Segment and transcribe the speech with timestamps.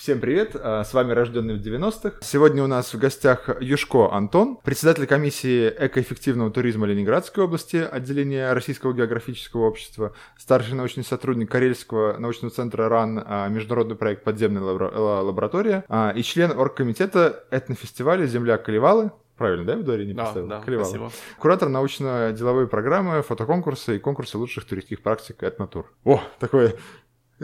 [0.00, 2.20] Всем привет, а, с вами Рожденный в 90-х.
[2.22, 8.94] Сегодня у нас в гостях Юшко Антон, председатель комиссии экоэффективного туризма Ленинградской области, отделения Российского
[8.94, 16.14] географического общества, старший научный сотрудник Карельского научного центра РАН, а, международный проект «Подземная лаборатория» а,
[16.16, 20.48] и член оргкомитета этнофестиваля «Земля Калевалы», Правильно, да, в дворе не поставил?
[20.48, 21.10] Да, да, спасибо.
[21.38, 25.90] Куратор научно-деловой программы, фотоконкурсы и конкурсы лучших туристских практик «Этнотур».
[26.04, 26.74] О, такое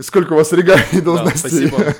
[0.00, 1.70] Сколько у вас регалий должностей?
[1.70, 1.94] Да, спасибо.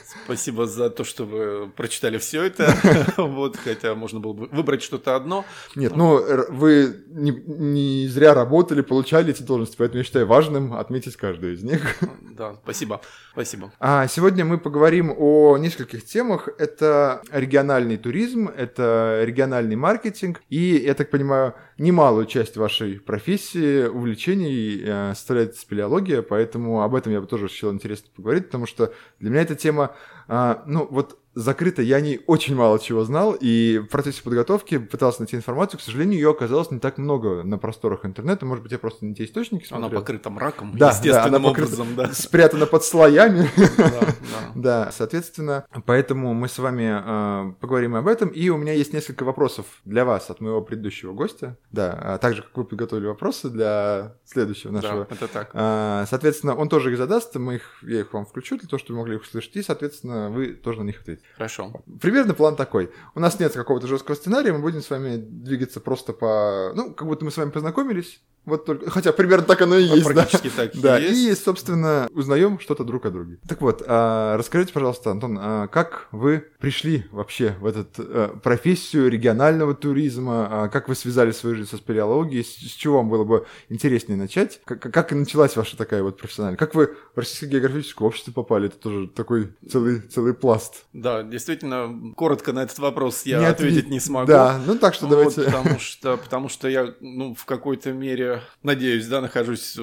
[0.30, 2.72] Спасибо за то, что вы прочитали все это.
[3.16, 5.44] вот, хотя можно было бы выбрать что-то одно.
[5.74, 11.16] Нет, ну вы не, не зря работали, получали эти должности, поэтому я считаю важным отметить
[11.16, 11.96] каждую из них.
[12.22, 13.00] да, спасибо.
[13.32, 13.72] Спасибо.
[13.80, 16.48] А сегодня мы поговорим о нескольких темах.
[16.58, 24.82] Это региональный туризм, это региональный маркетинг и, я так понимаю, немалую часть вашей профессии, увлечений
[24.84, 29.30] э, составляет спелеология, поэтому об этом я бы тоже считал интересно поговорить, потому что для
[29.30, 29.96] меня эта тема,
[30.30, 35.20] э, ну вот закрыто, я не очень мало чего знал, и в процессе подготовки пытался
[35.20, 38.78] найти информацию, к сожалению, ее оказалось не так много на просторах интернета, может быть, я
[38.78, 39.88] просто не те источники смотрел.
[39.90, 42.12] Она покрыта мраком, да, естественным да, она покрыта, образом, да.
[42.12, 43.48] Спрятана под слоями.
[44.54, 49.24] Да, соответственно, поэтому мы с вами э, поговорим об этом, и у меня есть несколько
[49.24, 54.16] вопросов для вас от моего предыдущего гостя, да, а также как вы подготовили вопросы для
[54.24, 55.06] следующего нашего.
[55.08, 55.50] Да, это так.
[55.54, 58.96] А, соответственно, он тоже их задаст, мы их, я их вам включу для того, чтобы
[58.96, 61.26] вы могли их услышать, и, соответственно, вы тоже на них ответите.
[61.34, 61.82] Хорошо.
[62.00, 62.90] Примерно план такой.
[63.14, 66.72] У нас нет какого-то жесткого сценария, мы будем с вами двигаться просто по...
[66.74, 70.04] Ну, как будто мы с вами познакомились, вот только, хотя примерно так оно и есть.
[70.04, 70.54] Практически да?
[70.56, 71.40] так да, и есть.
[71.40, 73.38] И, собственно, узнаем что-то друг о друге.
[73.46, 79.10] Так вот, а, расскажите, пожалуйста, Антон, а как вы пришли вообще в эту а, профессию
[79.10, 80.64] регионального туризма?
[80.64, 82.42] А, как вы связали свою жизнь со спелеологией?
[82.42, 84.60] С, с чего вам было бы интереснее начать?
[84.64, 86.58] Как, как началась ваша такая вот профессиональная?
[86.58, 88.68] Как вы в Российское географическое общество попали?
[88.68, 90.86] Это тоже такой целый, целый пласт.
[90.94, 93.92] Да, действительно, коротко на этот вопрос я не ответить ответ...
[93.92, 94.26] не смогу.
[94.26, 95.42] Да, ну так что вот, давайте...
[95.42, 98.29] Потому что, потому что я, ну, в какой-то мере
[98.62, 99.76] надеюсь, да, нахожусь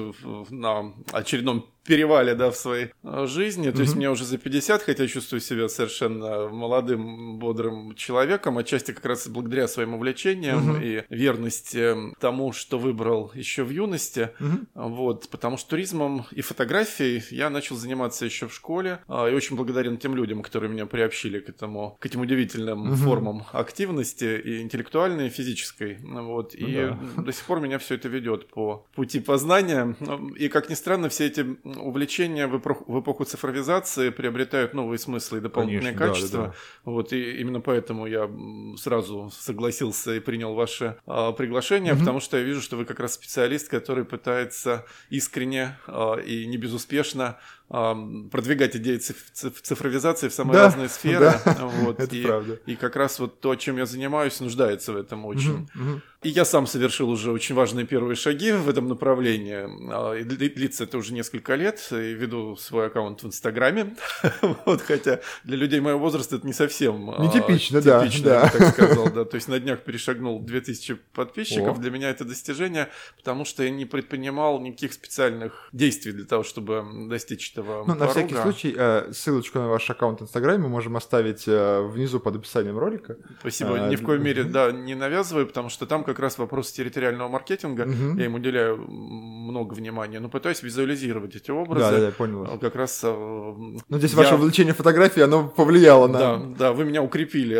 [0.50, 3.70] на очередном перевале, да, в своей э, жизни.
[3.70, 9.06] То есть мне уже за 50, хотя чувствую себя совершенно молодым, бодрым человеком, отчасти как
[9.06, 11.06] раз благодаря своим увлечениям mm-hmm.
[11.08, 14.30] и верности тому, что выбрал еще в юности.
[14.38, 14.66] Mm-hmm.
[14.74, 19.56] Вот, потому что туризмом и фотографией я начал заниматься еще в школе, а, и очень
[19.56, 22.96] благодарен тем людям, которые меня приобщили к этому, к этим удивительным mm-hmm.
[22.96, 25.96] формам активности и интеллектуальной, и физической.
[26.02, 27.24] Вот, и mm-hmm.
[27.24, 29.96] до сих пор меня все это ведет по пути познания.
[30.36, 31.46] И, как ни странно, все эти
[31.80, 36.38] увлечения в эпоху цифровизации приобретают новые смыслы и дополнительные Конечно, качества.
[36.38, 36.90] Да, да, да.
[36.92, 38.30] Вот, и именно поэтому я
[38.76, 42.00] сразу согласился и принял ваше а, приглашение, угу.
[42.00, 46.56] потому что я вижу, что вы как раз специалист, который пытается искренне а, и не
[46.56, 51.32] безуспешно продвигать идеи цифровизации в самые да, разные сферы.
[51.44, 52.58] Да, вот, это и, правда.
[52.66, 55.68] И как раз вот то, чем я занимаюсь, нуждается в этом очень.
[55.74, 56.00] Угу, угу.
[56.22, 59.68] И я сам совершил уже очень важные первые шаги в этом направлении.
[59.92, 61.86] А, и длится это уже несколько лет.
[61.92, 63.94] И веду свой аккаунт в Инстаграме.
[64.66, 68.40] вот, хотя для людей моего возраста это не совсем а, Нетипично, да, типично, да.
[68.42, 69.10] я так сказал.
[69.12, 69.24] Да.
[69.24, 71.78] То есть на днях перешагнул 2000 подписчиков.
[71.78, 71.80] О.
[71.80, 76.84] Для меня это достижение, потому что я не предпринимал никаких специальных действий для того, чтобы
[77.08, 80.96] достичь этого Ну, на всякий случай, э, ссылочку на ваш аккаунт в Инстаграме мы можем
[80.96, 83.16] оставить э, внизу под описанием ролика.
[83.40, 83.74] Спасибо.
[83.74, 87.28] А, Ни в коей мере, да, не навязываю, потому что там как раз вопрос территориального
[87.28, 88.18] маркетинга, угу.
[88.18, 91.90] я им уделяю много внимания, но пытаюсь визуализировать эти образы.
[91.90, 92.58] Да, да, я понял.
[92.58, 93.02] Как раз...
[93.02, 94.18] Ну, здесь я...
[94.18, 96.18] ваше увлечение фотографией, оно повлияло на...
[96.18, 97.58] Да, да, вы меня укрепили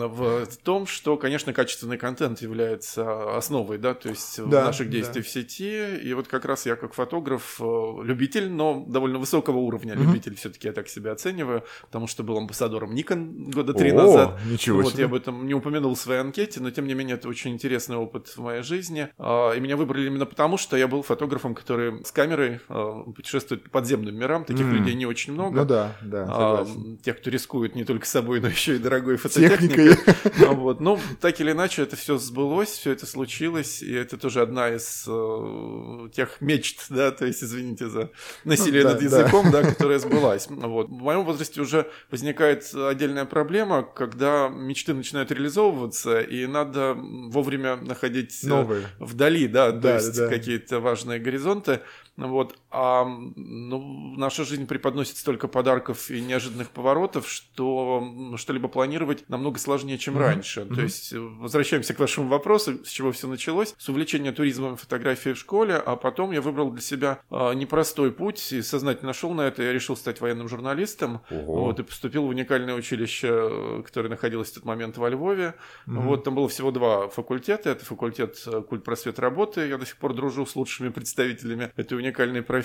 [0.00, 5.96] в том, что, конечно, качественный контент является основой, да, то есть наших действий в сети,
[5.96, 7.60] и вот как раз я как фотограф,
[8.02, 12.94] любитель, но довольно высокого уровня любитель, все-таки я так себя оцениваю, потому что был амбассадором
[12.94, 14.38] Nikon года три назад.
[14.46, 17.28] Ничего вот, я об этом не упомянул в своей анкете, но тем не менее это
[17.28, 19.08] очень интересный опыт в моей жизни.
[19.18, 23.64] А, и меня выбрали именно потому, что я был фотографом, который с камерой а, путешествует
[23.64, 24.44] по подземным мирам.
[24.44, 24.72] Таких mm.
[24.72, 25.60] людей не очень много.
[25.60, 26.66] Ну да, да, а,
[27.02, 29.96] Тех, кто рискует не только собой, но еще и дорогой фототехникой.
[30.50, 30.80] Вот.
[30.80, 35.04] Но так или иначе это все сбылось, все это случилось, и это тоже одна из
[35.06, 38.10] э, тех мечт, да, то есть, извините за
[38.44, 40.46] насилие над языком, да, которая сбылась.
[40.48, 40.88] Вот.
[40.88, 48.38] В моем возрасте уже возникает отдельная проблема, когда мечты начинают реализовываться, и надо вовремя находить
[48.42, 48.86] Новые.
[48.98, 50.28] вдали, да, то да, есть да.
[50.28, 51.80] какие-то важные горизонты.
[52.16, 52.56] Вот.
[52.70, 59.98] А ну, наша жизнь преподносит столько подарков и неожиданных поворотов, что что-либо планировать намного сложнее,
[59.98, 60.20] чем mm-hmm.
[60.20, 60.60] раньше.
[60.60, 60.74] Mm-hmm.
[60.74, 63.74] То есть, возвращаемся к вашему вопросу, с чего все началось.
[63.76, 68.12] С увлечения туризмом и фотографией в школе, а потом я выбрал для себя а, непростой
[68.12, 69.62] путь и сознательно нашел на это.
[69.62, 71.22] Я решил стать военным журналистом.
[71.30, 71.64] Ого.
[71.64, 75.54] Вот, и поступил в уникальное училище, которое находилось в тот момент во Львове.
[75.86, 76.00] Mm-hmm.
[76.02, 77.70] Вот, там было всего два факультета.
[77.70, 79.66] Это факультет э, культ просвет работы.
[79.66, 82.59] Я до сих пор дружу с лучшими представителями этой уникальной профессии,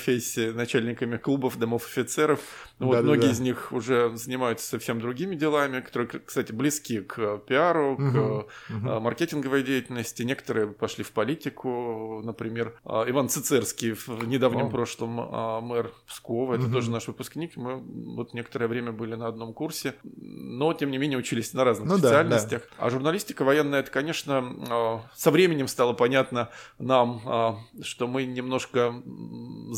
[0.53, 2.39] начальниками клубов, домов офицеров.
[2.79, 7.37] Вот, да, многие да, из них уже занимаются совсем другими делами, которые, кстати, близки к
[7.47, 8.99] пиару, угу, к угу.
[8.99, 10.23] маркетинговой деятельности.
[10.23, 14.69] Некоторые пошли в политику, например, а, Иван Цицерский в недавнем О.
[14.69, 16.73] прошлом а, мэр Пскова, это угу.
[16.73, 17.55] тоже наш выпускник.
[17.55, 17.77] Мы
[18.15, 21.97] вот некоторое время были на одном курсе, но тем не менее учились на разных ну,
[21.97, 22.61] специальностях.
[22.63, 22.85] Да, да.
[22.85, 28.93] А журналистика военная, это, конечно, со временем стало понятно нам, что мы немножко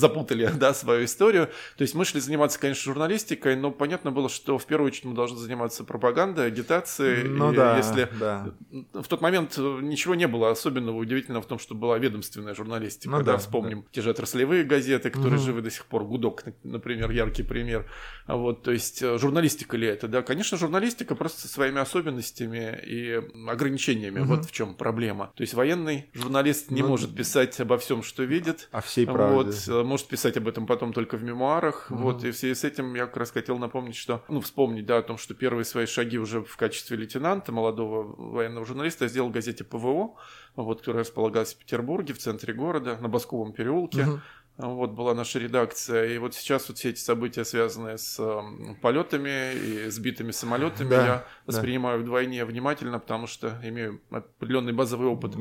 [0.07, 1.49] запутали да, свою историю.
[1.77, 5.15] То есть мы шли заниматься, конечно, журналистикой, но понятно было, что в первую очередь мы
[5.15, 7.23] должны заниматься пропагандой, агитацией.
[7.23, 8.51] Ну, и да, если да.
[8.93, 13.09] в тот момент ничего не было особенного удивительного в том, что была ведомственная журналистика.
[13.09, 13.87] Ну, да, да, вспомним да.
[13.91, 15.45] те же отраслевые газеты, которые угу.
[15.45, 16.03] живы до сих пор.
[16.03, 17.85] Гудок, например, яркий пример.
[18.27, 20.07] Вот, то есть э, журналистика ли это?
[20.07, 24.19] Да, конечно, журналистика просто со своими особенностями и ограничениями.
[24.19, 24.27] Угу.
[24.27, 25.31] Вот в чем проблема.
[25.35, 28.69] То есть военный журналист не ну, может писать обо всем, что видит.
[28.71, 29.35] О всей правде.
[29.35, 31.87] Вот, э, может писать об этом потом только в мемуарах.
[31.89, 31.99] Угу.
[31.99, 34.99] Вот, и в связи с этим я как раз хотел напомнить, что, ну, вспомнить, да,
[34.99, 39.29] о том, что первые свои шаги уже в качестве лейтенанта, молодого военного журналиста, я сделал
[39.29, 40.15] в газете ПВО,
[40.55, 44.03] вот, которая располагалась в Петербурге, в центре города, на Басковом переулке.
[44.03, 44.19] Угу.
[44.57, 46.05] Вот была наша редакция.
[46.13, 51.05] И вот сейчас вот все эти события, связанные с э, полетами и сбитыми самолетами, да,
[51.05, 55.35] я воспринимаю вдвойне внимательно, потому что имею определенный базовый опыт.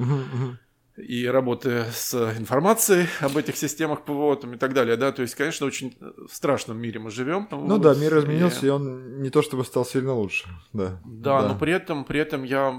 [0.96, 5.34] И работы с информацией об этих системах ПВО там, и так далее, да, то есть,
[5.34, 7.48] конечно, очень в страшном мире мы живем.
[7.50, 8.68] Ну вот, да, мир изменился, и...
[8.68, 10.98] и он не то чтобы стал сильно лучше, да.
[11.04, 11.48] Да, да.
[11.48, 12.72] но при этом, при этом я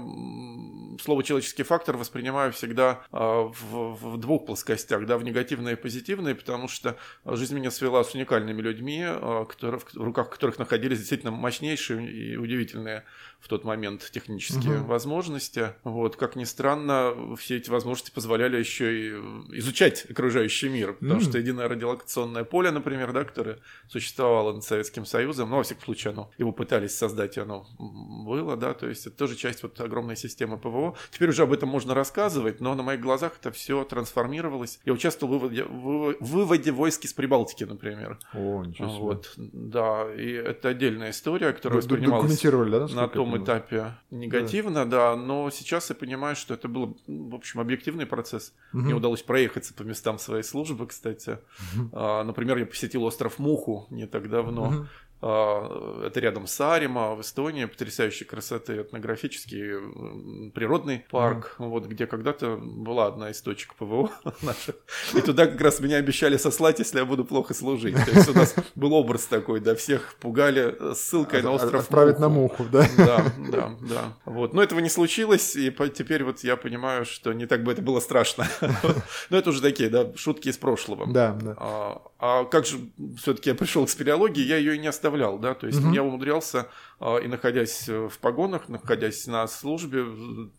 [1.00, 6.34] слово человеческий фактор воспринимаю всегда а, в, в двух плоскостях, да, в негативное и позитивное,
[6.34, 11.32] потому что жизнь меня свела с уникальными людьми, а, которые, в руках которых находились действительно
[11.32, 13.04] мощнейшие и удивительные
[13.40, 14.88] в тот момент технические угу.
[14.88, 15.72] возможности.
[15.84, 19.10] Вот, как ни странно, все эти возможности позволяли еще и
[19.58, 21.24] изучать окружающий мир, потому mm.
[21.24, 23.58] что единое радиолокационное поле, например, да, которое
[23.88, 28.56] существовало над Советским Союзом, ну, во всяком случае, оно, его пытались создать, и оно было,
[28.56, 30.96] да, то есть это тоже часть вот огромной системы ПВО.
[31.10, 34.80] Теперь уже об этом можно рассказывать, но на моих глазах это все трансформировалось.
[34.84, 38.18] Я участвовал в выводе, в выводе войск из Прибалтики, например.
[38.34, 38.98] О, ничего себе.
[38.98, 44.84] Вот, да, и это отдельная история, которая Вы воспринималась да, на том том этапе негативно,
[44.84, 45.10] да.
[45.10, 48.52] да, но сейчас я понимаю, что это был, в общем, объективный процесс.
[48.72, 48.82] Угу.
[48.82, 51.38] Мне удалось проехаться по местам своей службы, кстати.
[51.76, 51.90] Угу.
[51.92, 54.68] А, например, я посетил остров Муху не так давно.
[54.68, 54.86] Угу.
[55.20, 61.68] А, это рядом с Арима в Эстонии, потрясающей красоты этнографический природный парк, mm.
[61.68, 64.10] вот где когда-то была одна из точек ПВО
[64.42, 64.76] наших.
[65.14, 67.96] И туда как раз меня обещали сослать, если я буду плохо служить.
[68.04, 72.28] То есть у нас был образ такой, да, всех пугали ссылкой на остров Отправить на
[72.28, 72.86] Муху, да?
[72.96, 74.16] Да, да, да.
[74.24, 74.54] Вот.
[74.54, 78.00] Но этого не случилось, и теперь вот я понимаю, что не так бы это было
[78.00, 78.46] страшно.
[79.30, 81.12] Но это уже такие, да, шутки из прошлого.
[81.12, 81.54] Да, да.
[81.58, 82.78] А, а как же
[83.18, 85.92] все-таки я пришел к спелеологии, я ее и не оставлял, да, то есть угу.
[85.92, 86.68] я умудрялся
[87.00, 90.04] и находясь э, в погонах, находясь на службе,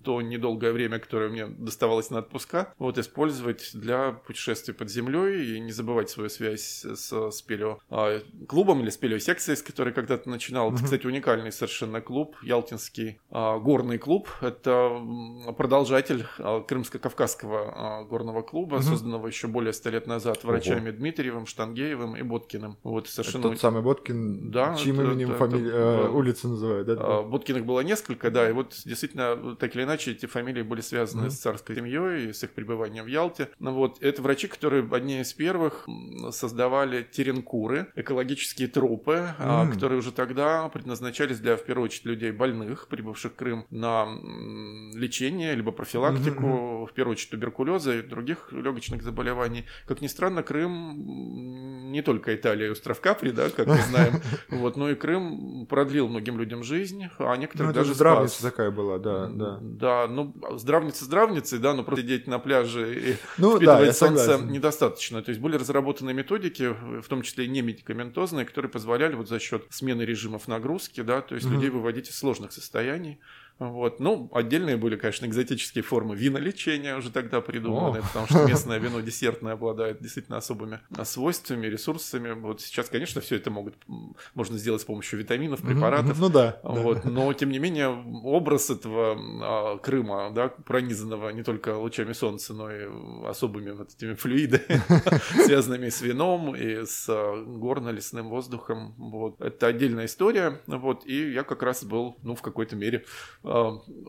[0.03, 5.59] то недолгое время, которое мне доставалось на отпуска, вот использовать для путешествий под землей и
[5.59, 10.73] не забывать свою связь с спелео а, клубом или спелео секцией, с которой когда-то начинал.
[10.73, 14.29] Это, кстати, уникальный совершенно клуб, Ялтинский а, горный клуб.
[14.41, 15.01] Это
[15.57, 20.97] продолжатель Крымско-Кавказского горного клуба, созданного еще более ста лет назад врачами Ого.
[20.97, 22.77] Дмитриевым, Штангеевым и Боткиным.
[22.83, 23.41] Вот совершенно...
[23.41, 26.95] Это тот самый Боткин, да, чьим это, именем это, фамилия, это, улицы называют, да?
[26.99, 31.31] А, было несколько, да, и вот действительно, так или иначе, эти фамилии были связаны mm-hmm.
[31.31, 33.49] с царской семьей и с их пребыванием в Ялте.
[33.59, 35.87] Ну вот, это врачи, которые одни из первых
[36.31, 39.73] создавали теренкуры, экологические трупы, mm-hmm.
[39.73, 44.05] которые уже тогда предназначались для, в первую очередь, людей больных, прибывших в Крым на
[44.93, 46.87] лечение, либо профилактику, mm-hmm.
[46.87, 49.65] в первую очередь, туберкулеза и других легочных заболеваний.
[49.85, 54.77] Как ни странно, Крым не только Италия и остров Капри, да, как мы знаем, вот,
[54.77, 58.51] но и Крым продлил многим людям жизнь, а некоторых ну, даже здравница спас.
[58.51, 59.57] такая была, да, да.
[59.61, 64.25] Да, ну, здравница здравницей, да, но просто сидеть на пляже и ну, впитывать да, солнце
[64.25, 64.51] согласен.
[64.51, 65.21] недостаточно.
[65.21, 69.39] То есть были разработаны методики, в том числе и не медикаментозные, которые позволяли вот за
[69.39, 71.55] счет смены режимов нагрузки, да, то есть угу.
[71.55, 73.19] людей выводить из сложных состояний.
[73.59, 73.99] Вот.
[73.99, 78.01] Ну, отдельные были, конечно, экзотические формы винолечения уже тогда придуманы, О.
[78.01, 82.31] потому что местное вино десертное обладает действительно особыми свойствами, ресурсами.
[82.31, 83.75] Вот сейчас, конечно, все это могут,
[84.33, 86.17] можно сделать с помощью витаминов, препаратов.
[86.19, 86.59] Ну да.
[86.63, 87.01] Вот.
[87.03, 87.09] Да.
[87.09, 92.71] Но, тем не менее, образ этого а, Крыма, да, пронизанного не только лучами солнца, но
[92.71, 92.87] и
[93.27, 94.81] особыми вот этими флюидами,
[95.45, 98.95] связанными с вином и с а, горно-лесным воздухом.
[98.97, 99.41] Вот.
[99.41, 100.61] Это отдельная история.
[100.67, 101.05] Вот.
[101.05, 103.03] И я как раз был, ну, в какой-то мере
[103.43, 103.48] а,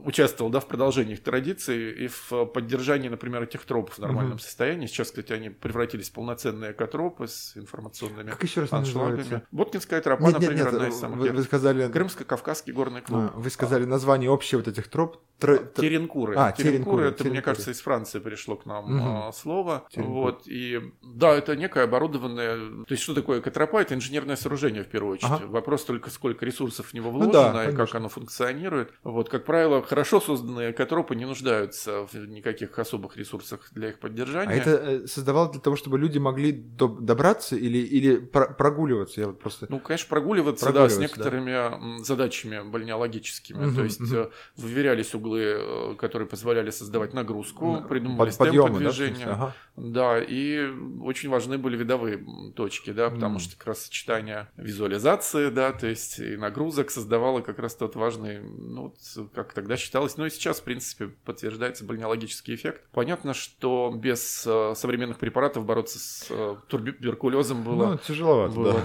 [0.05, 4.43] участвовал, да, в продолжении их традиций и в поддержании, например, этих тропов в нормальном угу.
[4.43, 4.87] состоянии.
[4.87, 9.43] Сейчас, кстати, они превратились в полноценные экотропы с информационными как еще раз аншлагами.
[9.51, 11.89] Боткинская тропа, нет, например, нет, нет, одна из самых вы, вы сказали...
[11.89, 13.31] Крымско-Кавказский горный клуб.
[13.35, 15.19] А, вы сказали название общее вот этих троп.
[15.39, 15.59] Тр...
[15.75, 16.35] Теренкуры.
[16.37, 16.73] А, теренкуры.
[16.73, 17.05] теренкуры.
[17.05, 17.31] Это, теренкуры.
[17.31, 19.33] мне кажется, из Франции пришло к нам угу.
[19.33, 19.87] слово.
[19.91, 20.21] Теренкуры.
[20.21, 22.57] Вот, и да, это некое оборудованное...
[22.85, 23.81] То есть, что такое экотропа?
[23.81, 25.33] Это инженерное сооружение, в первую очередь.
[25.33, 25.47] Ага.
[25.47, 28.93] Вопрос только, сколько ресурсов в него вложено ну, да, и как оно функционирует.
[29.03, 34.53] Вот, как правило, хорошо созданные экотропы не нуждаются в никаких особых ресурсах для их поддержания.
[34.53, 39.21] А это э, создавалось для того, чтобы люди могли добраться или, или прогуливаться?
[39.21, 39.67] Я вот просто...
[39.69, 42.05] Ну, конечно, прогуливаться, прогуливаться да, с некоторыми да.
[42.05, 43.67] задачами бальнеологическими.
[43.67, 44.31] Угу, То есть угу.
[44.57, 49.27] выверялись углы, э, которые позволяли создавать нагрузку, придумывались Под, темпы движения.
[49.27, 49.55] Да, ага.
[49.77, 50.69] да, и
[51.03, 53.41] очень важны были видовые точки, да, потому mm.
[53.41, 58.41] что как раз сочетание визуализации, да, то есть и нагрузок создавало как раз тот важный,
[58.41, 58.95] ну,
[59.29, 62.83] как тогда считалось, ну и сейчас, в принципе, подтверждается бальнеологический эффект.
[62.93, 67.93] Понятно, что без э, современных препаратов бороться с э, туберкулезом было...
[67.93, 68.81] Ну, тяжеловато, было, да.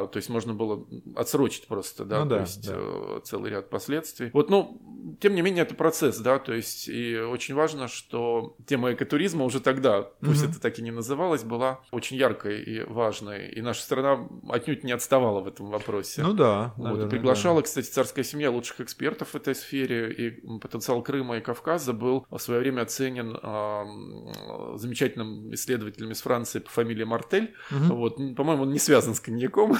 [0.00, 2.74] Да, то есть можно было отсрочить просто, да, ну, то да, есть да.
[2.76, 4.30] Э, целый ряд последствий.
[4.32, 4.80] Вот, ну,
[5.20, 9.60] тем не менее, это процесс, да, то есть и очень важно, что тема экотуризма уже
[9.60, 10.50] тогда, пусть mm-hmm.
[10.50, 14.92] это так и не называлось, была очень яркой и важной, и наша страна отнюдь не
[14.92, 16.22] отставала в этом вопросе.
[16.22, 16.72] Ну да.
[16.76, 17.64] Вот, наверное, приглашала, да.
[17.64, 22.38] кстати, царская семья лучших экспертов в этой сфере, и потенциал Крыма и Кавказа был в
[22.38, 27.54] свое время оценен э, замечательным исследователем из Франции по фамилии Мартель.
[27.70, 27.94] Mm-hmm.
[27.94, 29.76] Вот, по-моему, он не связан с коньяком,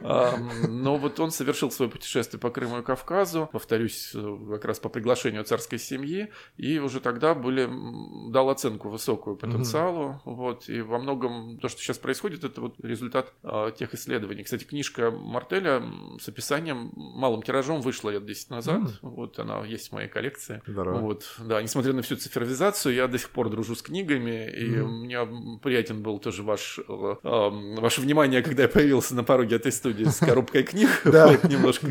[0.00, 4.88] но вот он совершил свое путешествие по Крыму и Кавказу, повторюсь, э, как раз по
[4.88, 7.68] приглашению царской семьи, и уже тогда были,
[8.30, 10.34] дал оценку высокую потенциалу, угу.
[10.34, 14.42] вот, и во многом то, что сейчас происходит, это вот результат а, тех исследований.
[14.42, 15.82] Кстати, книжка Мартеля
[16.20, 18.98] с описанием малым тиражом вышла лет 10 назад, mm.
[19.02, 20.62] вот, она есть в моей коллекции.
[20.66, 20.98] Здорово.
[20.98, 24.86] Вот, да, несмотря на всю цифровизацию, я до сих пор дружу с книгами, и mm.
[24.86, 26.82] мне приятен был тоже ваш, э,
[27.22, 31.86] э, ваше внимание, когда я появился на пороге этой студии с коробкой книг, немножко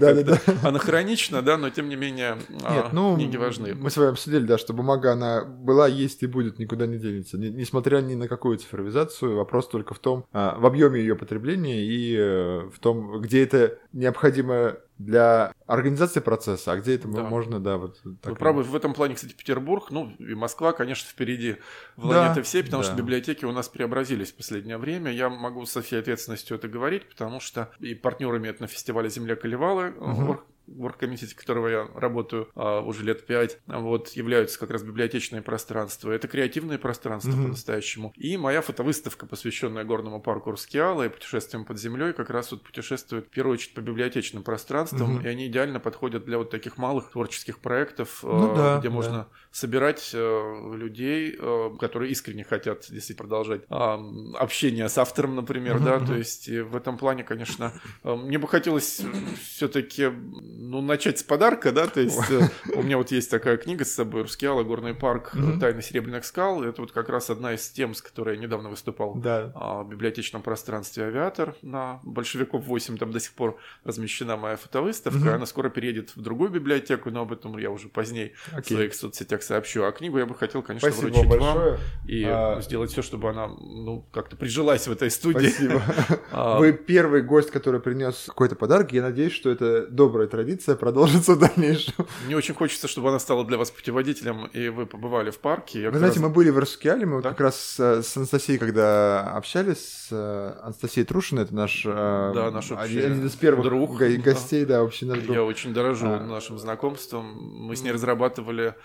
[0.63, 3.75] анахронично, да, но тем не менее а, ну, книги важны.
[3.75, 7.37] Мы с вами обсудили, да, что бумага, она была, есть и будет, никуда не денется.
[7.37, 12.15] Несмотря ни на какую цифровизацию, вопрос только в том, а, в объеме ее потребления и
[12.17, 17.23] э, в том, где это необходимо для организации процесса, а где это да.
[17.23, 18.31] можно, да, вот так.
[18.31, 21.57] Вы правы, в этом плане, кстати, Петербург, ну и Москва, конечно, впереди
[21.95, 22.89] планеты да, всей, потому да.
[22.89, 25.11] что библиотеки у нас преобразились в последнее время.
[25.11, 29.35] Я могу со всей ответственностью это говорить, потому что и партнерами это на фестивале «Земля
[29.35, 34.83] Колевалы», угу в оргкомитете, которого я работаю а, уже лет пять, вот, являются как раз
[34.83, 36.11] библиотечные пространства.
[36.11, 37.43] Это креативные пространства mm-hmm.
[37.43, 38.13] по-настоящему.
[38.15, 43.27] И моя фотовыставка, посвященная горному парку Рускеала и путешествиям под землей, как раз вот путешествует
[43.27, 45.23] в первую очередь по библиотечным пространствам, mm-hmm.
[45.23, 49.27] и они идеально подходят для вот таких малых творческих проектов, ну, а, да, где да.
[49.55, 56.13] Собирать а, людей, а, которые искренне хотят действительно продолжать общение с автором, например, да, то
[56.13, 57.71] есть в этом плане, конечно,
[58.03, 59.01] мне бы хотелось
[59.41, 63.85] все-таки ну, начать с подарка, да, то есть э, у меня вот есть такая книга
[63.85, 67.93] с собой, Рускеала, Горный парк, Тайны Серебряных скал, это вот как раз одна из тем,
[67.93, 69.53] с которой я недавно выступал да.
[69.55, 75.35] А, в библиотечном пространстве «Авиатор» на Большевиков 8, там до сих пор размещена моя фотовыставка,
[75.35, 79.44] она скоро переедет в другую библиотеку, но об этом я уже позднее в своих соцсетях
[79.45, 81.71] сообщу, а книгу я бы хотел, конечно, Спасибо вручить большое.
[81.71, 82.61] вам и а...
[82.61, 85.47] сделать все, чтобы она, ну, как-то прижилась в этой студии.
[85.47, 85.81] Спасибо.
[86.31, 91.35] А, Вы первый гость, который принес какой-то подарок, я надеюсь, что это добрая традиция продолжится
[91.35, 91.93] в дальнейшем.
[92.25, 95.81] Мне очень хочется, чтобы она стала для вас путеводителем, и вы побывали в парке.
[95.83, 96.27] Я вы знаете, раз...
[96.27, 97.29] мы были в Раскиале, мы да?
[97.29, 102.71] как раз с Анастасией, когда общались, с э, Анастасией Трушиной, это наш, э, да, наш
[102.71, 105.35] один из первых друг, гостей, да, да общий наш друг.
[105.35, 106.19] Я очень дорожу а.
[106.19, 107.25] нашим знакомством.
[107.25, 108.75] Мы с ней разрабатывали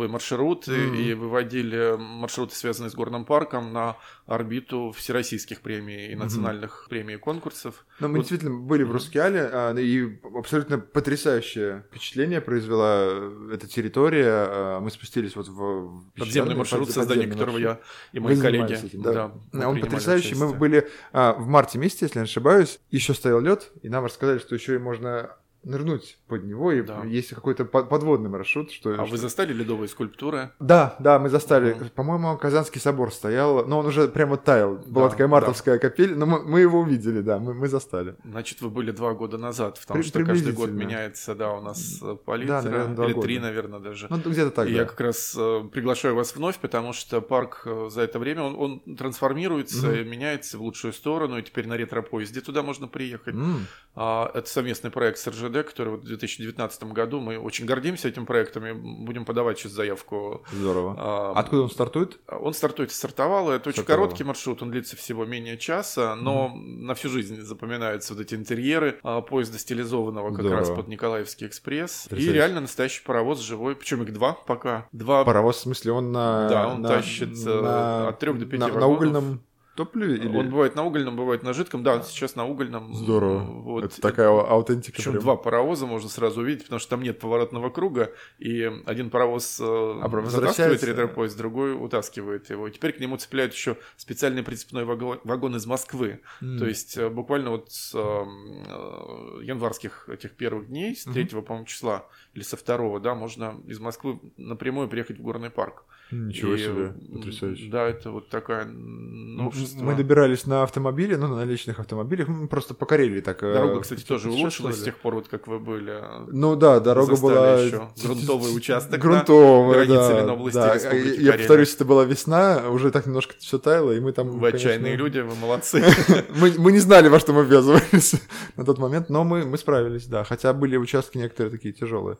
[0.00, 1.02] новые маршруты mm-hmm.
[1.02, 6.88] и выводили маршруты, связанные с горным парком, на орбиту всероссийских премий и национальных mm-hmm.
[6.88, 7.84] премий и конкурсов.
[7.98, 8.20] Но мы вот.
[8.20, 14.30] действительно были в Рускеале, а, и абсолютно потрясающее впечатление произвела эта территория.
[14.30, 16.02] А, мы спустились вот в...
[16.16, 17.80] Подземный маршрут, под, создание которого я
[18.12, 19.32] и мои коллеги этим, да.
[19.52, 20.28] Да, Он потрясающий.
[20.28, 20.48] Участие.
[20.48, 24.38] Мы были а, в марте месяце, если не ошибаюсь, еще стоял лед, и нам рассказали,
[24.38, 27.02] что еще и можно нырнуть под него, и Да.
[27.04, 28.70] есть какой-то по- подводный маршрут.
[28.72, 30.50] Что, А что- вы застали ледовые скульптуры?
[30.58, 31.74] Да, да, мы застали.
[31.74, 31.90] Мгм.
[31.90, 34.76] По-моему, Казанский собор стоял, но он уже прямо таял.
[34.86, 35.32] Была Да, такая да.
[35.32, 38.16] мартовская капель, но мы, мы его увидели, да, мы, мы застали.
[38.24, 41.98] Значит, вы были два года назад, потому При- что каждый год меняется, да, у нас
[42.02, 43.26] э, палитра, Да, наверное, два или года.
[43.26, 44.06] три, наверное, даже.
[44.08, 44.78] Ну, где-то так, И да.
[44.78, 48.56] я как раз э, приглашаю вас вновь, потому что парк э, за это время он,
[48.86, 53.34] он трансформируется, и меняется в лучшую сторону, и теперь на ретро-поезде туда можно приехать.
[53.34, 58.08] М, А, это совместный проект с РЖД, который вот в 2019 году мы очень гордимся
[58.08, 60.44] этим проектом и будем подавать сейчас заявку.
[60.52, 60.94] Здорово.
[60.98, 62.18] А, Откуда он стартует?
[62.28, 63.50] Он стартует и стартовал.
[63.50, 64.04] Это очень Стартовал.
[64.06, 68.98] короткий маршрут, он длится всего менее часа, но на всю жизнь запоминаются вот эти интерьеры
[69.02, 70.60] а, поезда стилизованного как Здорово.
[70.60, 72.06] раз под Николаевский экспресс.
[72.06, 72.32] И Потрясающе.
[72.34, 74.86] реально настоящий паровоз живой, причем их два пока.
[74.92, 76.48] Два Паровоз, в смысле, он на...
[76.48, 79.40] Да, он на- тащит, на- от трёх до пяти на, на угольном
[79.84, 80.16] топливе?
[80.16, 80.36] Или...
[80.36, 81.82] Он бывает на угольном, бывает на жидком.
[81.82, 82.94] Да, сейчас на угольном.
[82.94, 83.38] Здорово.
[83.38, 83.84] Вот.
[83.84, 84.96] Это такая аутентика.
[84.96, 85.22] Причем прям.
[85.22, 90.08] два паровоза можно сразу увидеть, потому что там нет поворотного круга, и один паровоз э,
[90.10, 92.68] прям затаскивает ретропоезд, другой утаскивает его.
[92.68, 96.20] И теперь к нему цепляют еще специальный прицепной вагон, вагон из Москвы.
[96.42, 96.58] М.
[96.58, 101.14] То есть э, буквально вот с э, э, январских этих первых дней, с Мгм.
[101.14, 105.84] 3 по-моему, числа, или со второго, да, можно из Москвы напрямую приехать в горный парк.
[106.10, 107.68] Ничего И, себе, потрясающе.
[107.70, 109.36] Да, это вот такая М-
[109.70, 109.84] новшество.
[109.84, 113.42] Мы добирались на автомобиле, ну, на личных автомобилях, мы просто по Карелии так...
[113.42, 116.02] э, Дорога, кстати, тоже улучшилась с тех пор, вот как вы были.
[116.28, 117.60] Ну да, дорога была...
[117.60, 120.80] ещё грунтовый участок, Границы да.
[120.80, 120.92] Да.
[120.94, 124.30] Я повторюсь, это была весна, уже так немножко все таяло, и мы там...
[124.30, 125.82] Вы отчаянные люди, вы молодцы.
[126.36, 128.14] мы, не знали, во что мы ввязывались
[128.56, 130.24] на тот момент, но мы справились, да.
[130.24, 132.18] Хотя были участки некоторые такие тяжелые.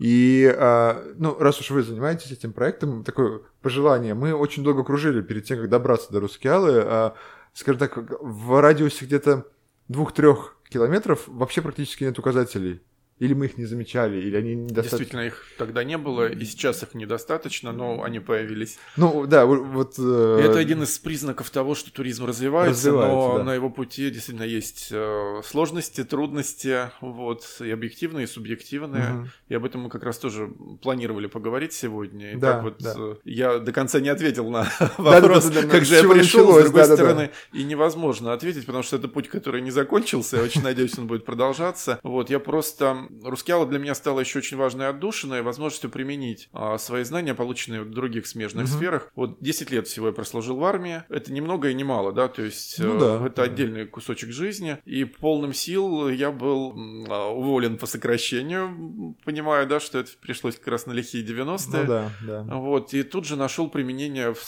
[0.00, 4.14] И, а, ну, раз уж вы занимаетесь этим проектом, такое пожелание.
[4.14, 6.80] Мы очень долго кружили перед тем, как добраться до Рускеалы.
[6.82, 7.14] А,
[7.52, 9.46] скажем так, в радиусе где-то
[9.88, 12.80] двух-трех километров вообще практически нет указателей.
[13.20, 14.98] Или мы их не замечали, или они недостаточно...
[14.98, 18.78] Действительно, их тогда не было, и сейчас их недостаточно, но они появились.
[18.96, 19.94] Ну, да, вот...
[19.98, 23.44] э, это один из признаков того, что туризм развивается, Развивается, но да.
[23.44, 29.10] на его пути действительно есть э, сложности, трудности, вот, и объективные, и субъективные.
[29.10, 29.30] Мгм.
[29.50, 30.50] И об этом мы как раз тоже
[30.80, 32.32] планировали поговорить сегодня.
[32.32, 32.94] И Да, так вот да.
[32.96, 36.62] э, я до конца не ответил на вопрос, да, да, как же я пришел, с
[36.62, 36.96] другой да, да, да.
[36.96, 40.38] стороны, и невозможно ответить, потому что это путь, который не закончился.
[40.38, 42.00] Я очень надеюсь, он будет продолжаться.
[42.02, 43.09] Вот, я просто...
[43.24, 47.90] Рускеала для меня стала еще очень важной отдушиной, возможностью применить а, свои знания, полученные в
[47.90, 48.76] других смежных Мгм.
[48.76, 49.10] сферах.
[49.14, 51.02] Вот 10 лет всего я прослужил в армии.
[51.08, 54.30] Это ни много и ни мало, да, то есть Ну э, да, это отдельный кусочек
[54.32, 54.78] жизни.
[54.84, 56.74] И полным сил я был
[57.08, 61.82] а, уволен по сокращению, м, понимая, да, что это пришлось как раз на лихие 90-е.
[61.82, 62.42] Ну да, да.
[62.56, 64.38] Вот, и тут же нашел применение в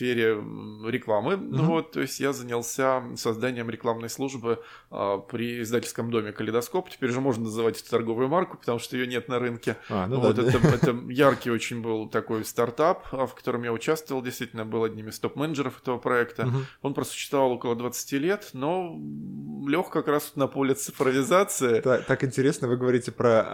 [0.00, 0.42] сфере
[0.88, 1.36] рекламы.
[1.36, 1.66] Ну Мгм.
[1.66, 6.88] вот, то есть я занялся созданием рекламной службы а, при издательском доме «Калейдоскоп».
[6.88, 9.76] Теперь же можно называть эту торговую марку, потому что ее нет на рынке.
[9.90, 13.72] А, ну вот да, это, это яркий очень был такой стартап, а, в котором я
[13.74, 16.46] участвовал, действительно был одним из топ-менеджеров этого проекта.
[16.46, 16.66] Мгм.
[16.80, 18.96] Он просуществовал около 20 лет, но
[19.68, 21.80] лег как раз на поле цифровизации.
[21.82, 23.44] Так, так интересно, вы говорите про а,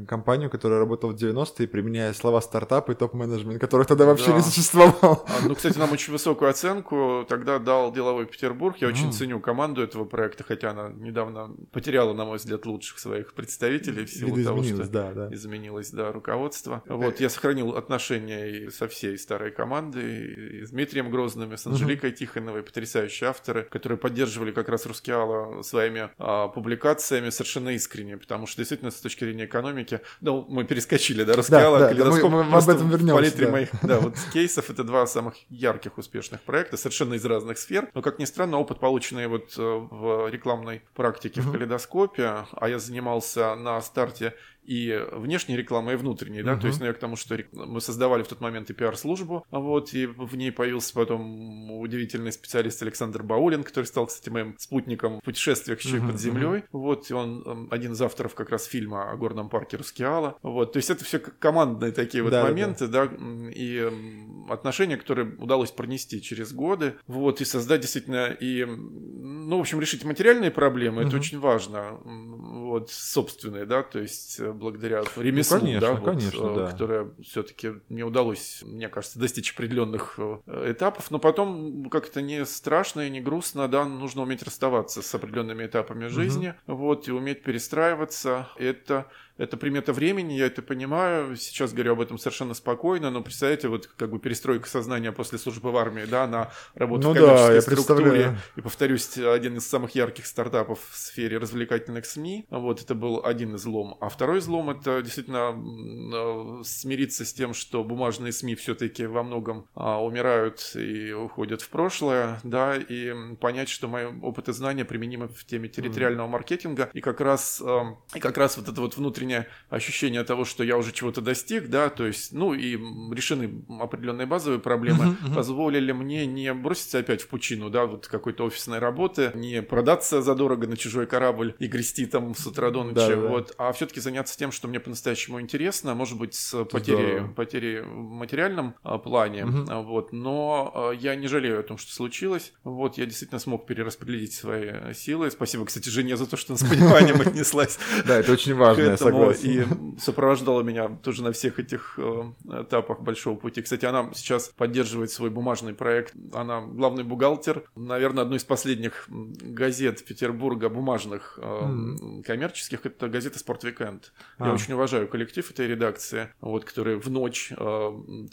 [0.00, 4.36] а, компанию, которая работала в 90-е, применяя слова стартап и топ-менеджмент, которых тогда вообще Да.
[4.36, 4.94] не существовало.
[5.26, 8.76] А, Ну, кстати, нам очень высокую оценку тогда дал деловой Петербург.
[8.80, 13.34] Я очень ценю команду этого проекта, хотя она недавно потеряла, на мой взгляд, лучших своих
[13.34, 15.34] представителей в силу того, что да, да.
[15.34, 16.82] изменилось, да, руководство.
[16.86, 21.66] Вот, я сохранил отношения и со всей старой командой, и с Дмитрием Грозным, и с
[21.66, 28.46] Анжеликой Тихоновой, потрясающие авторы, которые поддерживали как раз Рускеала своими а, публикациями совершенно искренне, потому
[28.46, 32.56] что действительно с точки зрения экономики, ну, мы перескочили, да, Рускеала, да, да, мы- мы
[32.56, 33.52] об этом в вернемся, палитре да.
[33.52, 38.02] моих, да, вот кейсов это два самых ярких успешных проекта, совершенно из разных сфер, но,
[38.02, 43.54] как ни странно, опыт, полученный вот э, в рекламной практике в калейдоскопе, а я занимался
[43.54, 46.66] на старте и внешней рекламой, и внутренней, да, то Мгм.
[46.66, 50.06] есть, ну, я к тому, что мы создавали в тот момент и пиар-службу, вот, и
[50.06, 55.80] в ней появился потом удивительный специалист Александр Баулин, который стал, кстати, моим спутником в путешествиях
[55.80, 59.10] еще и Мгм, под землей, вот, и он эм, один из авторов как раз фильма
[59.10, 62.50] о горном парке Рускеала, вот, то есть это все командные такие вот Да, да, да.
[62.50, 68.26] моменты, да, м, и м, отношения, которые удалось пронести через годы, вот, и создать действительно
[68.32, 71.16] и, ну, в общем, решить материальные проблемы, это Мгм.
[71.16, 76.54] очень важно, вот, собственные, да, то есть э, благодаря ремеслу, конечно, да, вот, конечно, э,
[76.54, 76.70] да.
[76.70, 83.02] которое все-таки мне удалось, мне кажется, достичь определенных э, этапов, но потом как-то не страшно
[83.02, 88.48] и не грустно, да, нужно уметь расставаться с определенными этапами жизни, вот, и уметь перестраиваться,
[88.56, 93.68] это это примета времени, я это понимаю, сейчас говорю об этом совершенно спокойно, но представляете,
[93.68, 97.54] вот как бы перестройка сознания после службы в армии, да, на работу ну в коммерческой
[97.54, 102.94] да, структуре, и, повторюсь, один из самых ярких стартапов в сфере развлекательных СМИ, вот, это
[102.94, 108.54] был один излом, а второй излом, это действительно э, смириться с тем, что бумажные СМИ
[108.54, 114.48] все-таки во многом а, умирают и уходят в прошлое, да, и понять, что мои опыт
[114.48, 117.82] и знания применимы в теме территориального маркетинга, и как раз, э,
[118.14, 119.23] и как раз вот это вот внутреннее
[119.68, 122.76] ощущение того, что я уже чего-то достиг, да, то есть, ну и
[123.14, 125.34] решены определенные базовые проблемы, uh-huh, uh-huh.
[125.34, 130.66] позволили мне не броситься опять в пучину, да, вот какой-то офисной работы, не продаться задорого
[130.66, 134.36] на чужой корабль и грести там с утра до ночи, да, вот, а все-таки заняться
[134.36, 139.82] тем, что мне по-настоящему интересно, может быть, с потерей, потерей в материальном а, плане, uh-huh.
[139.84, 144.34] вот, но а, я не жалею о том, что случилось, вот, я действительно смог перераспределить
[144.34, 147.78] свои силы, спасибо, кстати, жене за то, что она с пониманием отнеслась.
[148.06, 149.94] Да, это очень важно, я согласен.
[149.96, 152.22] И сопровождала меня тоже на всех этих э,
[152.62, 153.62] этапах большого пути.
[153.62, 156.14] Кстати, она сейчас поддерживает свой бумажный проект.
[156.32, 162.22] Она главный бухгалтер, наверное, одной из последних газет Петербурга бумажных mm.
[162.22, 162.84] коммерческих.
[162.86, 164.12] Это газета Спорт уик-энд.
[164.38, 164.48] А.
[164.48, 167.56] Я очень уважаю коллектив этой редакции, вот, которые в ночь э,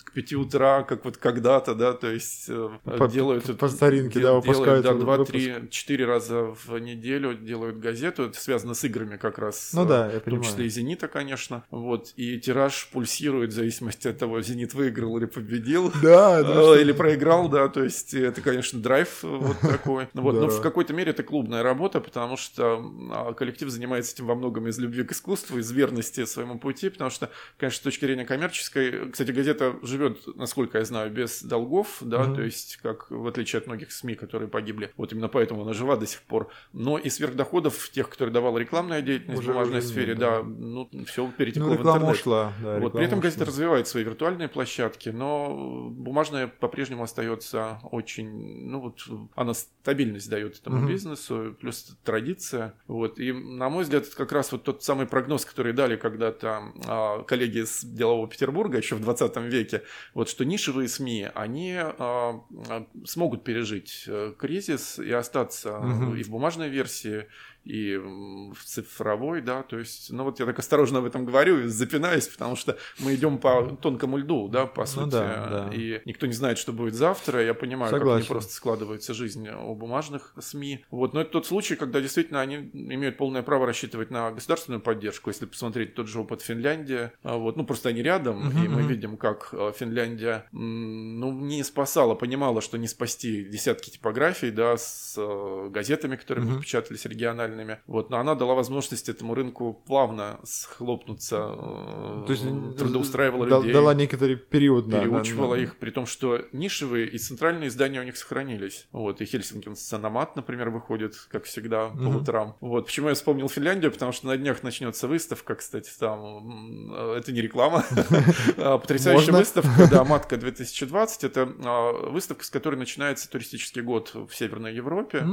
[0.04, 2.50] к пяти утра, как вот когда-то, да, то есть
[2.84, 3.46] по, делают...
[3.46, 4.84] По, по старинке, дел, да, выпускают.
[4.84, 8.24] Да, два, три, четыре раза в неделю делают газету.
[8.24, 9.72] Это связано с играми как раз.
[9.74, 11.64] Ну да, я в том числе и «Зенита», конечно.
[11.70, 15.92] Вот, и тираж пульсирует в зависимости от того, «Зенит» выиграл или победил.
[16.02, 20.08] Да, э, Или проиграл, да, то есть это, конечно, драйв вот такой.
[20.14, 24.36] Вот, но в какой-то мере это клубная работа, потому что а, коллектив занимается этим во
[24.36, 28.26] многом из любви к искусству, из верности своему пути, потому что, конечно, с точки зрения
[28.26, 33.60] коммерческой, кстати, газета живет, насколько я знаю, без долгов, да, то есть как в отличие
[33.60, 37.10] от многих СМИ, которые погибли, вот именно поэтому она жива до сих пор, но и
[37.10, 41.80] сверхдоходов тех, которые давала рекламная деятельность в бумажной сфере, да, ну, все перетекло ну, в
[41.80, 42.16] интернет.
[42.16, 48.70] Ушла, да, вот, при этом газета развивает свои виртуальные площадки, но бумажная по-прежнему остается очень,
[48.70, 49.02] ну вот,
[49.36, 50.92] она стабильность дает этому mm-hmm.
[50.92, 55.46] бизнесу, плюс традиция, вот, и на мой взгляд, это как раз вот тот самый прогноз,
[55.46, 60.88] который дали когда-то а, коллеги из Делового Петербурга еще в 20 веке, вот, что нишевые
[60.88, 66.20] СМИ, они а, а, смогут пережить э, кризис и остаться mm-hmm.
[66.20, 67.26] и в бумажной версии,
[67.64, 72.28] и в цифровой, да, то есть, ну вот я так осторожно об этом говорю, запинаюсь,
[72.28, 75.70] потому что мы идем по тонкому льду, да, по ну сути, ну, да, да.
[75.76, 78.22] и никто не знает, что будет завтра, я понимаю, Согласен.
[78.22, 82.42] как не просто складывается жизнь у бумажных СМИ, вот, но это тот случай, когда действительно
[82.42, 87.38] они имеют полное право рассчитывать на государственную поддержку, если посмотреть тот же опыт Финляндии, а
[87.38, 92.16] вот, ну просто они рядом, uh-huh, и мы видим, как э, Финляндия, ну, не спасала,
[92.16, 96.62] понимала, что не спасти десятки типографий, да, с э, газетами, которые uh-huh.
[96.62, 97.80] печатались регионально, локальными.
[97.88, 102.44] Вот, но она дала возможность этому рынку плавно схлопнуться, э, То есть
[102.78, 103.74] трудоустраивала дал, людей.
[103.74, 104.90] Дала некоторый период.
[104.90, 108.88] Переучивала да, их, при том, что нишевые и центральные издания у них сохранились.
[108.92, 112.18] Вот, и Хельсинкин Санамат, например, выходит, как всегда, по угу.
[112.20, 112.56] утрам.
[112.62, 117.32] Вот, почему я вспомнил Финляндию, потому что на днях начнется выставка, кстати, там, э, это
[117.32, 117.84] не реклама,
[118.58, 124.32] а потрясающая выставка, да, Матка 2020, это а, выставка, с которой начинается туристический год в
[124.34, 125.26] Северной Европе.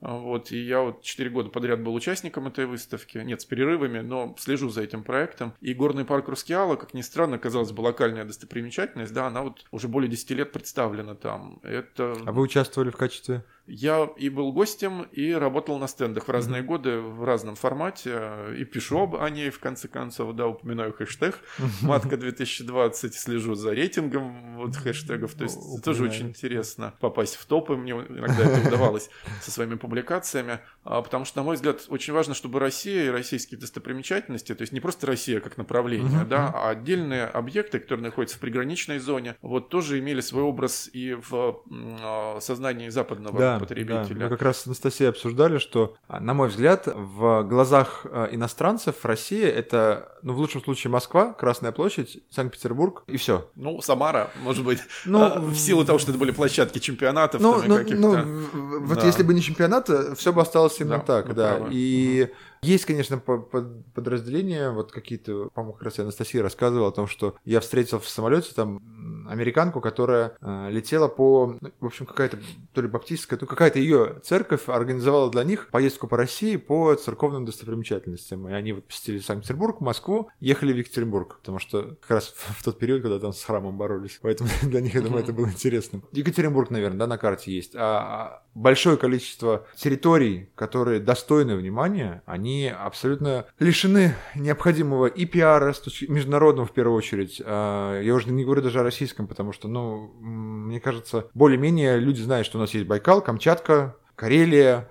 [0.00, 4.34] Вот, и я вот 4 года подряд был участником этой выставки, нет, с перерывами, но
[4.38, 5.54] слежу за этим проектом.
[5.60, 9.88] И горный парк Рускеала, как ни странно, казалось бы, локальная достопримечательность, да, она вот уже
[9.88, 11.60] более 10 лет представлена там.
[11.62, 12.16] Это...
[12.26, 13.44] А вы участвовали в качестве?
[13.66, 16.66] Я и был гостем, и работал на стендах в разные mm-hmm.
[16.66, 18.20] годы, в разном формате,
[18.58, 21.38] и пишу об о ней, в конце концов, да, упоминаю хэштег.
[21.80, 27.46] «Матка 2020», слежу за рейтингом вот хэштегов, то есть это тоже очень интересно попасть в
[27.46, 29.08] топы, мне иногда это удавалось
[29.40, 33.58] со своими публикациями, а, потому что, на мой взгляд, очень важно, чтобы Россия и российские
[33.58, 36.28] достопримечательности, то есть не просто Россия как направление, mm-hmm.
[36.28, 41.14] да, а отдельные объекты, которые находятся в приграничной зоне, вот тоже имели свой образ и
[41.14, 41.62] в
[42.02, 44.14] а, сознании западного да потребителя.
[44.14, 44.24] Да.
[44.24, 49.04] Мы как раз с Анастасией обсуждали, что, а, на мой взгляд, в глазах а, иностранцев
[49.04, 53.48] Россия это, ну, в лучшем случае Москва, Красная площадь, Санкт-Петербург и все.
[53.54, 57.40] Ну, Самара, может быть, ну, а, в силу того, что это были площадки чемпионатов.
[57.40, 59.06] Ну, ну, ну вот да.
[59.06, 61.56] если бы не чемпионат, все бы осталось именно да, так, да.
[61.56, 61.70] Правы.
[61.72, 62.34] И угу.
[62.64, 67.98] Есть, конечно, подразделения, вот какие-то, по-моему, как раз Анастасия рассказывала о том, что я встретил
[67.98, 68.80] в самолете там
[69.28, 72.38] американку, которая э, летела по, ну, в общем, какая-то
[72.72, 77.44] то ли баптистская, то какая-то ее церковь организовала для них поездку по России по церковным
[77.44, 78.48] достопримечательностям.
[78.48, 82.78] И они вот посетили Санкт-Петербург, Москву, ехали в Екатеринбург, потому что как раз в тот
[82.78, 84.18] период, когда там с храмом боролись.
[84.22, 86.02] Поэтому для них, я думаю, это было интересно.
[86.12, 87.74] Екатеринбург, наверное, да, на карте есть.
[87.74, 95.74] А, а большое количество территорий, которые достойны внимания, они абсолютно лишены необходимого и пиара,
[96.08, 97.40] международного в первую очередь.
[97.44, 102.20] А, я уже не говорю даже о российском, потому что, ну, мне кажется, более-менее люди
[102.20, 104.88] знают, что у нас есть Байкал, Камчатка, Карелия,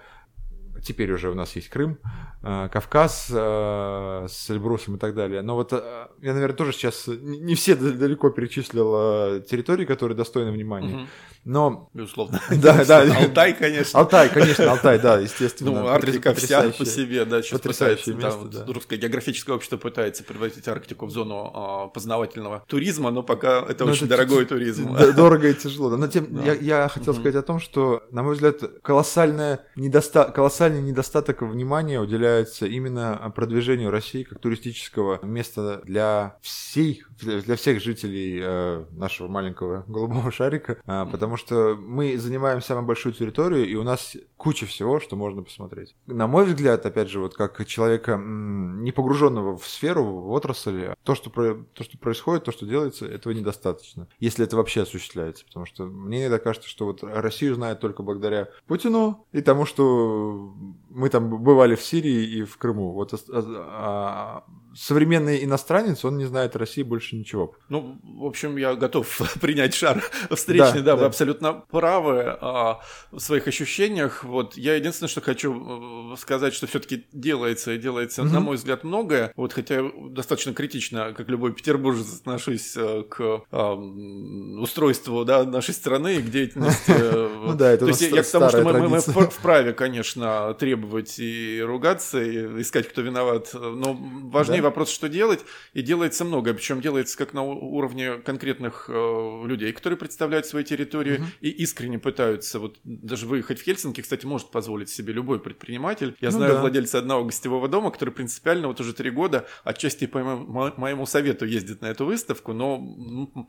[0.84, 2.00] теперь уже у нас есть Крым,
[2.46, 5.42] Э, Кавказ э, с Эльбрусом и так далее.
[5.42, 10.96] Но вот э, я, наверное, тоже сейчас не все далеко перечислил территории, которые достойны внимания.
[10.96, 11.08] Угу.
[11.46, 11.90] Но...
[11.94, 12.42] Безусловно.
[12.64, 13.02] Да, да.
[13.20, 14.00] Алтай, конечно.
[14.00, 15.72] Алтай, конечно, Алтай, да, естественно.
[15.72, 18.66] Ну, Арктика вся по себе, да, сейчас потрясающее место, да.
[18.72, 24.08] Русское географическое общество пытается превратить Арктику в зону а, познавательного туризма, но пока это очень
[24.08, 24.96] дорогой туризм.
[25.16, 25.96] Дорого и тяжело.
[25.98, 26.28] Но тем,
[26.62, 33.92] я хотел сказать о том, что, на мой взгляд, колоссальный недостаток внимания уделяется именно продвижению
[33.92, 41.06] России как туристического места для всей, для всех жителей э, нашего маленького голубого шарика, э,
[41.12, 45.96] потому что мы занимаем самую большую территорию, и у нас куча всего, что можно посмотреть.
[46.06, 51.16] На мой взгляд, опять же, вот как человека, не погруженного в сферу, в отрасль, то
[51.16, 55.86] что, то, что происходит, то, что делается, этого недостаточно, если это вообще осуществляется, потому что
[55.86, 60.54] мне иногда кажется, что вот Россию знают только благодаря Путину и тому, что
[60.90, 62.92] мы там бывали в Сирии и в Крыму.
[62.92, 64.44] Вот а, а,
[64.76, 67.56] современный иностранец, он не знает России больше ничего.
[67.70, 70.96] Ну, в общем, я готов принять шар встречный, да, да, да.
[70.98, 74.24] вы абсолютно правы а, в своих ощущениях.
[74.34, 78.34] Вот я единственное, что хочу э, сказать, что все-таки делается и делается, mm-hmm.
[78.34, 79.32] на мой взгляд, многое.
[79.36, 85.76] Вот хотя я достаточно критично, как любой петербуржец, отношусь э, к а, устройству да, нашей
[85.76, 86.91] страны и к деятельности.
[86.91, 91.62] Э, ну да, это То есть я к тому, что мы вправе, конечно, требовать и
[91.62, 95.41] ругаться, и искать, кто виноват, но важнее вопрос, что делать,
[95.74, 101.17] и делается много, причем делается как на уровне конкретных э, людей, которые представляют свою территорию
[101.17, 101.26] угу.
[101.41, 106.16] и искренне пытаются, вот даже выехать в Хельсинки, кстати, может позволить себе любой предприниматель.
[106.22, 106.62] Я ну, знаю да.
[106.62, 111.46] владельца одного гостевого дома, который принципиально вот уже три года отчасти по моему, моему совету
[111.46, 112.78] ездит на эту выставку, но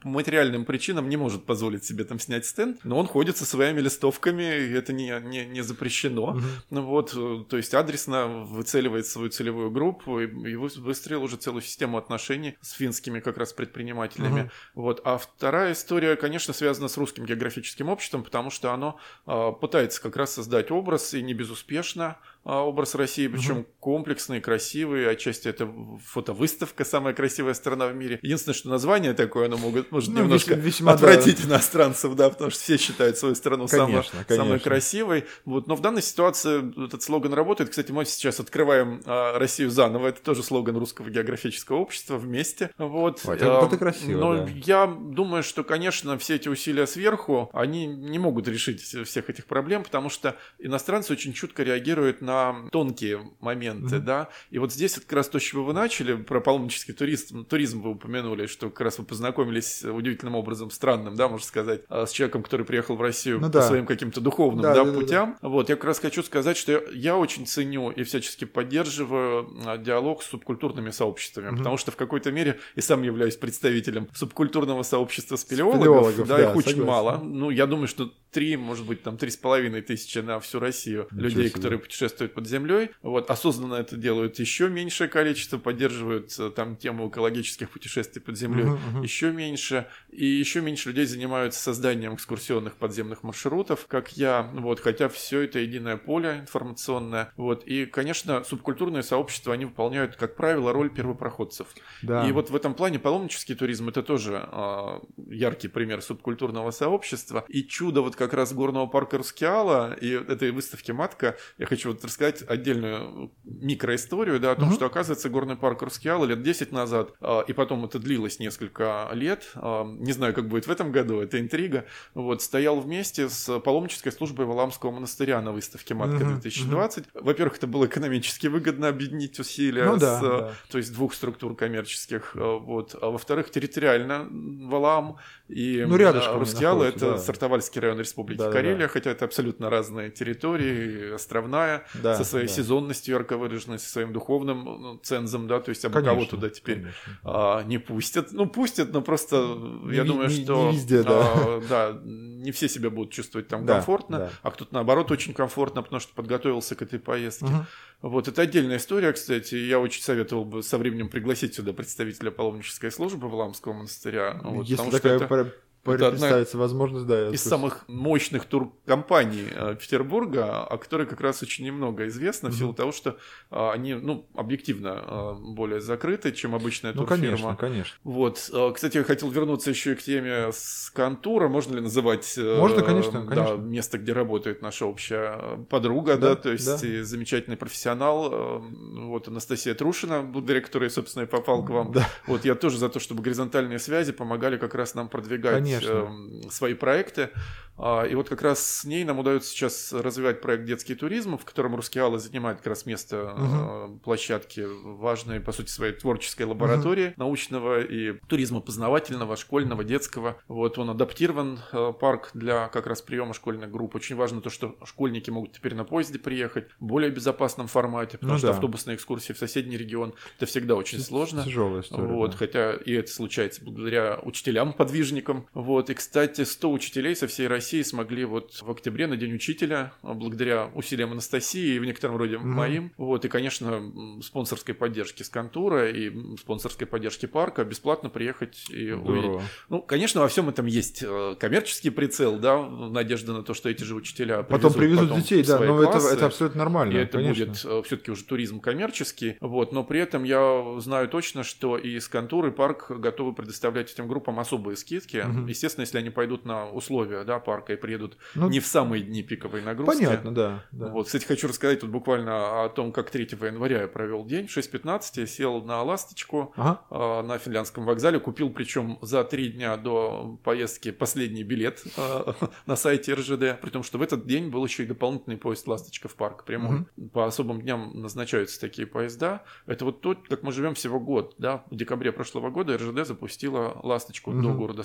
[0.03, 3.81] по материальным причинам не может позволить себе там снять стенд, но он ходит со своими
[3.81, 6.31] листовками, и это не, не, не запрещено.
[6.31, 6.41] Угу.
[6.71, 11.63] Ну вот, э, то есть адресно выцеливает свою целевую группу и, и выстроил уже целую
[11.63, 14.43] систему отношений с финскими как раз предпринимателями.
[14.43, 14.51] Угу.
[14.75, 15.01] Вот.
[15.05, 20.17] А вторая история, конечно, связана с русским географическим обществом, потому что оно э, пытается как
[20.17, 23.67] раз создать образ и не безуспешно образ России, причем угу.
[23.81, 25.69] комплексный, красивый, отчасти это
[26.05, 28.19] фотовыставка, самая красивая страна в мире.
[28.23, 31.49] Единственное, что название такое, оно может, может ну, немножко весьма, отвратить да.
[31.49, 34.45] иностранцев, да, потому что все считают свою страну конечно, самой, конечно.
[34.45, 35.25] самой красивой.
[35.45, 35.67] Вот.
[35.67, 37.71] Но в данной ситуации этот слоган работает.
[37.71, 42.71] Кстати, мы сейчас открываем а, Россию заново, это тоже слоган Русского географического общества вместе.
[42.77, 43.23] Вот.
[43.25, 44.49] Ой, а, это красиво, Но да.
[44.53, 49.83] я думаю, что, конечно, все эти усилия сверху, они не могут решить всех этих проблем,
[49.83, 54.01] потому что иностранцы очень чутко реагируют на на тонкие моменты, mm-hmm.
[54.01, 54.29] да.
[54.51, 57.91] И вот здесь как раз то, с чего вы начали, про паломнический туризм, туризм вы
[57.91, 62.43] упомянули, что как раз вы познакомились удивительным образом, странным, да, можно сказать, а, с человеком,
[62.43, 63.63] который приехал в Россию ну, по да.
[63.63, 65.37] своим каким-то духовным да, да, да, путям.
[65.41, 65.49] Да.
[65.49, 70.23] Вот, я как раз хочу сказать, что я очень ценю и всячески поддерживаю а, диалог
[70.23, 71.59] с субкультурными сообществами, mm-hmm.
[71.59, 76.51] потому что в какой-то мере и сам являюсь представителем субкультурного сообщества спелеологов, спелеологов да, да,
[76.51, 77.21] их очень мало.
[77.23, 81.07] Ну, я думаю, что три, может быть, там три с половиной тысячи на всю Россию
[81.11, 81.55] Ничего людей, себе.
[81.55, 82.91] которые путешествуют под землей.
[83.03, 88.65] Вот, осознанно это делают еще меньшее количество, поддерживают э, там тему экологических путешествий под землей
[88.65, 89.03] uh-huh, uh-huh.
[89.03, 89.87] еще меньше.
[90.11, 94.51] И еще меньше людей занимаются созданием экскурсионных подземных маршрутов, как я.
[94.55, 97.33] Вот, хотя все это единое поле информационное.
[97.37, 101.69] Вот, и, конечно, субкультурные сообщества, они выполняют, как правило, роль первопроходцев.
[102.03, 102.27] Да.
[102.29, 107.45] И вот в этом плане паломнический туризм это тоже э, яркий пример субкультурного сообщества.
[107.49, 112.05] И чудо вот как раз горного парка Рускеала и этой выставки «Матка» я хочу вот
[112.15, 114.75] рассказать отдельную микроисторию, да, о том, угу.
[114.75, 119.51] что, оказывается, горный парк Рускеала лет 10 назад, а, и потом это длилось несколько лет,
[119.57, 124.13] а, не знаю, как будет в этом году, это интрига, вот, стоял вместе с паломнической
[124.13, 127.05] службой Валамского монастыря на выставке «Матка 2020».
[127.15, 127.25] Угу.
[127.25, 130.53] Во-первых, это было экономически выгодно объединить усилия ну, да, с, да.
[130.71, 134.29] то есть двух структур коммерческих, вот, а во-вторых, территориально
[134.69, 135.17] Валам
[135.49, 137.19] и ну, рядышком это да.
[137.19, 138.89] Сартовальский район Республики да, Карелия, да.
[138.89, 141.85] хотя это абсолютно разные территории, островная.
[142.03, 142.53] да, со своей да.
[142.53, 146.87] сезонностью ярко выраженной, со своим духовным ну, цензом, да, то есть абы кого туда теперь
[147.23, 148.33] а, не пустят.
[148.33, 151.11] Ну, пустят, но просто Не я думаю, не- что не везде, да.
[151.11, 154.31] а, да, не все себя будут чувствовать там Да, комфортно, да.
[154.43, 157.47] а кто-то наоборот очень комфортно, потому что подготовился к этой поездке.
[157.47, 157.67] Мгм.
[158.03, 159.55] Вот, это отдельная история, кстати.
[159.55, 164.41] Я очень советовал бы со временем пригласить сюда представителя паломнической службы Валаамского монастыря.
[164.45, 165.55] Вот, Если потому что такая это
[165.93, 167.29] это одна представится возможность, да.
[167.31, 167.49] из слышу.
[167.49, 172.93] самых мощных туркомпаний э, Петербурга, о которой как раз очень немного известно, в силу того,
[172.93, 173.17] что
[173.51, 177.27] а, они, ну, объективно э, более закрыты, чем обычная Ну, турфирма.
[177.27, 177.95] конечно, конечно.
[178.05, 181.49] Вот, э, кстати, я хотел вернуться еще и к теме с контура.
[181.49, 183.55] Можно ли называть э, Можно, конечно, да, конечно.
[183.57, 187.05] место, где работает наша общая подруга, да, Да, то есть да.
[187.05, 191.93] замечательный профессионал, вот Анастасия Трушина, благодаря которой, собственно, и попал к вам.
[191.93, 192.09] Да.
[192.27, 195.74] Вот я тоже за то, чтобы горизонтальные связи помогали как раз нам продвигать Конечно.
[195.83, 197.31] Эм, свои проекты.
[197.77, 201.45] А, И вот как раз с ней нам удается сейчас развивать проект «Детский туризм», в
[201.45, 207.81] котором Рускеала занимает как раз место э, площадки важной, по сути, своей творческой лаборатории научного
[207.83, 210.37] и туризма познавательного, школьного, детского.
[210.47, 213.97] Вот он адаптирован, э, парк, для как раз приема школьных групп.
[213.97, 218.35] Очень важно то, что школьники могут теперь на поезде приехать в более безопасном формате, потому
[218.35, 218.55] Ну что да.
[218.55, 221.43] автобусные экскурсии в соседний регион– это всегда очень сложно.
[221.43, 222.07] Тяжелая история.
[222.07, 222.37] Вот, да.
[222.37, 225.49] хотя и это случается благодаря учителям-подвижникам.
[225.65, 229.95] Вот, и, кстати, 100 учителей со всей России смогли вот в октябре на День учителя,
[230.03, 232.51] а, благодаря усилиям Анастасии и в некотором роде Мгм.
[232.51, 233.83] моим, вот, и, конечно,
[234.23, 239.25] спонсорской поддержки Скантура и спонсорской поддержки парка бесплатно приехать и увидеть.
[239.25, 239.43] Здорово.
[239.71, 243.85] Ну, конечно, во всем этом есть э, коммерческий прицел, да, надежда на то, что эти
[243.85, 246.15] же учителя Потом привезут потом детей, в да, свои но это, классы.
[246.15, 246.93] это абсолютно нормально.
[246.93, 247.47] И это конечно.
[247.47, 249.39] будет все-таки уже туризм коммерческий.
[249.41, 254.09] Вот, но при этом я знаю точно, что и Скантур, и парк готовы предоставлять этим
[254.09, 255.17] группам особые скидки.
[255.25, 255.47] Мгм.
[255.55, 259.23] Естественно, если они пойдут на условия да, парка и приедут Ну, не в самые дни
[259.23, 260.05] пиковой нагрузки.
[260.05, 260.65] Понятно, да.
[260.73, 260.89] да.
[260.89, 264.47] Вот, кстати, хочу рассказать тут буквально о том, как 3 января я провел день.
[264.47, 266.81] В 6.15 я сел на «Ласточку», Ага.
[266.91, 268.19] а, на финляндском вокзале.
[268.21, 272.35] Купил, причем за три дня до поездки последний билет а,
[272.67, 273.61] на сайте РЖД.
[273.61, 276.87] При том, что в этот день был еще и дополнительный поезд «Ласточка» в парк прямой.
[277.13, 279.43] По особым дням назначаются такие поезда.
[279.67, 281.35] Это вот то, как мы живем всего год.
[281.39, 281.65] Да?
[281.71, 284.59] В декабре прошлого года РЖД запустила «Ласточку» до Мгм.
[284.59, 284.83] города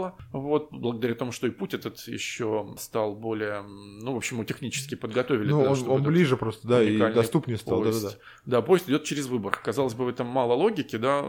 [0.00, 0.14] Сартовала.
[0.32, 3.62] Вот, благодаря тому, что и путь этот еще стал более...
[3.62, 5.50] Ну, в общем, его технически подготовили.
[5.50, 7.78] Ну, того, он, чтобы он ближе просто, да, и доступнее стал.
[7.78, 8.02] Да, поезд.
[8.02, 8.16] да, да.
[8.46, 9.60] Да, поезд идет через Выборг.
[9.62, 11.22] Казалось бы, в этом мало логики, да.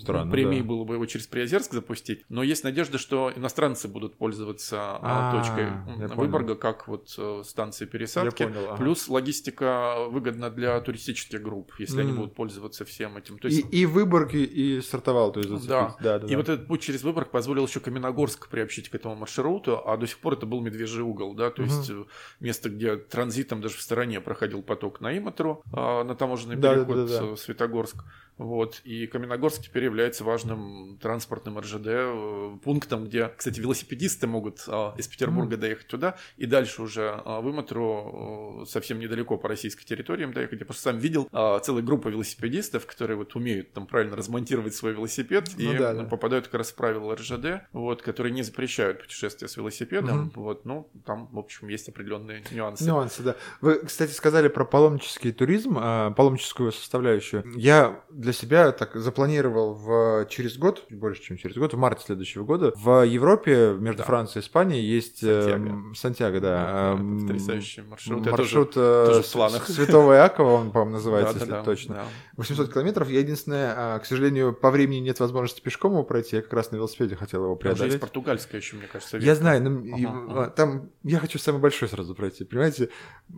[0.00, 0.64] Странно, Премии да.
[0.66, 2.24] было бы его через Приозерск запустить.
[2.28, 6.16] Но есть надежда, что иностранцы будут пользоваться а, А, точкой.
[6.16, 8.42] Выборга, как вот э, станции пересадки.
[8.42, 8.76] Я понял, ага.
[8.76, 13.38] Плюс логистика выгодна для туристических групп, если они будут пользоваться всем этим.
[13.38, 15.58] То И, есть и Выборг, и, и стартовал, то есть Да.
[15.88, 16.02] зацепить.
[16.02, 16.36] Да, да, И да.
[16.36, 20.18] вот этот путь через Выборг позволил еще Каменогорск приобщить к этому маршруту, а до сих
[20.18, 21.70] пор это был Медвежий угол, да, то Мгм.
[21.70, 22.04] есть э,
[22.40, 26.84] место, где транзитом даже в стороне проходил поток на Иматру, а, на таможенный Да, да,
[26.84, 27.32] переход да, да.
[27.32, 28.04] э, Светогорск.
[28.38, 28.80] Вот.
[28.84, 35.08] И Каменогорск теперь является важным транспортным РЖД, э, пунктом, где, кстати, велосипедисты могут а, из
[35.08, 40.32] Петербурга доехать туда, и дальше уже а, в Иматру э, совсем недалеко по российской территориям
[40.32, 40.60] доехать.
[40.60, 44.92] Я просто сам видел а, целую группу велосипедистов, которые вот умеют там правильно размонтировать свой
[44.92, 46.04] велосипед Ну и да, да.
[46.04, 50.18] попадают как раз в правила РЖД, вот, которые не запрещают путешествия с велосипедом.
[50.18, 50.32] Мгм.
[50.36, 52.84] Вот, ну, там, в общем, есть определенные нюансы.
[52.84, 53.36] Нюансы, да.
[53.60, 57.42] Вы, кстати, сказали про паломнический туризм, паломническую составляющую.
[57.56, 62.44] Я для себя так запланировал в, через год, больше, чем через год, в марте следующего
[62.44, 64.04] года, в Европе между Да.
[64.04, 65.94] Францией и Испанией есть э, Сантьяго.
[65.94, 66.48] Сантьяго, да.
[66.48, 68.24] Да, это потрясающий маршрут.
[68.26, 69.66] Я Маршрут тоже- э, тоже в с- планах.
[69.68, 71.94] Святого Иакова, он, по-моему, называется, Да, если да, точно.
[71.94, 72.04] да.
[72.36, 73.08] 800 километров.
[73.10, 76.36] Я единственное, а, к сожалению, по времени нет возможности пешком его пройти.
[76.36, 78.00] Я как раз на велосипеде хотел его Там же есть преодолеть.
[78.00, 79.40] португальская еще, мне кажется, Я ветка.
[79.40, 80.50] знаю, но и- Ага, а, ага.
[80.50, 82.88] там я хочу самый большой сразу пройти, понимаете?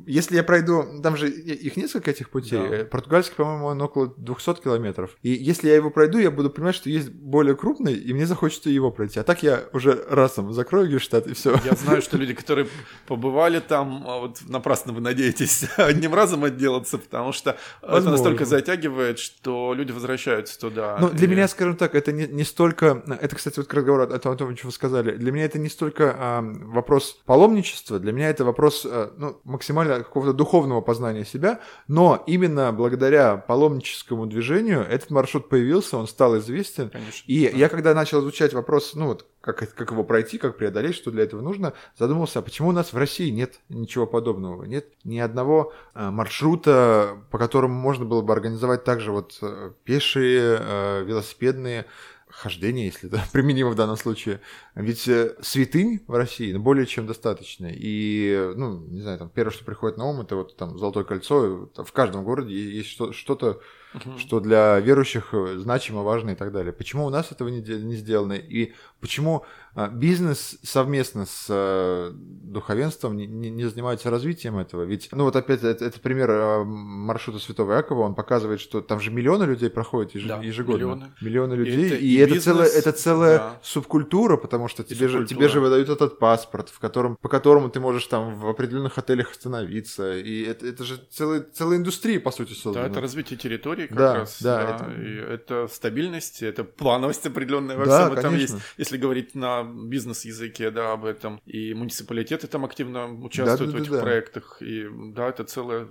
[0.06, 2.58] Если я пройду, там же их несколько этих путей.
[2.58, 2.76] Да.
[2.76, 4.79] Э, Португальский, по-моему, он около 200 километров.
[5.22, 8.70] И если я его пройду, я буду понимать, что есть более крупный, и мне захочется
[8.70, 9.20] его пройти.
[9.20, 11.58] А так я уже разом закрою Гештадт и все.
[11.64, 12.68] Я знаю, что люди, которые
[13.06, 17.50] побывали там, а вот напрасно вы надеетесь одним разом отделаться, потому что
[17.82, 18.10] это Возможно.
[18.12, 20.96] настолько затягивает, что люди возвращаются туда.
[21.00, 23.02] Ну, для И- меня, скажем так, это не, не столько...
[23.20, 25.16] Это, кстати, вот к разговору о том, о том, что вы сказали.
[25.16, 29.98] Для меня это не столько а, вопрос паломничества, для меня это вопрос а, ну, максимально
[29.98, 36.90] какого-то духовного познания себя, но именно благодаря паломническому движению этот маршрут появился, он стал известен.
[36.90, 37.24] Конечно.
[37.26, 41.10] И я когда начал изучать вопрос, ну вот, как, как его пройти, как преодолеть, что
[41.10, 44.64] для этого нужно, задумался, а почему у нас в России нет ничего подобного?
[44.64, 50.58] Нет ни одного э, маршрута, по которому можно было бы организовать также вот э, пешие,
[50.60, 51.86] э, велосипедные
[52.30, 54.40] хождение, если это применимо в данном случае.
[54.74, 57.68] Ведь э, святынь в России ну, более чем достаточно.
[57.70, 61.68] И, ну, не знаю, там первое, что приходит на ум, это вот там Золотое кольцо.
[61.74, 63.60] В каждом городе есть что-то,
[63.94, 64.18] угу.
[64.18, 66.72] что для верующих значимо, важно и так далее.
[66.72, 68.34] Почему у нас этого не, не сделано?
[68.34, 74.82] И почему а, бизнес совместно с э, духовенством не, не занимается развитием этого.
[74.82, 78.98] Ведь, ну вот опять, это, это пример э, маршрута Святого Якова, он показывает, что там
[78.98, 80.74] же миллионы людей проходят еж, да, ежегодно.
[80.74, 81.12] Миллионы.
[81.20, 81.76] миллионы людей.
[81.76, 83.60] И это, и и это целая, это целая да.
[83.62, 87.80] субкультура, потому что тебе же, тебе же выдают этот паспорт, в котором, по которому ты
[87.80, 90.16] можешь там в определенных отелях остановиться.
[90.16, 92.86] И это, это же целая, целая индустрия, по сути, создана.
[92.86, 94.42] Да, это развитие территории как да, раз.
[94.42, 94.74] Да, да.
[94.76, 95.00] Это...
[95.00, 98.56] И это стабильность, это плановость определенная во да, всем этом есть.
[98.78, 101.40] Если говорить на бизнес-языке, да, об этом.
[101.44, 104.56] И муниципалитеты там активно участвуют да, да, в этих да, проектах.
[104.60, 105.88] И да, это целое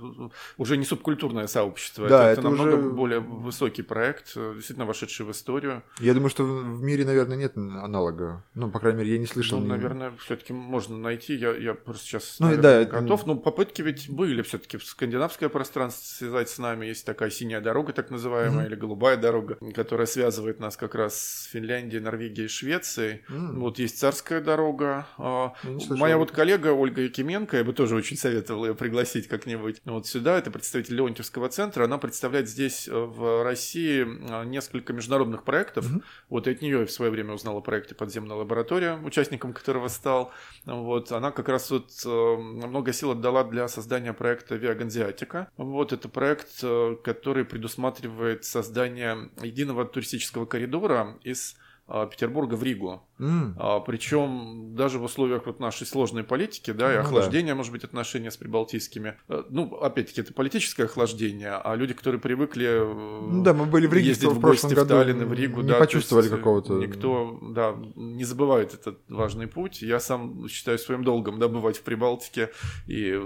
[0.58, 2.08] уже не субкультурное сообщество.
[2.08, 2.90] Да, это, это, это намного уже...
[2.90, 5.84] более высокий проект, действительно вошедший в историю.
[6.00, 8.44] Я думаю, что в мире, наверное, нет аналога.
[8.60, 9.58] Ну, по крайней мере, я не слышал.
[9.58, 9.70] Ну, ни...
[9.70, 11.34] наверное, все-таки можно найти.
[11.34, 13.26] Я, я просто сейчас ну, наверное, да, готов.
[13.26, 16.88] Но попытки ведь были все-таки в скандинавское пространство связать с нами.
[16.88, 18.68] Есть такая синяя дорога, так называемая, mm-hmm.
[18.68, 23.22] или голубая дорога, которая связывает нас как раз с Финляндией, Норвегией и Швецией.
[23.30, 23.60] Mm-hmm.
[23.60, 25.08] Вот есть царская дорога.
[25.18, 25.54] А,
[25.90, 30.38] моя вот коллега Ольга Якименко, я бы тоже очень советовал ее пригласить как-нибудь вот сюда.
[30.38, 31.86] Это представитель Леонтьевского центра.
[31.86, 35.90] Она представляет здесь э, в России а, несколько международных проектов.
[35.90, 36.02] Угу.
[36.28, 40.32] Вот и от нее в свое время узнала о проекте «Подземная лаборатория», участником которого стал.
[40.66, 45.50] Вот она как раз вот э, много сил отдала для создания проекта «Виаганзиатика».
[45.58, 51.56] Вот это проект, э, который предусматривает создание единого туристического коридора из
[51.88, 53.04] а, Петербурга в Ригу.
[53.20, 53.54] Mm.
[53.58, 57.56] А, причем даже в условиях вот нашей сложной политики, да, и ну, охлаждения, да.
[57.56, 59.18] может быть, отношения с прибалтийскими.
[59.28, 63.88] Э, ну, опять-таки, это политическое охлаждение, а люди, которые привыкли э, ну, да, мы были
[63.88, 66.30] в Риге ездить в, в гости в Таллин и в Ригу, не да, почувствовали э,
[66.30, 66.74] какого-то...
[66.80, 69.82] Никто, да, не забывает этот важный путь.
[69.82, 72.52] Я сам считаю своим долгом, да, бывать в Прибалтике
[72.88, 73.20] и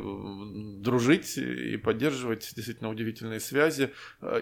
[0.80, 3.92] дружить, и поддерживать действительно удивительные связи,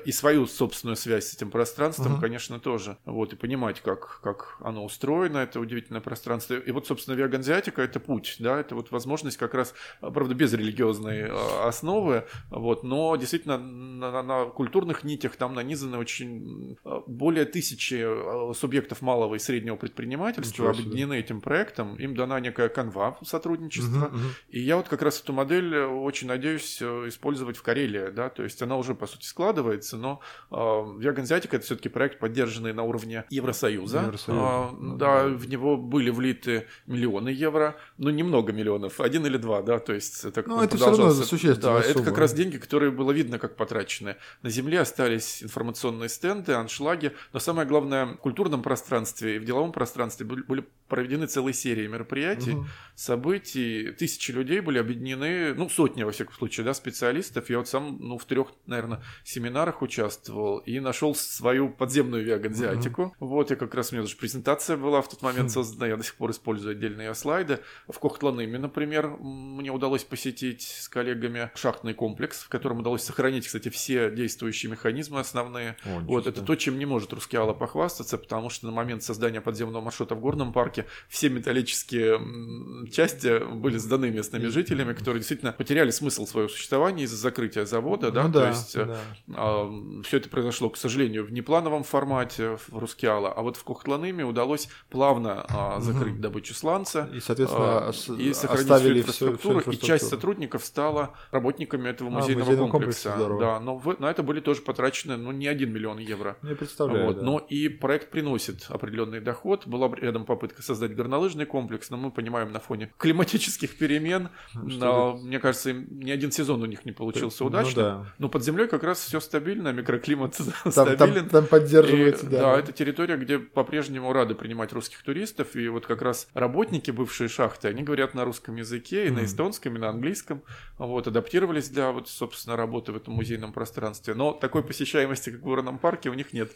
[0.06, 2.22] и свою собственную связь с этим пространством, uh-huh.
[2.22, 2.98] конечно, тоже.
[3.06, 6.56] Вот, и понимать, как как, оно устроено, это удивительное пространство.
[6.56, 11.28] И вот, собственно, веганзиатика– это путь, да, это вот возможность как раз, правда, без религиозной
[11.30, 17.46] а, основы, вот, но действительно на, на, на культурных нитях там нанизаны очень а, более
[17.46, 24.08] тысячи а, субъектов малого и среднего предпринимательства, объединены этим проектом, им дана некая канва сотрудничества,
[24.08, 24.26] угу, угу.
[24.50, 28.44] и я вот как раз эту модель очень надеюсь э, использовать в Карелии, да, то
[28.44, 33.26] есть она уже, по сути, складывается, но э, веганзиатика– это все-таки проект, поддержанный на уровне
[33.30, 39.62] Евросоюза, а, да, в него были влиты миллионы евро, ну, немного миллионов, один или два,
[39.62, 41.80] да, то есть это Ну, это все равно существенно.
[41.80, 44.18] Да, это как раз деньги, которые было видно, как потрачены.
[44.42, 49.72] На земле остались информационные стенды, аншлаги, но самое главное, в культурном пространстве и в деловом
[49.72, 52.66] пространстве были проведены целые серии мероприятий, угу.
[52.96, 57.50] событий, тысячи людей были объединены, ну, сотни, во всяком случае, да, специалистов.
[57.50, 63.04] Я вот сам, ну, в трех, наверное, семинарах участвовал и нашел свою подземную веганзиатику.
[63.04, 63.16] Угу.
[63.20, 65.54] Вот, я как раз у меня даже презентация была в тот момент хм.
[65.54, 67.60] создана, я до сих пор использую отдельные слайды.
[67.88, 73.70] В Кохтланыме, например, мне удалось посетить с коллегами шахтный комплекс, в котором удалось сохранить, кстати,
[73.70, 75.76] все действующие механизмы основные.
[75.86, 79.84] О, вот это то, чем не может Рускеала похвастаться, потому что на момент создания подземного
[79.84, 86.26] маршрута в Горном парке все металлические части были сданы местными жителями, которые действительно потеряли смысл
[86.26, 89.00] своего существования из-за закрытия завода, да, ну, то да, есть да.
[89.28, 93.82] э, все это произошло, к сожалению, в неплановом формате в Рускеала, а вот в Кох
[93.82, 96.22] Кохтлаными удалось плавно а, закрыть угу.
[96.22, 97.10] добычу сланца.
[97.14, 102.10] И, соответственно, а, и сохранить всю инфраструктуру, всю, всю И часть сотрудников стала работниками этого
[102.10, 103.16] а, музейного а, комплекса.
[103.40, 106.38] да, но в, на это были тоже потрачены ну, не один миллион евро.
[106.44, 107.22] Я представляю, вот, да.
[107.24, 109.66] Но и проект приносит определенный доход.
[109.66, 115.40] Была рядом попытка создать горнолыжный комплекс, но мы понимаем на фоне климатических перемен, но, мне
[115.40, 117.86] кажется, ни один сезон у них не получился ну, удачным.
[117.86, 118.06] Ну, да.
[118.18, 121.30] Но под землей как раз все стабильно, микроклимат там, стабилен.
[121.30, 122.42] Там, там поддерживается, и, да.
[122.42, 126.92] Да, это территория, где по по-прежнему рады принимать русских туристов, и вот как раз работники
[126.92, 129.14] бывшие шахты, они говорят на русском языке, и mm-hmm.
[129.14, 130.44] на эстонском, и на английском,
[130.78, 134.14] вот, адаптировались для, вот, собственно, работы в этом музейном пространстве.
[134.14, 136.52] Но такой посещаемости, как в Горном парке, у них нет.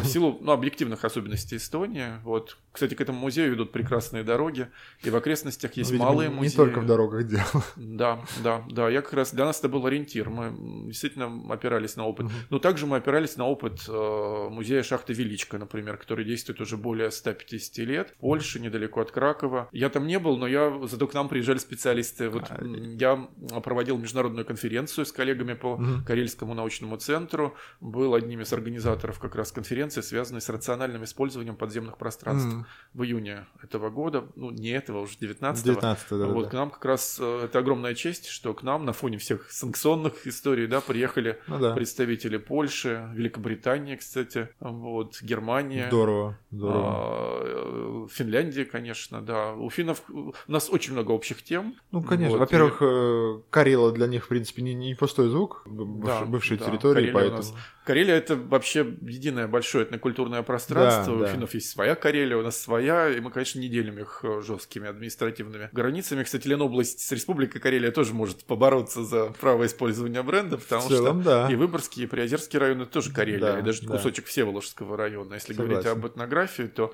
[0.00, 2.56] В силу, ну, объективных особенностей Эстонии, вот.
[2.72, 4.68] Кстати, к этому музею ведут прекрасные дороги,
[5.02, 6.50] и в окрестностях есть Видимо, малые музеи.
[6.50, 7.64] Не только в дорогах дело.
[7.76, 8.88] Да, да, да.
[8.88, 10.54] Я как раз, для нас это был ориентир, мы
[10.86, 12.26] действительно опирались на опыт.
[12.26, 12.46] Mm-hmm.
[12.50, 17.10] Но также мы опирались на опыт э, музея шахты Величко, например, который действует уже более
[17.10, 18.14] 150 10 лет.
[18.18, 19.68] Польша, недалеко от Кракова.
[19.72, 22.28] Я там не был, но я зато к нам приезжали специалисты.
[22.28, 23.28] Вот а, я
[23.62, 26.04] проводил международную конференцию с коллегами по угу.
[26.06, 27.54] Карельскому научному центру.
[27.80, 32.66] Был одним из организаторов как раз конференции, связанной с рациональным использованием подземных пространств угу.
[32.94, 34.26] в июне этого года.
[34.36, 35.74] Ну, не этого, уже 19-го.
[35.74, 36.50] 19 да, вот да.
[36.50, 40.26] к нам как раз э, это огромная честь, что к нам на фоне всех санкционных
[40.26, 41.74] историй, да, приехали ну, да.
[41.74, 45.86] представители Польши, Великобритании, кстати, вот, Германия.
[45.88, 47.67] Здорово, здорово.
[47.68, 49.52] Э, Финляндия, конечно, да.
[49.52, 51.76] У финнов у нас очень много общих тем.
[51.92, 52.38] Ну, конечно.
[52.38, 52.40] Вот.
[52.40, 53.42] Во-первых, и...
[53.50, 57.36] Карела для них, в принципе, не, не пустой звук, да, бывшей да, территории, Карелия поэтому...
[57.38, 57.54] Нас...
[57.84, 61.14] Карелия это вообще единое большое этнокультурное пространство.
[61.14, 61.32] Да, у да.
[61.32, 64.88] финнов есть своя Карелия, у нас своя, и мы, конечно, не делим их э, жесткими
[64.88, 66.22] административными границами.
[66.22, 71.30] Кстати, Ленобласть с Республикой Карелия тоже может побороться за право использования бренда, потому целом, что
[71.30, 71.48] да.
[71.50, 73.96] и Выборгский, и Приозерский районы тоже Карелия, да, и даже да.
[73.96, 75.34] кусочек Всеволожского района.
[75.34, 75.70] Если Согласен.
[75.70, 76.92] говорить об этнографии, то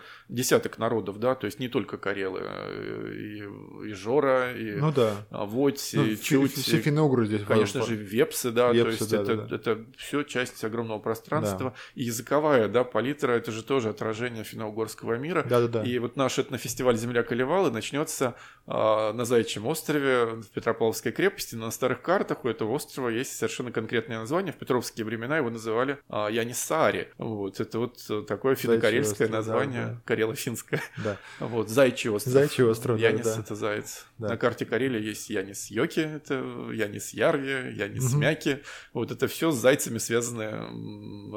[0.65, 5.27] десяток народов, да, то есть не только Карелы, э, и, и Жора, и ну, да.
[5.31, 6.55] Водь, ну, и Чуть.
[6.55, 7.43] Все финно здесь.
[7.45, 9.57] Конечно же, Вепсы, да, Вепсы, то есть да, это, да, да.
[9.57, 11.71] это все часть огромного пространства.
[11.71, 11.75] Да.
[11.95, 15.45] И языковая, да, палитра, это же тоже отражение финно-угорского мира.
[15.49, 15.83] Да, да, да.
[15.83, 18.35] И вот наш этнофестиваль «Земля Колевалы» начнется
[18.67, 18.73] э,
[19.13, 21.55] на Заячьем острове в Петропавловской крепости.
[21.57, 24.53] На старых картах у этого острова есть совершенно конкретное название.
[24.53, 27.09] В петровские времена его называли э, Янисари.
[27.19, 30.01] Вот, это вот такое финно-карельское название, да, да.
[30.05, 30.54] карело-финское.
[31.03, 31.17] Да.
[31.41, 32.33] Вот, Зайчий остров.
[32.33, 34.07] Зайчий остров, Янис да, это заяц.
[34.19, 34.29] Да.
[34.29, 36.35] На карте Карелии есть Янис Йоки, это
[36.73, 38.19] Янис Ярви, Янис угу.
[38.19, 38.63] Мяки.
[38.93, 40.67] Вот это все с зайцами связанные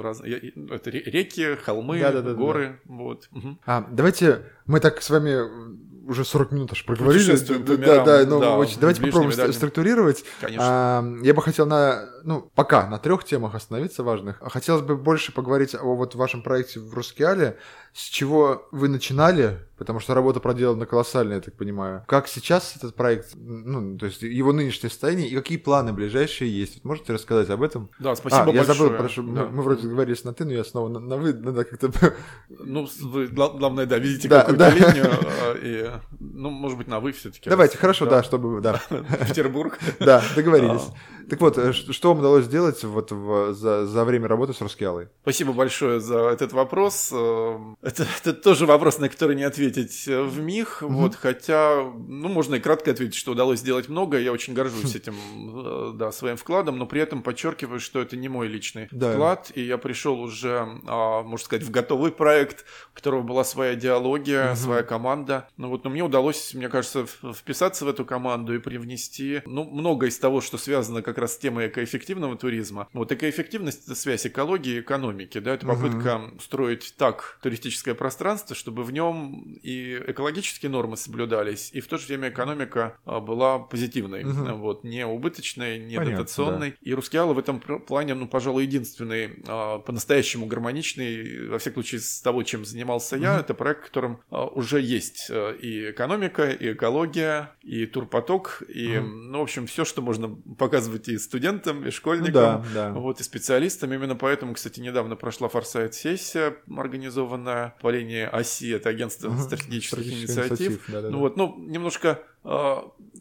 [0.01, 0.22] раз...
[0.22, 2.80] это реки, холмы, да, да, да, горы.
[2.86, 2.93] Да.
[2.93, 3.30] Вот.
[3.32, 3.59] Угу.
[3.65, 7.36] А, давайте мы так с вами уже 40 минут аж проговорили.
[7.76, 9.53] Да, да, ну, да, очень, давайте попробуем дальним.
[9.53, 10.24] структурировать.
[10.39, 10.65] Конечно.
[10.65, 14.39] А, я бы хотел на, ну, пока на трех темах остановиться важных.
[14.39, 17.57] Хотелось бы больше поговорить о вот вашем проекте в Рускеале,
[17.98, 22.04] с чего вы начинали, потому что работа проделана колоссальная, я так понимаю.
[22.06, 26.86] Как сейчас этот проект, ну, то есть его нынешнее состояние и какие планы ближайшие есть?
[26.86, 27.89] Можете рассказать об этом?
[27.98, 28.68] Да, спасибо а, большое.
[28.68, 29.45] я забыл, прошу, да.
[29.45, 31.91] мы, мы вроде договорились на ты, но я снова на, на вы, надо как-то...
[32.50, 34.70] Ну, вы, главное, да, видите да, какую-то да.
[34.70, 37.50] линию, а, и, ну, может быть, на вы все-таки.
[37.50, 38.80] Давайте, хорошо, да, чтобы, да.
[39.28, 39.80] Петербург.
[40.00, 40.84] Да, договорились.
[41.30, 45.10] Так вот, э, что вам удалось сделать вот в, за, за время работы с Рускеалой?
[45.24, 47.10] Спасибо большое за этот вопрос.
[47.12, 50.80] Э, это, это тоже вопрос, на который не ответить э, в миг.
[50.82, 50.88] Mm-hmm.
[50.88, 54.18] Вот, хотя, ну, можно и кратко ответить, что удалось сделать много.
[54.20, 58.48] Я очень горжусь этим, да, своим вкладом, но при этом подчеркиваю, что это не мой
[58.48, 59.14] личный да.
[59.14, 59.52] вклад.
[59.54, 64.52] И я пришел уже, а, можно сказать, в готовый проект, у которого была своя идеология,
[64.52, 64.56] mm-hmm.
[64.56, 65.50] своя команда.
[65.58, 70.06] Ну вот, но мне удалось, мне кажется, вписаться в эту команду и привнести, ну, много
[70.06, 72.88] из того, что связано как как раз тема экоэффективного туризма.
[72.93, 76.39] Вот экоэффективность– это связь экологии и экономики, да, это попытка угу.
[76.39, 82.05] строить так туристическое пространство, чтобы в нем и экологические нормы соблюдались, и в то же
[82.05, 84.57] время экономика а, была позитивной, угу.
[84.57, 86.70] вот, не убыточной, не Понятно, дотационной.
[86.72, 86.78] Да.
[86.82, 92.22] И Рускеала в этом плане, ну, пожалуй, единственный а, по-настоящему гармоничный, во всяком случае, с
[92.22, 93.24] того, чем занимался угу.
[93.24, 98.99] я, это проект, в котором а, уже есть и экономика, и экология, и турпоток, и,
[98.99, 99.07] угу.
[99.07, 102.91] ну, в общем, все, что можно показывать быть и студентам, и школьникам, да, да.
[102.93, 103.93] вот, и специалистам.
[103.93, 110.84] Именно поэтому, кстати, недавно прошла форсайт-сессия, организованная по линии ОСИ, это агентство стратегических инициатив.
[110.88, 111.18] да, да, ну да.
[111.18, 112.24] вот, ну, немножко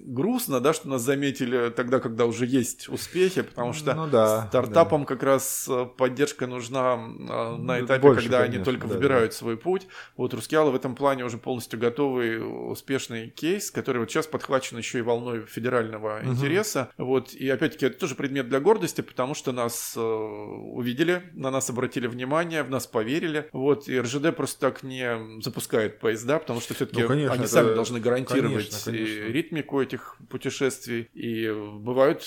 [0.07, 5.03] грустно, да, что нас заметили тогда, когда уже есть успехи, потому что ну, да, стартапам
[5.03, 5.07] да.
[5.07, 9.33] как раз э, поддержка нужна а, на этапе, Больше, когда конечно, они только да, выбирают
[9.33, 9.37] да.
[9.37, 9.89] свой путь.
[10.17, 12.39] Вот Рускеала в этом плане уже полностью готовый
[12.71, 16.31] успешный кейс, который вот сейчас подхвачен еще и волной федерального угу.
[16.31, 16.91] интереса.
[16.97, 21.69] Вот, и опять-таки это тоже предмет для гордости, потому что нас э, увидели, на нас
[21.69, 23.49] обратили внимание, в нас поверили.
[23.53, 27.75] Вот, и РЖД просто так не запускает поезда, потому что все-таки ну, конечно, они сами
[27.75, 31.09] должны гарантировать конечно, конечно ритмику этих путешествий.
[31.15, 32.23] И бывают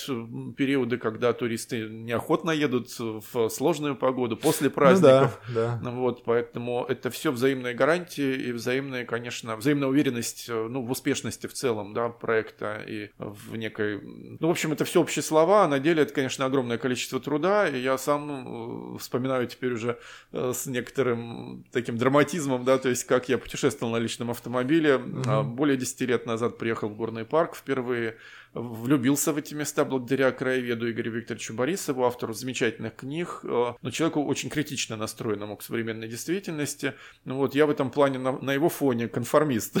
[0.56, 5.40] периоды, когда туристы неохотно едут в сложную погоду после праздников.
[5.48, 5.90] Ну, да, да.
[5.90, 11.52] Вот, поэтому это все взаимные гарантии и взаимная, конечно, взаимная уверенность ну, в успешности в
[11.52, 14.00] целом да, проекта и в некой...
[14.00, 17.68] Ну, в общем, это все общие слова, а на деле это, конечно, огромное количество труда,
[17.68, 19.98] и я сам э, вспоминаю теперь уже
[20.32, 24.96] э, с некоторым таким драматизмом, да, то есть как я путешествовал на личном автомобиле.
[24.96, 25.42] Угу.
[25.44, 28.16] Более 10 лет назад приехал приехал в горный парк впервые,
[28.52, 34.24] влюбился в эти места благодаря краеведу Игорю Викторовичу Борисову, автору замечательных книг, э, но человеку
[34.24, 36.94] очень критично настроенному к современной действительности.
[37.24, 39.76] Ну вот, я в этом плане на, на его фоне конформист.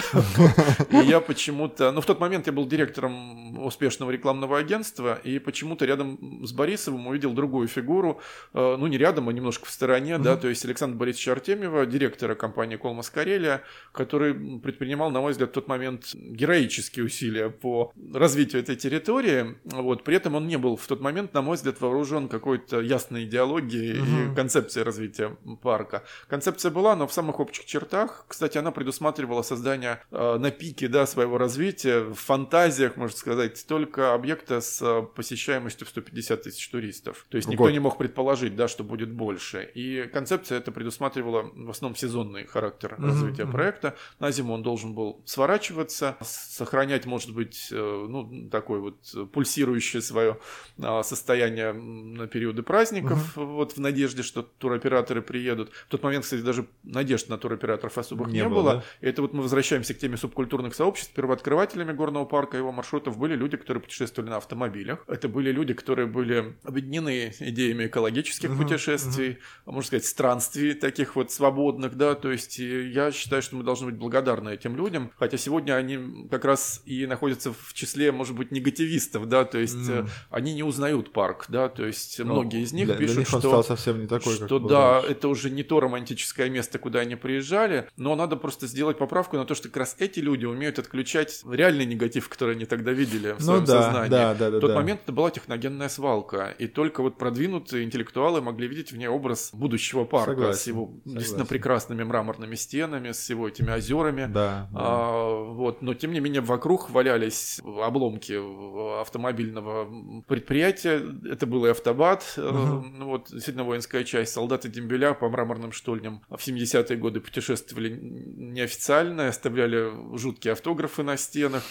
[0.90, 1.90] И я почему-то...
[1.90, 7.08] Ну, в тот момент я был директором успешного рекламного агентства, и почему-то рядом с Борисовым
[7.08, 8.20] увидел другую фигуру,
[8.54, 12.34] э, ну, не рядом, а немножко в стороне, да, то есть Александр Борисовича Артемьева, директора
[12.34, 13.62] компании «Колмас Карелия»,
[13.92, 19.56] который предпринимал, на мой взгляд, в тот момент героические усилия по развитию этой территории.
[19.64, 20.04] Вот.
[20.04, 24.00] При этом он не был в тот момент, на мой взгляд, вооружен какой-то ясной идеологией
[24.00, 24.32] угу.
[24.32, 26.04] и концепцией развития парка.
[26.28, 28.24] Концепция была, но в самых общих чертах.
[28.28, 34.14] Кстати, она предусматривала создание э, на пике да, своего развития, в фантазиях, можно сказать, только
[34.14, 37.26] объекта с э, посещаемостью в 150 тысяч туристов.
[37.28, 37.72] То есть никто Год.
[37.72, 39.70] не мог предположить, да, что будет больше.
[39.74, 43.52] И концепция это предусматривала в основном сезонный характер угу, развития угу.
[43.52, 43.96] проекта.
[44.18, 50.38] На зиму он должен был сворачиваться, сохранять, может быть, э, ну, такое вот пульсирующее свое
[50.82, 53.46] а, состояние на периоды праздников, угу.
[53.46, 55.70] вот в надежде, что туроператоры приедут.
[55.70, 58.62] В тот момент, кстати, даже надежд на туроператоров особых не, не было.
[58.62, 58.84] было.
[59.00, 61.12] И это вот мы возвращаемся к теме субкультурных сообществ.
[61.14, 65.04] Первооткрывателями горного парка и его маршрутов были люди, которые путешествовали на автомобилях.
[65.06, 69.74] Это были люди, которые были объединены идеями экологических угу, путешествий, угу.
[69.74, 73.96] можно сказать, странствий таких вот свободных, да, то есть я считаю, что мы должны быть
[73.96, 79.28] благодарны этим людям, хотя сегодня они как раз и находятся в числе, может быть, негативистов,
[79.28, 80.08] да, то есть mm.
[80.30, 83.28] они не узнают парк, да, то есть ну, многие из них для, пишут, для них
[83.28, 85.12] что, стал совсем не такой, что как да, раньше.
[85.12, 89.44] это уже не то романтическое место, куда они приезжали, но надо просто сделать поправку на
[89.44, 93.40] то, что как раз эти люди умеют отключать реальный негатив, который они тогда видели в
[93.40, 94.10] ну, своем да, сознании.
[94.10, 94.76] Да, да, да, в тот да.
[94.76, 99.50] момент это была техногенная свалка, и только вот продвинутые интеллектуалы могли видеть в ней образ
[99.52, 101.18] будущего парка согласен, с его согласен.
[101.18, 104.26] действительно прекрасными мраморными стенами, с его этими озерами.
[104.26, 104.68] Да, да.
[104.74, 111.02] А, вот, но тем не менее вокруг валялись обломки автомобильного предприятия.
[111.30, 112.84] Это был и автобат, угу.
[113.04, 114.32] вот действительно воинская часть.
[114.32, 121.62] Солдаты Дембеля по мраморным штольням в 70-е годы путешествовали неофициально, оставляли жуткие автографы на стенах.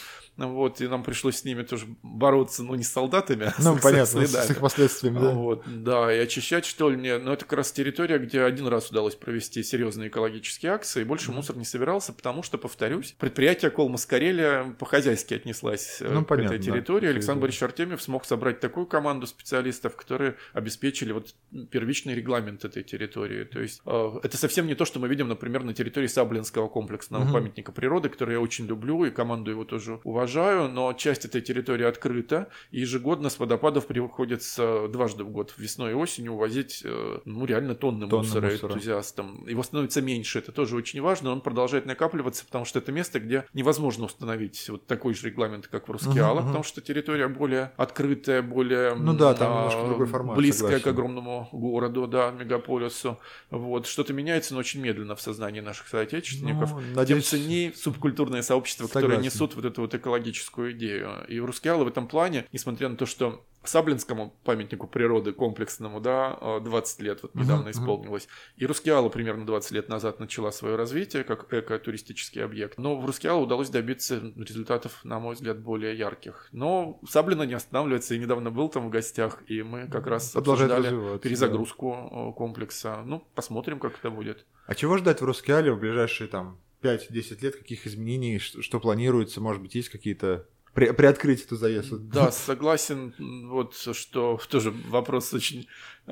[0.47, 3.81] Вот, и нам пришлось с ними тоже бороться, ну, не с солдатами, а ну, с,
[3.81, 5.31] понятно, с, с их последствиями, да.
[5.31, 7.17] Вот, да, и очищать, что ли, мне.
[7.17, 11.31] Но это как раз территория, где один раз удалось провести серьезные экологические акции, и больше
[11.31, 11.35] mm-hmm.
[11.35, 16.55] мусор не собирался, потому что, повторюсь, предприятие Колмас Карелия по-хозяйски отнеслась э, ну, к понятно,
[16.55, 17.07] этой территории.
[17.07, 21.35] Да, Александр Борисович Артемьев смог собрать такую команду специалистов, которые обеспечили вот
[21.69, 23.43] первичный регламент этой территории.
[23.43, 27.25] То есть э, это совсем не то, что мы видим, например, на территории Саблинского комплексного
[27.25, 27.33] mm-hmm.
[27.33, 31.41] памятника природы, который я очень люблю, и команду его тоже уважаю уважаю, но часть этой
[31.41, 37.19] территории открыта, и ежегодно с водопадов приходится дважды в год, весной и осенью, увозить, э,
[37.25, 39.47] ну, реально тонны, тонны мусора, мусора энтузиастам.
[39.47, 43.45] Его становится меньше, это тоже очень важно, он продолжает накапливаться, потому что это место, где
[43.53, 48.41] невозможно установить вот такой же регламент, как в Рускеалах, угу, потому что территория более открытая,
[48.41, 50.83] более ну да, там а, другой формат, близкая согласен.
[50.83, 53.19] к огромному городу, да, мегаполису.
[53.49, 56.71] Вот, что-то меняется, но очень медленно в сознании наших соотечественников.
[56.71, 57.29] Ну, надеюсь...
[57.29, 59.07] Тем ценнее субкультурные сообщества, согласен.
[59.07, 61.25] которые несут вот эту вот экологию экологическую идею.
[61.27, 67.01] И Рускеала в этом плане, несмотря на то, что Саблинскому памятнику природы комплексному, да, 20
[67.01, 68.27] лет вот недавно uh-huh, исполнилось.
[68.55, 72.77] И Рускеала примерно 20 лет назад начала свое развитие как эко-туристический объект.
[72.77, 76.47] Но в Рускеалу удалось добиться результатов, на мой взгляд, более ярких.
[76.53, 78.13] Но Саблина не останавливается.
[78.13, 82.31] Я недавно был там в гостях, и мы как раз обсуждали перезагрузку да.
[82.37, 83.03] комплекса.
[83.05, 84.45] Ну, посмотрим, как это будет.
[84.67, 89.41] А чего ждать в Рускеале в ближайшие там 5-10 лет, каких изменений, что, что планируется,
[89.41, 91.97] может быть, есть какие-то при, приоткрыть эту завесу.
[91.97, 93.13] Да, согласен,
[93.49, 95.67] вот что тоже вопрос очень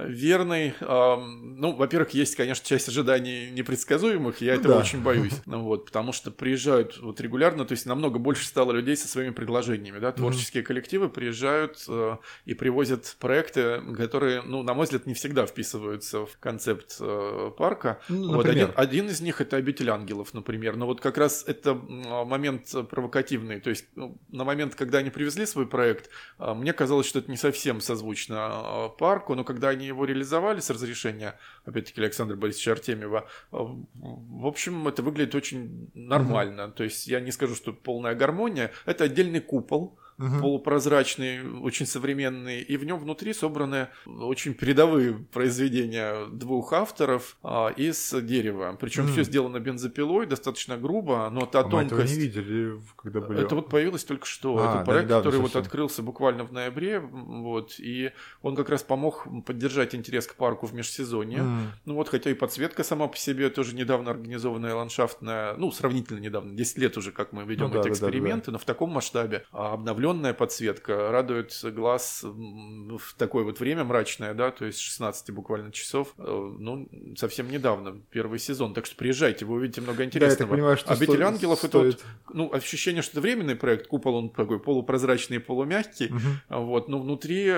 [0.05, 0.73] верный.
[0.79, 4.79] Ну, во-первых, есть, конечно, часть ожиданий непредсказуемых, я этого да.
[4.79, 5.33] очень боюсь.
[5.47, 9.31] Ну, вот, потому что приезжают вот регулярно, то есть намного больше стало людей со своими
[9.31, 10.65] предложениями, да, творческие mm-hmm.
[10.65, 16.37] коллективы приезжают э, и привозят проекты, которые, ну, на мой взгляд, не всегда вписываются в
[16.39, 17.99] концепт э, парка.
[18.09, 21.73] Ну, вот один, один из них это «Обитель ангелов», например, но вот как раз это
[21.73, 27.07] момент провокативный, то есть ну, на момент, когда они привезли свой проект, э, мне казалось,
[27.07, 32.01] что это не совсем созвучно э, парку, но когда они его реализовали с разрешения, опять-таки,
[32.01, 36.61] Александра Борисовича Артемьева, э, в общем, это выглядит очень нормально.
[36.61, 36.73] Mm-hmm.
[36.73, 38.71] То есть я не скажу, что полная гармония.
[38.85, 40.39] Это отдельный купол, угу.
[40.39, 48.13] полупрозрачный, очень современный, и в нем внутри собраны очень передовые произведения двух авторов а, из
[48.13, 48.75] дерева.
[48.79, 49.13] Причем угу.
[49.13, 51.91] все сделано бензопилой, достаточно грубо, но та а тонкость.
[51.91, 53.43] Мы этого не видели, когда были.
[53.43, 54.57] Это вот появилось только что.
[54.57, 55.53] А, это проект, да, который совсем.
[55.53, 58.11] вот открылся буквально в ноябре, вот, и
[58.41, 61.39] он как раз помог поддержать интерес к парку в межсезонье.
[61.39, 61.63] Mm.
[61.85, 66.55] Ну вот, хотя и подсветка сама по себе тоже недавно организованная ландшафтная, ну, сравнительно недавно,
[66.55, 68.91] 10 лет уже, как мы ведем ну, эти да, эксперименты, да, да, но в таком
[68.91, 74.79] масштабе а обновленная обновленная подсветка радует глаз в такое вот время мрачное, да, то есть
[74.79, 76.23] 16 буквально часов, э,
[76.59, 76.87] ну,
[77.17, 78.73] совсем недавно, первый сезон.
[78.73, 80.37] Так что приезжайте, вы увидите много интересного.
[80.37, 81.73] Да, я понимаю, что «Обитель стоит, ангелов» стоит...
[81.73, 86.63] это вот, ну, ощущение, что это временный проект, купол он такой полупрозрачный, полумягкий, угу.
[86.65, 87.57] вот, но внутри э,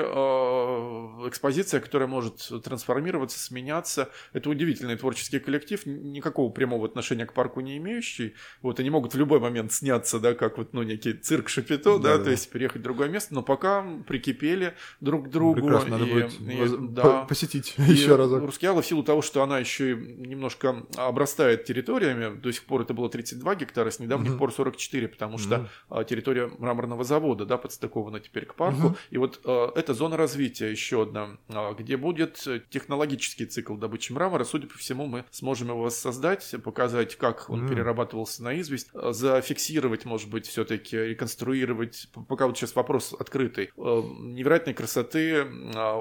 [1.27, 4.09] экспозиция, которая может трансформироваться, сменяться.
[4.33, 8.35] Это удивительный творческий коллектив, никакого прямого отношения к парку не имеющий.
[8.61, 12.09] Вот, они могут в любой момент сняться, да, как вот, ну, некий цирк Шапито, да,
[12.09, 15.61] да, да, то есть переехать в другое место, но пока прикипели друг к другу.
[15.61, 18.43] Прекрасно, надо и, будет и, да, посетить и еще разок.
[18.43, 23.09] Рускеала в силу того, что она еще немножко обрастает территориями, до сих пор это было
[23.09, 24.39] 32 гектара, с недавних угу.
[24.39, 26.03] пор 44, потому что угу.
[26.03, 28.87] территория мраморного завода, да, подстыкована теперь к парку.
[28.87, 28.95] Угу.
[29.11, 34.43] И вот а, это зона развития еще одна, а, где будет технологический цикл добычи мрамора.
[34.43, 37.69] Судя по всему, мы сможем его воссоздать, показать, как он угу.
[37.69, 42.09] перерабатывался на известь, зафиксировать, может быть, все-таки реконструировать.
[42.29, 43.71] Пока вот сейчас вопрос открытый.
[43.75, 45.47] Невероятной красоты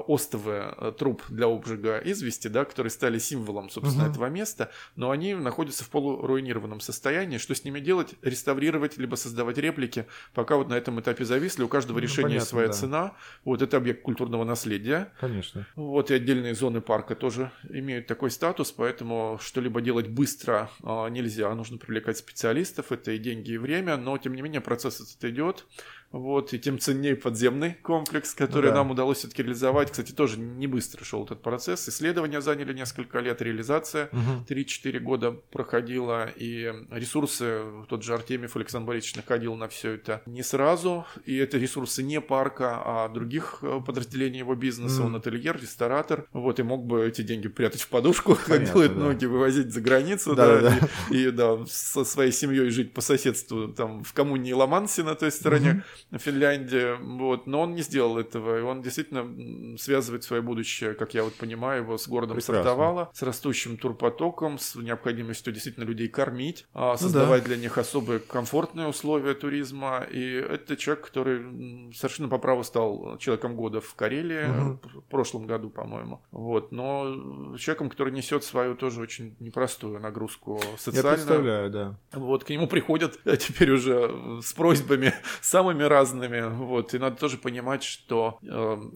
[0.07, 4.11] остовы труб для обжига извести, да, которые стали символом, собственно, угу.
[4.11, 7.39] этого места, но они находятся в полуруинированном состоянии.
[7.39, 8.13] Что с ними делать?
[8.21, 10.05] Реставрировать, либо создавать реплики.
[10.35, 11.63] Пока вот на этом этапе зависли.
[11.63, 12.73] У каждого ну, решения понятно, своя да.
[12.73, 13.13] цена.
[13.43, 15.11] Вот это объект культурного наследия.
[15.19, 15.65] Конечно.
[15.75, 21.51] Вот и отдельные зоны парка тоже имеют такой статус, поэтому что-либо делать быстро нельзя.
[21.55, 25.65] Нужно привлекать специалистов, это и деньги, и время, но тем не менее процесс этот идет.
[26.11, 28.77] Вот, и тем ценнее подземный комплекс, который да.
[28.77, 29.91] нам удалось все-таки реализовать.
[29.91, 31.87] Кстати, тоже не быстро шел этот процесс.
[31.87, 34.45] Исследования заняли несколько лет, реализация угу.
[34.47, 40.41] 3-4 года проходила, и ресурсы, тот же Артемьев Александр Борисович находил на все это не
[40.41, 45.01] сразу, и это ресурсы не парка, а других э, подразделений его бизнеса.
[45.01, 45.07] Угу.
[45.07, 48.93] Он ательер, ресторатор, вот, и мог бы эти деньги прятать в подушку, Понятно, как делают
[48.93, 48.99] да.
[48.99, 50.89] многие, вывозить за границу, да, да, да.
[51.11, 55.31] И, и, да, со своей семьей жить по соседству, там, в коммуне Ламанси на той
[55.31, 55.71] стороне.
[55.71, 61.13] Угу Финляндия, вот, но он не сделал этого, и он действительно связывает свое будущее, как
[61.13, 62.63] я вот понимаю, его с городом Прекрасно.
[62.63, 67.55] Сартовала, с растущим турпотоком, с необходимостью действительно людей кормить, а, создавать ну, да.
[67.55, 73.55] для них особые комфортные условия туризма, и это человек, который совершенно по праву стал человеком
[73.55, 74.79] года в Карелии угу.
[74.99, 81.11] в прошлом году, по-моему, вот, но человеком, который несет свою тоже очень непростую нагрузку социальную.
[81.11, 81.95] Я представляю, да.
[82.13, 87.83] Вот, к нему приходят теперь уже с просьбами самыми разными, вот, и надо тоже понимать,
[87.83, 88.45] что э,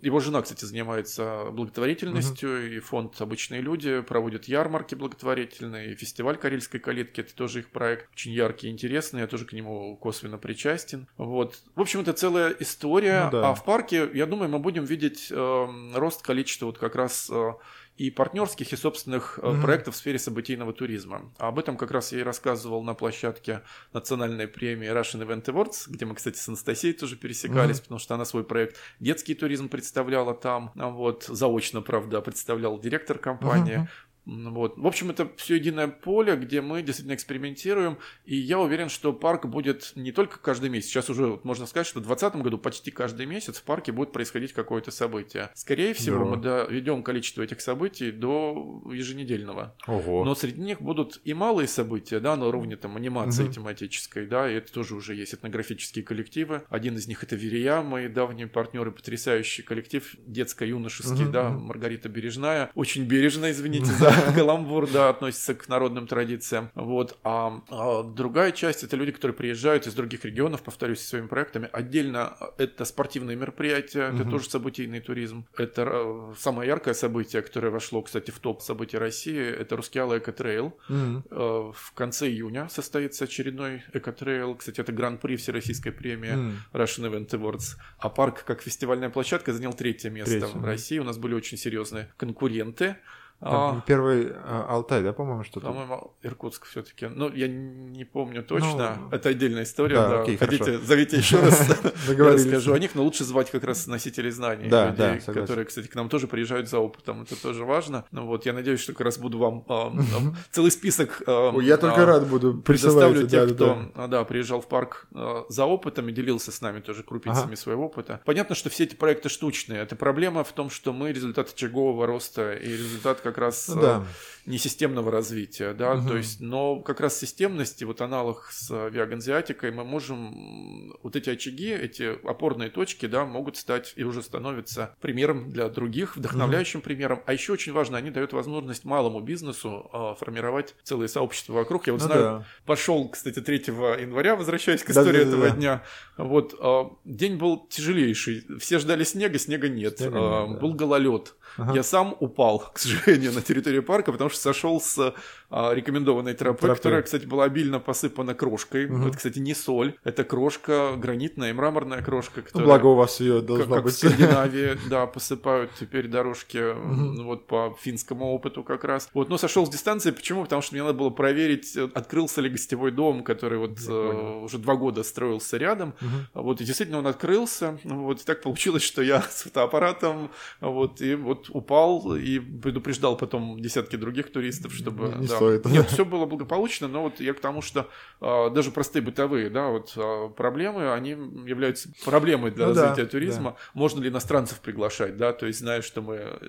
[0.01, 2.57] его жена, кстати, занимается благотворительностью, угу.
[2.57, 8.09] и фонд «Обычные люди» проводит ярмарки благотворительные, и фестиваль Карельской калитки, это тоже их проект,
[8.13, 11.59] очень яркий и интересный, я тоже к нему косвенно причастен, вот.
[11.75, 13.49] В общем, это целая история, ну, да.
[13.49, 17.51] а в парке, я думаю, мы будем видеть э, рост количества вот как раз э,
[17.97, 19.61] и партнерских, и собственных mm-hmm.
[19.61, 21.31] проектов в сфере событийного туризма.
[21.37, 23.61] А об этом как раз я и рассказывал на площадке
[23.93, 27.81] национальной премии Russian Event Awards, где мы, кстати, с Анастасией тоже пересекались, mm-hmm.
[27.83, 33.17] потому что она свой проект детский туризм представляла там, а вот заочно, правда, представлял директор
[33.17, 33.81] компании.
[33.81, 33.87] Mm-hmm.
[34.26, 34.78] Вот.
[34.78, 39.45] В общем, это все единое поле, где мы действительно экспериментируем, и я уверен, что парк
[39.45, 40.89] будет не только каждый месяц.
[40.89, 44.11] Сейчас уже вот можно сказать, что в 2020 году почти каждый месяц в парке будет
[44.11, 45.49] происходить какое-то событие.
[45.55, 46.26] Скорее всего, да.
[46.26, 49.76] мы доведем количество этих событий до еженедельного.
[49.88, 50.24] Ого.
[50.24, 53.53] Но среди них будут и малые события, да, на уровне там анимации угу.
[53.53, 56.63] тематической, да, и это тоже уже есть этнографические коллективы.
[56.69, 61.32] Один из них это Верия, мои давние партнеры, потрясающий коллектив детско-юношеский, угу.
[61.32, 62.71] да, Маргарита Бережная.
[62.76, 66.70] Очень бережно, извините за каламбур, да, относится к народным традициям.
[66.76, 67.18] Вот.
[67.24, 71.70] А, а другая часть это люди, которые приезжают из других регионов, повторюсь, со своими проектами.
[71.72, 75.45] Отдельно это спортивные мероприятия, это тоже событийный туризм.
[75.57, 80.78] Это э, самое яркое событие, которое вошло, кстати, в топ событий России, это Рускеала Экотрейл.
[80.89, 84.55] Э, в конце июня состоится очередной Экотрейл.
[84.55, 87.78] Кстати, это гран-при Всероссийской премии Russian Event Awards.
[87.97, 90.57] А парк, как фестивальная площадка, занял третье место третье.
[90.57, 90.99] в России.
[90.99, 92.97] У нас были очень серьезные конкуренты.
[93.45, 95.67] А, первый а, Алтай, да, по-моему, что-то?
[95.67, 97.07] По-моему, Иркутск все-таки.
[97.07, 98.97] Ну, я не помню точно.
[99.01, 99.95] Ну, Это отдельная история.
[99.95, 100.21] Да, да.
[100.21, 100.85] Окей, Хотите, хорошо.
[100.85, 101.69] зовите еще раз.
[102.07, 104.69] Расскажу о них, но лучше звать как раз носителей знаний.
[104.69, 107.23] Да, людей, да, которые, кстати, к нам тоже приезжают за опытом.
[107.23, 108.05] Это тоже важно.
[108.11, 109.93] Ну вот, я надеюсь, что как раз буду вам а,
[110.51, 115.07] целый список Я только рад буду предоставлю тех, кто да, приезжал в парк
[115.49, 118.21] за опытом и делился с нами тоже крупицами своего опыта.
[118.25, 119.81] Понятно, что все эти проекты штучные.
[119.81, 124.05] Это проблема в том, что мы результат очагового роста и результат как раз ну
[124.45, 126.09] несистемного развития, да, угу.
[126.09, 131.71] то есть, но как раз системности, вот аналог с авиаганзиатикой, мы можем, вот эти очаги,
[131.71, 136.85] эти опорные точки, да, могут стать и уже становятся примером для других, вдохновляющим угу.
[136.85, 141.87] примером, а еще очень важно, они дают возможность малому бизнесу э, формировать целые сообщества вокруг.
[141.87, 142.45] Я вот ну, знаю, да.
[142.65, 143.63] пошел, кстати, 3
[144.01, 145.55] января, возвращаясь к истории да, да, этого да.
[145.55, 145.83] дня,
[146.17, 150.59] вот, э, день был тяжелейший, все ждали снега, снега нет, снега э, нет да.
[150.59, 151.35] был гололед.
[151.57, 151.73] Ага.
[151.75, 155.13] Я сам упал, к сожалению, на территории парка, потому что сошел с
[155.55, 158.88] а, рекомендованной тропы, тропы, которая, кстати, была обильно посыпана крошкой.
[158.88, 159.07] Угу.
[159.07, 162.38] Это, кстати, не соль, это крошка гранитная и мраморная крошка.
[162.38, 163.99] Ну, которая, Благо у вас ее должна как, быть.
[163.99, 167.23] Как в Скандинавии, да, посыпают теперь дорожки угу.
[167.23, 169.07] вот по финскому опыту как раз.
[169.13, 170.09] Вот, но сошел с дистанции.
[170.09, 170.43] Почему?
[170.43, 174.75] Потому что мне надо было проверить, открылся ли гостевой дом, который вот э, уже два
[174.75, 175.93] года строился рядом.
[176.01, 176.41] Угу.
[176.45, 177.77] Вот, и действительно он открылся.
[177.84, 180.31] Вот, и так получилось, что я с фотоаппаратом
[180.61, 185.13] вот, и вот упал и предупреждал потом десятки других туристов, чтобы...
[185.19, 185.65] Не да, стоит.
[185.65, 187.89] Нет, все было благополучно, но вот я к тому, что
[188.21, 193.09] а, даже простые бытовые, да, вот а, проблемы, они являются проблемой для ну, развития да,
[193.09, 193.51] туризма.
[193.51, 193.57] Да.
[193.74, 196.39] Можно ли иностранцев приглашать, да, то есть зная, что мы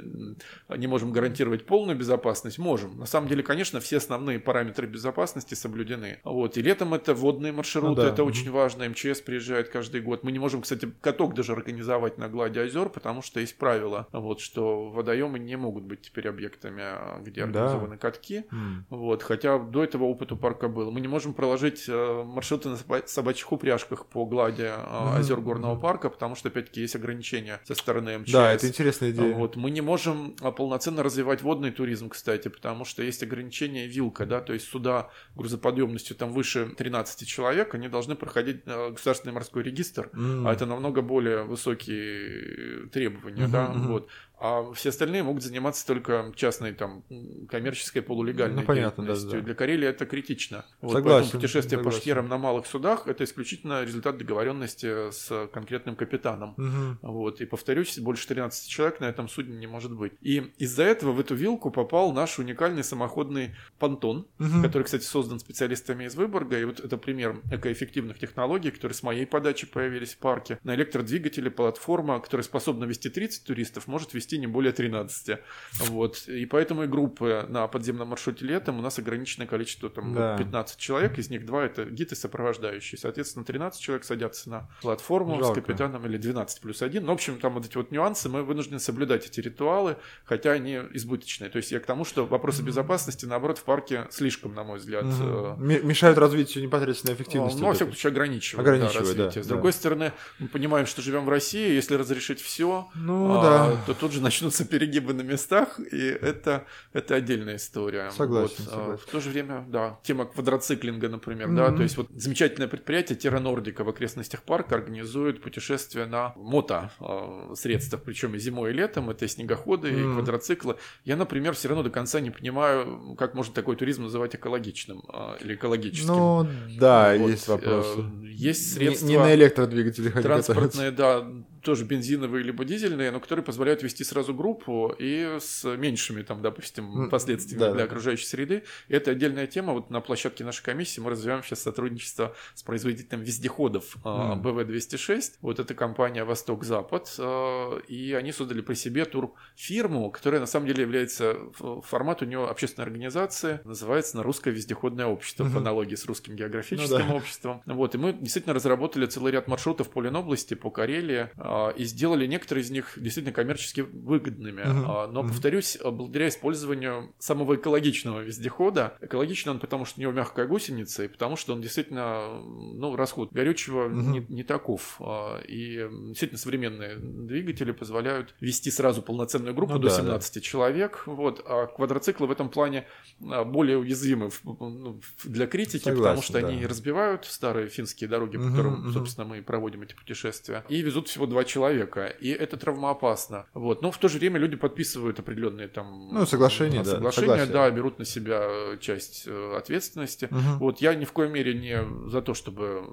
[0.77, 2.99] не можем гарантировать полную безопасность, можем.
[2.99, 6.21] На самом деле, конечно, все основные параметры безопасности соблюдены.
[6.25, 8.09] Вот, и летом это водные маршруты, ну, да.
[8.09, 10.23] это очень важно, МЧС приезжает каждый год.
[10.23, 14.41] Мы не можем, кстати, каток даже организовать на глади озер, потому что есть правило, вот,
[14.41, 18.01] что водоемы не могут быть теперь объектами, а, где организованы да.
[18.01, 18.45] катки.
[18.51, 18.85] Mm.
[18.91, 20.91] Вот, хотя до этого опыт у парка был.
[20.91, 25.17] Мы не можем проложить э, маршруты на собачьих упряжках по глади mm-hmm.
[25.17, 28.33] озер горного парка, потому что, опять-таки, есть ограничения со стороны МЧС.
[28.33, 29.35] Да, это интересная идея.
[29.35, 34.27] Вот, мы не можем а, полноценно развивать водный туризм, кстати, потому что есть ограничения вилка,
[34.27, 39.63] да, то есть суда грузоподъемностью там выше 13 человек, они должны проходить э, государственный морской
[39.63, 40.49] регистр, mm.
[40.49, 43.87] а это намного более высокие требования, mm-hmm, да, mm-hmm.
[43.89, 44.09] вот
[44.39, 47.05] а все остальные могут заниматься только частной там
[47.49, 49.31] коммерческой полулегальной ну, понятно, деятельностью.
[49.31, 49.45] Да, да.
[49.45, 50.65] Для Карелии это критично.
[50.81, 51.99] Вот, согласен, поэтому путешествие согласен.
[51.99, 56.55] по шхерам на малых судах это исключительно результат договоренности с конкретным капитаном.
[56.59, 57.13] Угу.
[57.13, 60.13] Вот, и повторюсь, больше 13 человек на этом судне не может быть.
[60.21, 64.63] И из-за этого в эту вилку попал наш уникальный самоходный понтон, угу.
[64.63, 66.59] который, кстати, создан специалистами из Выборга.
[66.59, 70.59] И вот это пример экоэффективных технологий, которые с моей подачи появились в парке.
[70.65, 75.39] На электродвигателе платформа, которая способна вести 30 туристов, может вести не более 13.
[75.81, 76.29] Вот.
[76.29, 80.37] И поэтому и группы на подземном маршруте летом у нас ограниченное количество, там, да.
[80.37, 82.99] 15 человек, из них два это гид и сопровождающий.
[82.99, 85.61] Соответственно, 13 человек садятся на платформу Жалко.
[85.61, 87.05] с капитаном или 12 плюс 1.
[87.05, 90.81] Ну, в общем, там вот эти вот нюансы, мы вынуждены соблюдать эти ритуалы, хотя они
[90.93, 91.51] избыточные.
[91.51, 95.05] То есть я к тому, что вопросы безопасности, наоборот, в парке слишком, на мой взгляд.
[95.05, 95.57] Угу.
[95.63, 97.61] Мешают развитию непосредственной эффективности.
[97.61, 99.43] Ну, во всяком случае, ограничивают, ограничивают да, развитие.
[99.43, 99.79] Да, с другой да.
[99.79, 103.77] стороны, мы понимаем, что живем в России, если разрешить все, ну, а, да.
[103.87, 108.11] то тут же начнутся перегибы на местах, и это, это отдельная история.
[108.11, 108.67] Согласен, вот.
[108.67, 108.93] согласен.
[108.93, 111.57] А, в то же время, да, тема квадроциклинга, например, mm-hmm.
[111.57, 116.91] да, то есть вот замечательное предприятие Терра Нордика в окрестностях парка организует путешествия на мото
[117.01, 120.11] а, средствах, причем и зимой, и летом, это и снегоходы, mm-hmm.
[120.11, 120.77] и квадроциклы.
[121.05, 125.37] Я, например, все равно до конца не понимаю, как можно такой туризм называть экологичным а,
[125.41, 126.09] или экологическим.
[126.09, 126.49] Ну,
[126.79, 128.01] да, вот, есть вопросы.
[128.01, 129.07] Э, есть средства...
[129.07, 131.27] Не, не на электродвигателе Транспортные, да,
[131.65, 137.09] тоже бензиновые либо дизельные, но которые позволяют вести сразу группу и с меньшими, там, допустим,
[137.11, 137.85] последствиями да, для да.
[137.85, 138.65] окружающей среды.
[138.89, 139.73] И это отдельная тема.
[139.73, 144.43] Вот на площадке нашей комиссии мы развиваем сейчас сотрудничество с производителем вездеходов mm.
[144.43, 145.35] БВ-206.
[145.41, 147.15] Вот эта компания «Восток-Запад».
[147.19, 151.37] А, и они создали при себе турфирму, которая на самом деле является...
[151.85, 155.53] Формат у нее общественной организации, называется на «Русское вездеходное общество», mm-hmm.
[155.53, 157.15] по аналогии с Русским географическим ну, да.
[157.15, 157.63] обществом.
[157.67, 162.27] Вот, и мы действительно разработали целый ряд маршрутов по Ленобласти, по Карелии, а, и сделали
[162.27, 164.63] некоторые из них действительно коммерчески выгодными.
[164.63, 165.11] Uh-huh.
[165.11, 171.05] Но, повторюсь, благодаря использованию самого экологичного вездехода, экологичный он потому, что у него мягкая гусеница,
[171.05, 173.93] и потому что он действительно, ну, расход горючего uh-huh.
[173.93, 174.97] не, не таков.
[175.01, 180.41] А, и действительно современные двигатели позволяют вести сразу полноценную группу ну, до да, 17 да.
[180.41, 181.03] человек.
[181.07, 182.87] Вот, а квадроциклы в этом плане
[183.21, 186.49] более уязвимы ну, для критики, Согласен, потому что да.
[186.49, 188.93] они разбивают старые финские дороги, по которым, uh-huh.
[188.93, 193.47] собственно, мы проводим эти путешествия, и везут всего два человека, и это травмоопасно.
[193.55, 193.83] Вот.
[193.83, 196.09] Но в то же время люди подписывают определенные там...
[196.13, 196.93] Ну, соглашения, да.
[196.93, 200.27] Соглашения, да, берут на себя часть э, ответственности.
[200.31, 200.59] Угу.
[200.59, 202.85] Вот я ни в коей мере не за то, чтобы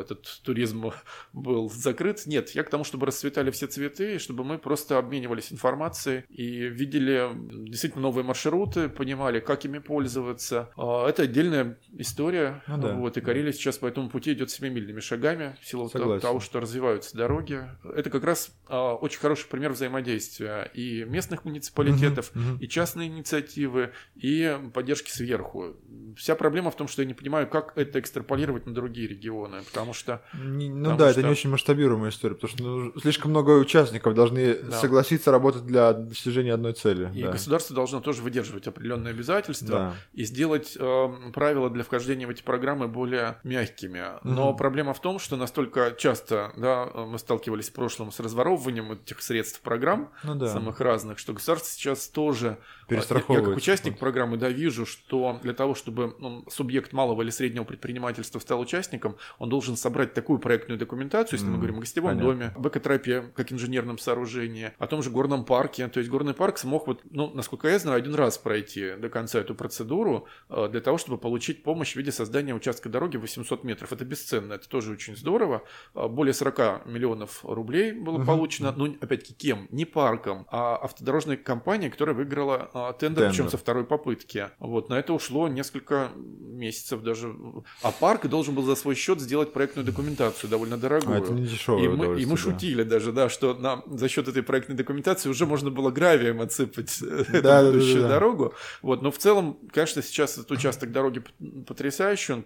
[0.00, 0.90] этот туризм
[1.32, 2.22] был закрыт.
[2.26, 7.30] Нет, я к тому, чтобы расцветали все цветы, чтобы мы просто обменивались информацией и видели
[7.68, 10.70] действительно новые маршруты, понимали, как ими пользоваться.
[10.76, 12.62] А, это отдельная история.
[12.66, 12.94] Ну, да.
[12.94, 16.20] Вот, и Карелия сейчас по этому пути идет семимильными шагами в силу Согласен.
[16.20, 17.62] того, что развиваются дороги
[18.00, 22.58] это как раз а, очень хороший пример взаимодействия и местных муниципалитетов, uh-huh, uh-huh.
[22.60, 25.76] и частные инициативы, и поддержки сверху.
[26.16, 29.92] Вся проблема в том, что я не понимаю, как это экстраполировать на другие регионы, потому
[29.92, 30.22] что...
[30.34, 31.20] Не, ну потому да, что...
[31.20, 34.80] это не очень масштабируемая история, потому что ну, слишком много участников должны да.
[34.80, 37.10] согласиться работать для достижения одной цели.
[37.14, 37.32] И да.
[37.32, 39.94] государство должно тоже выдерживать определенные обязательства да.
[40.12, 44.02] и сделать э, правила для вхождения в эти программы более мягкими.
[44.24, 44.58] Но угу.
[44.58, 49.60] проблема в том, что настолько часто да, мы сталкивались в прошлом с разворовыванием этих средств
[49.60, 50.48] программ ну, да.
[50.48, 52.58] самых разных, что государство сейчас тоже
[52.90, 53.46] перестраховывает.
[53.46, 57.64] Я как участник программы, да, вижу, что для того, чтобы ну, субъект малого или среднего
[57.64, 62.10] предпринимательства стал участником, он должен собрать такую проектную документацию, если mm, мы говорим о гостевом
[62.10, 62.30] понятно.
[62.30, 65.88] доме, об экотропе, как инженерном сооружении, о том же горном парке.
[65.88, 69.40] То есть горный парк смог, вот, ну, насколько я знаю, один раз пройти до конца
[69.40, 73.92] эту процедуру э, для того, чтобы получить помощь в виде создания участка дороги 800 метров.
[73.92, 75.62] Это бесценно, это тоже очень здорово.
[75.94, 79.68] Э, более 40 миллионов рублей было получено, ну, опять-таки, кем?
[79.70, 84.50] Не парком, а автодорожной компанией, которая выиграла а, тендер, тендер, причем со второй попытки.
[84.58, 87.34] Вот, на это ушло несколько месяцев даже.
[87.82, 91.16] А парк должен был за свой счет сделать проектную документацию довольно дорогую.
[91.16, 94.28] А это не дешевое и мы, и мы шутили даже, да, что нам за счет
[94.28, 96.98] этой проектной документации уже можно было гравием отсыпать
[97.42, 98.54] да, эту будущую да, да, дорогу.
[98.82, 101.22] Вот, но в целом, конечно, сейчас этот участок дороги
[101.66, 102.44] потрясающий, он,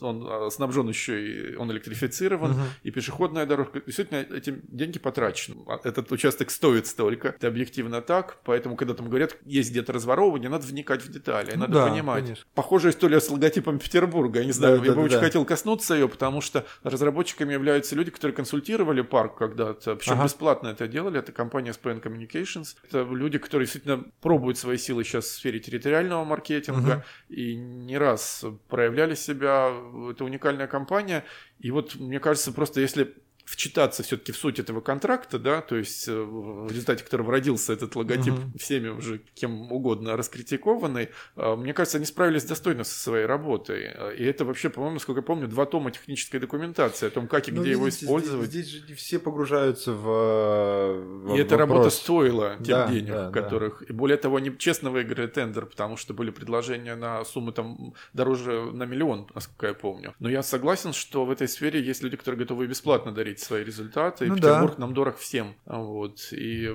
[0.00, 2.60] он а, снабжен еще и он электрифицирован, угу.
[2.82, 3.80] и пешеходная дорожка.
[3.80, 5.56] Действительно, эти деньги потрачены.
[5.66, 7.28] А этот участок стоит столько.
[7.28, 11.72] Это объективно так, поэтому, когда там говорят, есть где-то разворовывание, надо вникать в детали, надо
[11.72, 12.24] да, понимать.
[12.24, 12.44] Конечно.
[12.54, 14.40] Похожая история с логотипом Петербурга.
[14.40, 15.24] Я не знаю, да, я да, бы да, очень да.
[15.24, 20.24] хотел коснуться ее, потому что разработчиками являются люди, которые консультировали парк когда-то, причем ага.
[20.24, 21.18] бесплатно это делали.
[21.18, 22.76] Это компания SPN Communications.
[22.88, 27.34] Это люди, которые действительно пробуют свои силы сейчас в сфере территориального маркетинга угу.
[27.34, 29.72] и не раз проявляли себя.
[30.10, 31.24] Это уникальная компания.
[31.58, 33.14] И вот мне кажется, просто если
[33.50, 37.96] вчитаться все-таки в суть этого контракта, да, то есть э, в результате которого родился этот
[37.96, 38.58] логотип угу.
[38.58, 43.90] всеми уже кем угодно раскритикованный, э, мне кажется, они справились достойно со своей работой.
[44.16, 47.52] И это вообще, по-моему, сколько я помню, два тома технической документации о том, как и
[47.52, 48.48] ну, где видите, его использовать.
[48.50, 53.10] Здесь, здесь же не все погружаются в, в И эта работа стоила тем да, денег,
[53.10, 53.80] да, которых...
[53.80, 53.86] Да.
[53.88, 58.70] И более того, они честно выиграли тендер, потому что были предложения на суммы там дороже
[58.72, 60.14] на миллион, насколько я помню.
[60.20, 64.26] Но я согласен, что в этой сфере есть люди, которые готовы бесплатно дарить свои результаты.
[64.26, 64.80] Ну, Петербург да.
[64.80, 65.54] нам дорог всем.
[65.66, 66.32] Вот.
[66.32, 66.66] И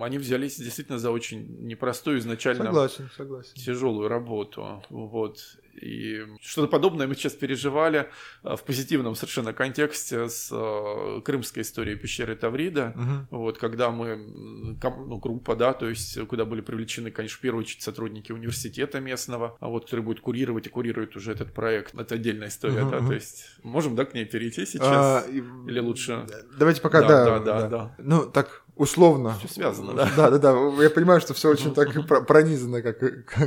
[0.00, 3.54] они взялись действительно за очень непростую изначально согласен, согласен.
[3.54, 4.82] тяжелую работу.
[4.90, 5.58] Вот.
[5.80, 8.08] И что-то подобное мы сейчас переживали
[8.42, 12.94] э, в позитивном совершенно контексте с э, крымской историей пещеры Таврида.
[12.96, 13.38] Угу.
[13.38, 17.82] Вот, когда мы, ну, группа, да, то есть куда были привлечены, конечно, в первую очередь
[17.82, 21.94] сотрудники университета местного, а вот, который будет курировать и курирует уже этот проект.
[21.94, 22.90] Это отдельная история, угу.
[22.90, 24.82] да, то есть можем, да, к ней перейти сейчас?
[24.82, 26.26] А, Или лучше?
[26.58, 27.02] Давайте пока.
[27.02, 27.60] Да, да, да.
[27.60, 27.68] да.
[27.68, 27.94] да.
[27.98, 29.36] Ну, так, условно.
[29.38, 30.10] Все связано, да?
[30.16, 30.82] Да, да, да.
[30.82, 31.88] Я понимаю, что все очень так
[32.26, 32.98] пронизано, как,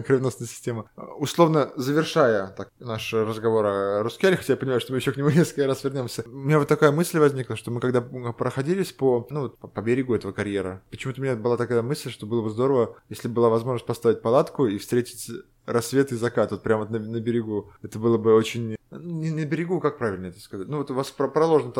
[0.05, 0.89] кровеносная система.
[1.17, 5.29] Условно завершая так, наш разговор о Рускеле, хотя я понимаю, что мы еще к нему
[5.36, 6.23] несколько раз вернемся.
[6.25, 10.31] У меня вот такая мысль возникла, что мы когда проходились по, ну, по берегу этого
[10.31, 14.21] карьера, почему-то у меня была такая мысль, что было бы здорово, если была возможность поставить
[14.21, 15.29] палатку и встретить
[15.66, 17.72] рассвет и закат вот прямо на, на берегу.
[17.82, 20.68] Это было бы очень не на берегу, как правильно это сказать?
[20.68, 21.72] Ну, вот у вас проложена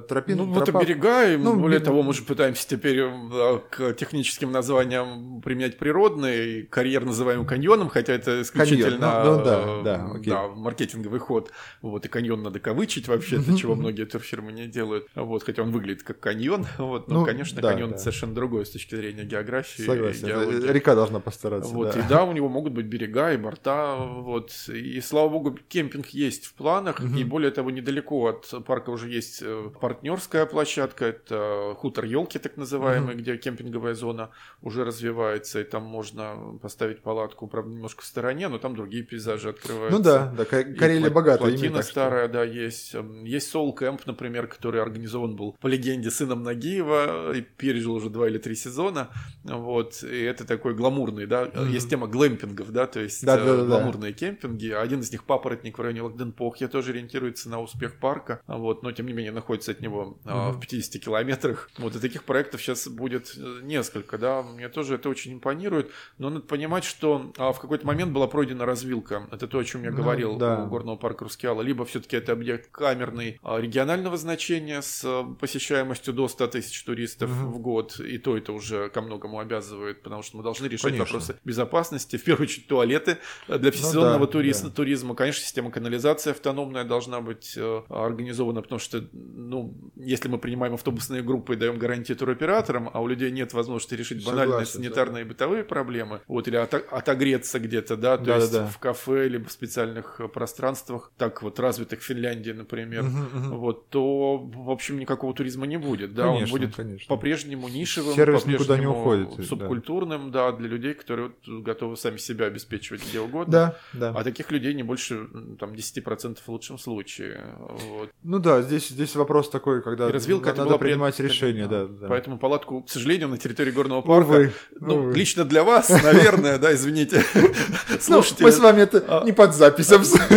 [0.00, 0.42] тропинка.
[0.42, 5.40] Ну, вот берега, и ну, более того, мы же пытаемся теперь э, к техническим названиям
[5.42, 10.30] применять природные, карьер называем каньоном, хотя это исключительно Каньон, ну, ну, да, э, да, окей.
[10.30, 11.52] да, маркетинговый ход.
[11.82, 15.06] Вот, и каньон надо кавычить вообще, для чего многие турфирмы не делают.
[15.14, 17.98] Вот, хотя он выглядит как каньон, вот, но, ну, конечно, да, каньон да.
[17.98, 19.82] совершенно другой с точки зрения географии.
[19.82, 21.72] Согласен, река должна постараться.
[21.72, 22.00] Вот, да.
[22.00, 26.46] и да, у него могут быть берега и борта, вот, и слава богу, кемпинг есть
[26.46, 27.16] в планах, угу.
[27.16, 32.56] и более того, недалеко от парка уже есть э, партнерская площадка, это хутор елки так
[32.56, 33.22] называемый, угу.
[33.22, 34.30] где кемпинговая зона
[34.62, 39.50] уже развивается, и там можно поставить палатку, правда, немножко в стороне, но там другие пейзажи
[39.50, 39.96] открываются.
[39.96, 41.50] Ну да, да, Карелия богатая.
[41.50, 42.94] Плотина старая, да, есть.
[42.94, 48.10] Эм, есть Soul Camp, например, который организован был по легенде сыном Нагиева и пережил уже
[48.10, 49.10] два или три сезона,
[49.44, 51.64] вот, и это такой гламурный, да, угу.
[51.64, 54.18] есть тема глэмпингов, да, то есть да, да, да, гламурные да.
[54.18, 58.82] кемпинги, один из них папоротник в районе Лагденпо Охья тоже ориентируется на успех парка, вот,
[58.82, 60.52] но тем не менее находится от него mm-hmm.
[60.52, 61.70] в 50 километрах.
[61.78, 66.30] Вот, и таких проектов сейчас будет э, несколько, да, мне тоже это очень импонирует, но
[66.30, 69.90] надо понимать, что а, в какой-то момент была пройдена развилка, это то, о чем я
[69.90, 70.64] ну, говорил да.
[70.64, 76.14] у горного парка Рускеала, либо все-таки это объект камерный а, регионального значения с э, посещаемостью
[76.14, 77.46] до 100 тысяч туристов mm-hmm.
[77.46, 81.04] в год, и то это уже ко многому обязывает, потому что мы должны решать конечно.
[81.04, 82.66] вопросы безопасности, в первую очередь
[83.06, 84.74] туалеты для всесезонного ну, да, туризма, да.
[84.74, 90.74] туризма, конечно, система канализации автономная должна быть э, организована, потому что, ну, если мы принимаем
[90.74, 95.24] автобусные группы и даем гарантии туроператорам, а у людей нет возможности решить банальные Согласен, санитарные
[95.24, 95.28] да.
[95.28, 98.66] и бытовые проблемы, вот, или отогреться где-то, да, то да, есть да, да.
[98.66, 103.56] в кафе, либо в специальных э, пространствах, так вот развитых в Финляндии, например, угу, угу.
[103.56, 107.08] вот, то, в общем, никакого туризма не будет, да, конечно, он будет конечно.
[107.08, 110.50] по-прежнему нишевым, Сервис по-прежнему не уходит, субкультурным, да.
[110.50, 113.52] да, для людей, которые вот готовы сами себя обеспечивать где угодно.
[113.52, 114.18] Да, да.
[114.18, 115.28] А таких людей не больше,
[115.58, 117.56] там, 10% в лучшем случае.
[117.58, 118.10] Вот.
[118.22, 121.24] Ну да, здесь, здесь вопрос такой, когда и развилка надо была принимать при...
[121.24, 122.08] решение, да, да.
[122.08, 125.14] Поэтому палатку, к сожалению, на территории горного парка, увы, ну, увы.
[125.14, 127.22] лично для вас, наверное, да, извините,
[128.00, 128.44] слушайте.
[128.44, 129.86] Мы с вами это а, не под запись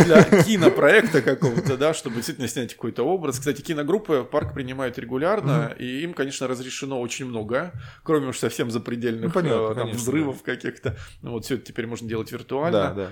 [0.05, 3.39] Для кинопроекта какого-то, да, чтобы действительно снять какой-то образ.
[3.39, 9.33] Кстати, киногруппы парк принимает регулярно, и им, конечно, разрешено очень много, кроме уж совсем запредельных
[9.33, 10.97] ну, э, взрывов каких-то.
[11.21, 12.48] Вот все это теперь можно делать виртуально.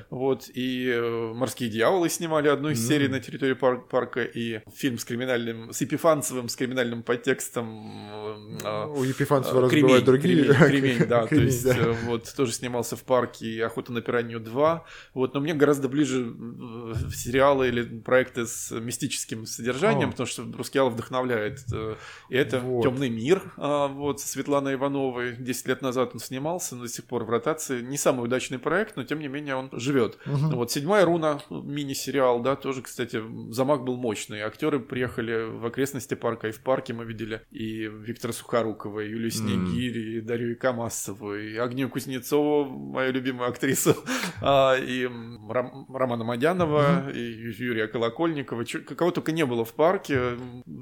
[0.09, 5.05] Вот, и э, «Морские дьяволы» снимали одну из серий на территории парка, и фильм с
[5.05, 8.57] криминальным, с Епифанцевым, с криминальным подтекстом.
[8.63, 10.53] Э, У Епифанцева разбивают другие.
[10.53, 11.67] Кремень, да, то есть
[12.05, 14.81] вот тоже снимался в парке и «Охота на пиранью 2».
[15.13, 16.33] Вот, но мне гораздо ближе
[17.13, 21.59] сериалы или проекты с мистическим содержанием, потому что Брускиал вдохновляет.
[22.29, 25.35] И это «Темный мир», вот, со Светланой Ивановой.
[25.37, 27.81] 10 лет назад он снимался, но до сих пор в ротации.
[27.81, 30.17] Не самый удачный проект, но тем не менее он живет.
[30.25, 30.55] Угу.
[30.55, 34.41] Вот «Седьмая руна», мини-сериал, да, тоже, кстати, замах был мощный.
[34.41, 39.31] Актеры приехали в окрестности парка, и в парке мы видели и Виктора Сухорукова, и Юлию
[39.31, 43.95] Снегири, и Дарью Камасову, и Агнию Кузнецову, мою любимую актрису,
[44.41, 48.63] а, и Романа Мадянова, и Юрия Колокольникова.
[48.63, 50.37] Кого только не было в парке.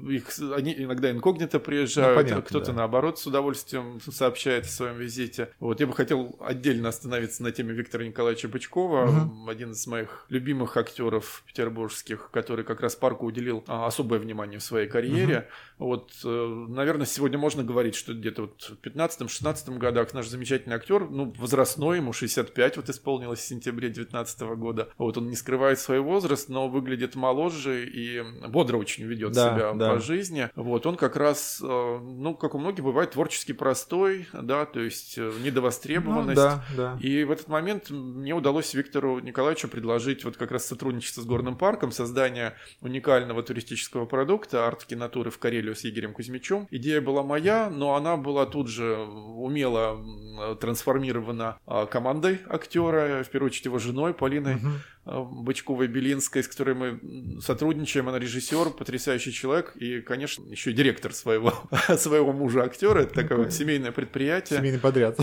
[0.08, 5.50] Их, они иногда инкогнито приезжают, ну, кто-то наоборот с удовольствием сообщает о своем визите.
[5.60, 9.48] Вот я бы хотел отдельно остановиться на теме Виктора Николаевича Бычкова, угу.
[9.48, 14.62] один из моих любимых актеров петербургских, который как раз парку уделил а, особое внимание в
[14.62, 15.38] своей карьере.
[15.38, 15.46] Угу.
[15.78, 21.08] Вот, э, наверное, сегодня можно говорить, что где-то вот в 15-16 годах наш замечательный актер,
[21.08, 24.88] ну, возрастной, ему 65 вот исполнилось в сентябре 19 года.
[24.96, 29.72] Вот он не скрывает свой возраст, но выглядит моложе и бодро очень ведет да, себя
[29.74, 29.94] да.
[29.94, 30.50] по жизни.
[30.54, 35.18] Вот он как раз, э, ну, как у многих бывает, творчески простой, да, то есть
[35.18, 36.40] э, недовостребованность.
[36.40, 36.98] Ну, да, да.
[37.00, 41.56] И в этот момент мне удалось Виктору Николаевичу предложить вот как раз сотрудничество с Горным
[41.56, 46.66] парком, создание уникального туристического продукта арт-кинатуры в Карелию с Игорем Кузьмичем.
[46.70, 53.50] Идея была моя, но она была тут же умело трансформирована а, командой актера, в первую
[53.50, 55.42] очередь его женой Полиной угу.
[55.42, 58.08] Бычковой Белинской, с которой мы сотрудничаем.
[58.08, 61.52] Она режиссер, потрясающий человек и, конечно, еще и директор своего,
[61.96, 63.00] своего мужа актера.
[63.00, 64.58] Это такое семейное предприятие.
[64.58, 65.18] Семейный подряд.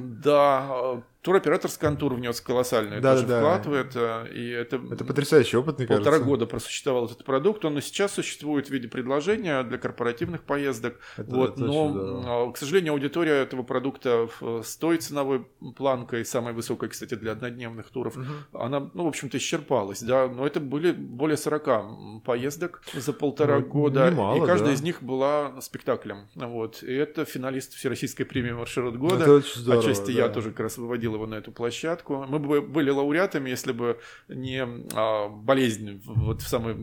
[0.00, 3.94] Да, Туроператор Скантур внес колоссальный да, тоже да, вкладывает.
[3.94, 4.26] Да.
[4.26, 6.28] И это, это потрясающий опыт, мне полтора кажется.
[6.28, 7.64] года просуществовал этот продукт.
[7.64, 10.98] Он и сейчас существует в виде предложения для корпоративных поездок.
[11.16, 12.52] Это, вот, это но, очень, да.
[12.52, 15.46] к сожалению, аудитория этого продукта с той ценовой
[15.76, 18.58] планкой, самой высокой, кстати, для однодневных туров, угу.
[18.58, 20.02] она, ну, в общем-то, исчерпалась.
[20.02, 20.26] Да?
[20.26, 24.10] Но это были более 40 поездок за полтора ну, года.
[24.10, 24.74] Немало, и каждая да.
[24.74, 26.26] из них была спектаклем.
[26.34, 26.82] Вот.
[26.82, 29.22] И это финалист Всероссийской премии «Маршрут года».
[29.22, 30.22] Это очень здорово, Отчасти да.
[30.22, 32.24] я тоже как раз выводил пригласил его на эту площадку.
[32.28, 33.98] Мы бы были лауреатами, если бы
[34.28, 36.76] не а, болезнь вот в самый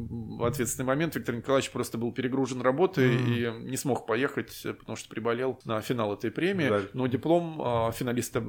[0.46, 1.16] ответственный момент.
[1.16, 3.64] Виктор Николаевич просто был перегружен работой mm-hmm.
[3.66, 6.68] и не смог поехать, потому что приболел на финал этой премии.
[6.68, 6.90] Жаль.
[6.94, 8.44] Но диплом а, финалиста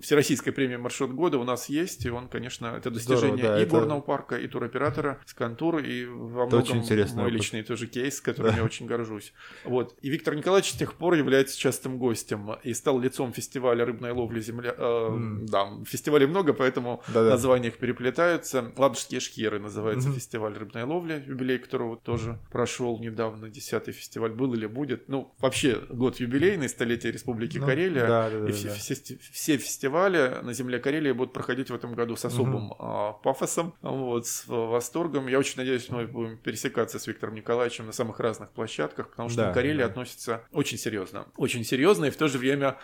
[0.00, 3.62] Всероссийской премии «Маршрут года» у нас есть, и он, конечно, это достижение Здорово, да, и
[3.62, 3.70] это...
[3.70, 7.32] горного парка, и туроператора, с контур, и во это многом мой опыт.
[7.32, 8.58] личный тоже кейс, которым да.
[8.58, 9.32] я очень горжусь.
[9.64, 9.96] Вот.
[10.02, 14.40] И Виктор Николаевич с тех пор является частым гостем и стал лицом фестиваля рыбной ловли
[14.40, 14.74] земля
[15.08, 15.46] Mm.
[15.46, 17.30] Да, фестивалей много, поэтому Да-да.
[17.30, 18.72] названия их переплетаются.
[18.76, 20.14] Ладожские шхеры называется mm-hmm.
[20.14, 25.08] фестиваль рыбной ловли, юбилей которого тоже прошел недавно, десятый фестиваль был или будет.
[25.08, 28.06] Ну, вообще год юбилейный, столетие Республики ну, Карелия.
[28.06, 28.74] Да, да, да, и все, да.
[28.74, 33.22] Все, все фестивали на земле Карелии будут проходить в этом году с особым mm-hmm.
[33.22, 35.28] пафосом, вот, с восторгом.
[35.28, 39.46] Я очень надеюсь, мы будем пересекаться с Виктором Николаевичем на самых разных площадках, потому что
[39.46, 39.90] да, Карелия да.
[39.90, 41.26] относится очень серьезно.
[41.36, 42.78] Очень серьезно, и в то же время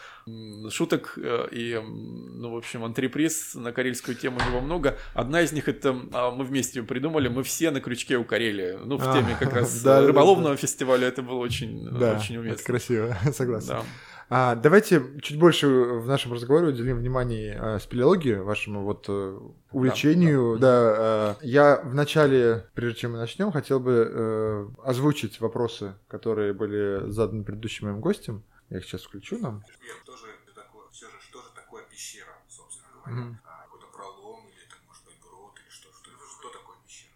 [0.71, 4.99] шуток э, и ну, в общем, антреприз на карельскую тему у него много.
[5.15, 8.79] Одна из них это а, мы вместе ее придумали, мы все на крючке у Карелии.
[8.85, 12.55] Ну, в теме как раз рыболовного фестиваля это было очень, очень уместно.
[12.55, 13.77] это красиво, согласен.
[14.31, 19.39] А, давайте чуть больше в нашем разговоре уделим внимание а, спелеологии, вашему вот э,
[19.71, 20.59] увлечению.
[20.59, 20.91] Да, да.
[20.91, 27.11] да а, я вначале, прежде чем мы начнем, хотел бы э, озвучить вопросы, которые были
[27.11, 28.43] заданы предыдущим моим гостем.
[28.71, 29.63] Я их сейчас включу нам.
[29.67, 30.25] Я тоже
[31.95, 33.23] пещера, собственно говоря.
[33.23, 33.37] Mm-hmm.
[33.45, 37.15] А, какой-то пролом, или это может быть грот, или что, что, что такое пещера?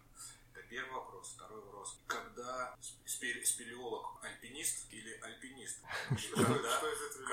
[0.69, 1.33] первый вопрос.
[1.35, 1.99] Второй вопрос.
[2.07, 5.79] Когда спелеолог альпинист или альпинист?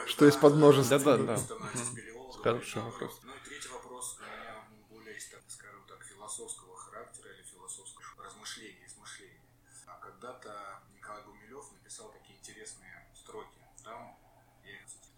[0.06, 0.98] Что из подмножества?
[0.98, 1.56] Да, да, да.
[2.42, 3.20] Хороший вопрос.
[3.22, 9.40] Ну и третий вопрос у меня более, скажем так, философского характера или философского размышления, смышления.
[9.86, 13.60] А когда-то Николай Гумилев написал такие интересные строки.
[13.84, 14.18] Там,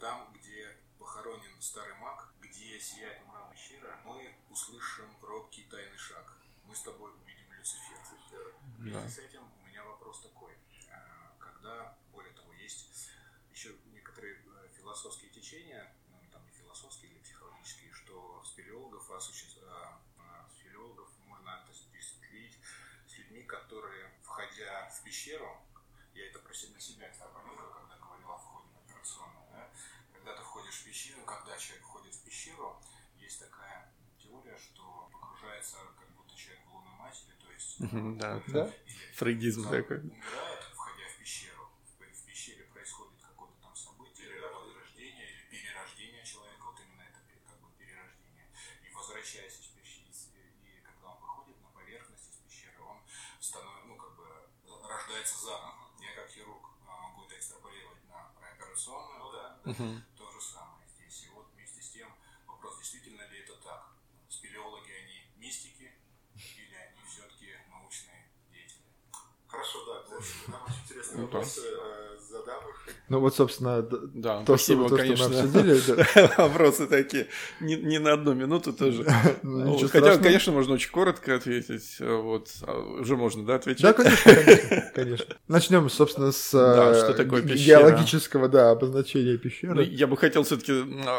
[0.01, 6.35] там где похоронен старый маг, где сияет мрамор щира, мы услышим робкий тайный шаг.
[6.65, 8.55] Мы с тобой увидим Люцифер.
[8.79, 9.07] Да.
[9.07, 10.57] с этим у меня вопрос такой.
[10.91, 13.11] А, когда, более того, есть
[13.51, 19.59] еще некоторые э, философские течения, ну, там не философские или психологические, что спелеологов, осуществ...
[20.51, 22.59] спелеологов можно отождествить
[23.07, 25.61] с людьми, которые, входя в пещеру,
[26.15, 29.71] я это про себя, себя экстраполирую, когда говорил о входе в операционную, да?
[30.29, 32.81] когда ты входишь в пещеру, когда человек входит в пещеру,
[33.19, 37.77] есть такая теория, что погружается как будто человек в лунную матери, то есть...
[38.19, 38.73] Да, да.
[39.15, 39.99] Фрейдизм такой.
[39.99, 46.65] Умирает, входя в пещеру, в пещере происходит какое-то там событие, или возрождение, или перерождение человека,
[46.65, 48.49] вот именно это как бы перерождение.
[48.83, 50.11] И возвращаясь из пещеры,
[50.65, 52.99] и когда он выходит на поверхность из пещеры, он
[53.41, 54.27] становится, ну, как бы,
[54.89, 55.91] рождается заново.
[56.01, 60.03] Я как хирург а, могу это экстраполировать на операционную, ну, да, угу.
[60.17, 61.25] то же самое здесь.
[61.25, 62.09] И вот вместе с тем
[62.47, 63.93] вопрос, действительно ли это так?
[64.29, 65.93] Спелеологи, они мистики
[66.35, 68.85] или они все-таки научные деятели?
[69.47, 70.08] Хорошо, да,
[70.49, 72.78] нам очень интересные вопросы, э, задам их.
[73.09, 75.25] Ну вот, собственно, да, то, спасибо, что, то, конечно.
[75.25, 76.31] Что мы обсудили.
[76.39, 77.29] Вопросы такие,
[77.61, 79.07] не, не на одну минуту тоже.
[79.43, 81.97] Ну, хотя, конечно, можно очень коротко ответить.
[82.01, 83.83] Вот, а уже можно, да, отвечать?
[83.83, 85.37] Да, конечно, конечно.
[85.49, 89.75] Начнем, собственно, с да, что такое геологического да, обозначения пещеры.
[89.75, 90.73] Ну, я бы хотел все-таки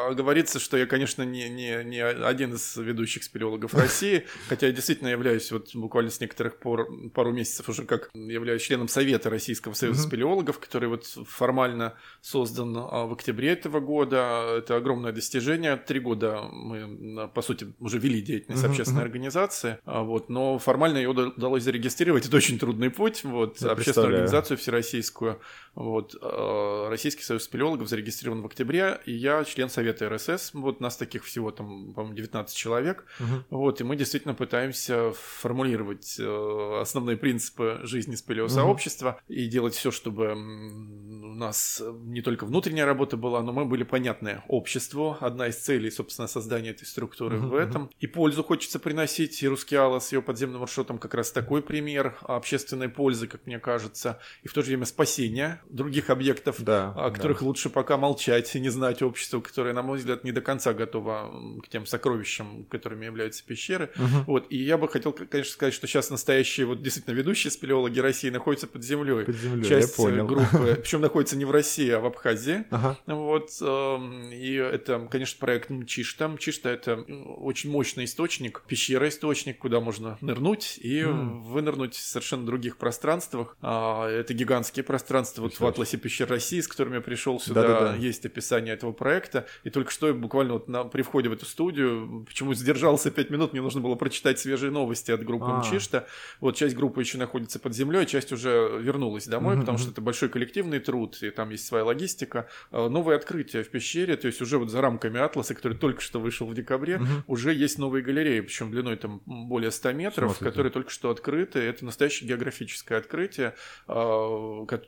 [0.09, 5.09] оговориться, что я, конечно, не, не, не один из ведущих спелеологов России, хотя я действительно
[5.09, 10.03] являюсь вот буквально с некоторых пор, пару месяцев уже как являюсь членом Совета Российского союза
[10.03, 14.57] спелеологов, который вот формально официально создан а, в октябре этого года.
[14.57, 15.77] Это огромное достижение.
[15.77, 21.09] Три года мы, по сути, уже вели деятельность общественной организации, а, вот, но формально ее
[21.09, 22.25] удалось зарегистрировать.
[22.25, 23.23] Это очень трудный путь.
[23.23, 25.39] Вот, Я общественную организацию всероссийскую.
[25.75, 30.51] Вот, а, Российский союз спелеологов зарегистрирован в октябре, и я член Совета РСС.
[30.53, 33.05] Вот нас таких всего там, по-моему, 19 человек.
[33.49, 40.33] Вот, и мы действительно пытаемся формулировать э, основные принципы жизни спелеосообщества и делать все, чтобы
[40.33, 45.17] у нас Э, не только внутренняя работа была, но мы были понятны обществу.
[45.19, 47.89] Одна из целей, собственно, создания этой структуры uh-huh, в этом.
[47.99, 49.41] И пользу хочется приносить.
[49.43, 54.19] И Рускеала с ее подземным маршрутом как раз такой пример общественной пользы, как мне кажется.
[54.43, 57.45] И в то же время спасения других объектов, да, о которых да.
[57.45, 61.59] лучше пока молчать и не знать обществу, которое, на мой взгляд, не до конца готово
[61.63, 63.91] к тем сокровищам, которыми являются пещеры.
[63.95, 64.23] Uh-huh.
[64.25, 64.47] Вот.
[64.49, 68.67] И я бы хотел, конечно, сказать, что сейчас настоящие, вот действительно ведущие спелеологи России находятся
[68.67, 69.25] под землей.
[69.25, 70.25] Под землей, Часть я понял.
[70.25, 72.63] группы, причем находится не в России, а в Абхазии.
[72.69, 72.97] Ага.
[73.05, 76.29] Вот, эм, и это, конечно, проект Мчишта.
[76.29, 81.41] Мчишта— это очень мощный источник, пещера-источник, куда можно нырнуть и mm.
[81.41, 83.57] вынырнуть в совершенно других пространствах.
[83.61, 85.41] А, это гигантские пространства.
[85.41, 87.95] Вот в Атласе пещер России, с которыми я пришел сюда, Да-да-да.
[87.95, 89.45] есть описание этого проекта.
[89.65, 93.51] И только что буквально вот на, при входе в эту студию, почему сдержался пять минут,
[93.51, 95.59] мне нужно было прочитать свежие новости от группы а.
[95.59, 96.07] Мчишта.
[96.39, 99.59] Вот часть группы еще находится под землей, часть уже вернулась домой, mm-hmm.
[99.59, 102.47] потому что это большой коллективный труд, и там есть своя логистика.
[102.71, 106.19] Э, новые открытия в пещере, то есть уже вот за рамками Атласа, который только что
[106.19, 107.05] вышел в декабре, угу.
[107.27, 110.45] уже есть новые галереи, причем длиной там более 100 метров, Смотрите.
[110.45, 111.59] которые только что открыты.
[111.59, 113.55] Это настоящее географическое открытие,
[113.87, 113.93] э,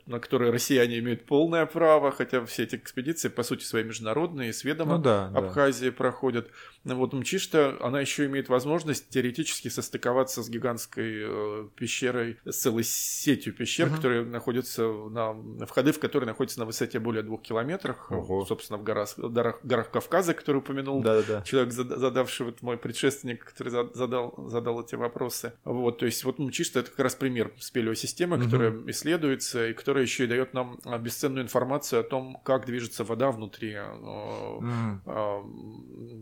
[0.06, 4.64] на которое россияне имеют полное право, хотя все эти экспедиции, по сути, свои международные, с
[4.64, 5.92] ведома ну, да, Абхазии да.
[5.92, 6.50] проходят.
[6.84, 13.52] Вот Мчишта, она еще имеет возможность теоретически состыковаться с гигантской э, пещерой, с целой сетью
[13.52, 13.96] пещер, угу.
[13.96, 18.44] которые находятся на входы, в которые находятся на высоте более двух километрах, Ого.
[18.44, 21.42] собственно, в горах, горах, горах Кавказа, который упомянул Да-да-да.
[21.42, 25.52] человек, задавший, вот мой предшественник, который задал, задал эти вопросы.
[25.64, 28.44] Вот, то есть вот Мчишта это как раз пример спелеосистемы, угу.
[28.44, 33.04] которая исследуется и которая еще и дает нам а, бесценную информацию о том, как движется
[33.04, 34.64] вода внутри угу.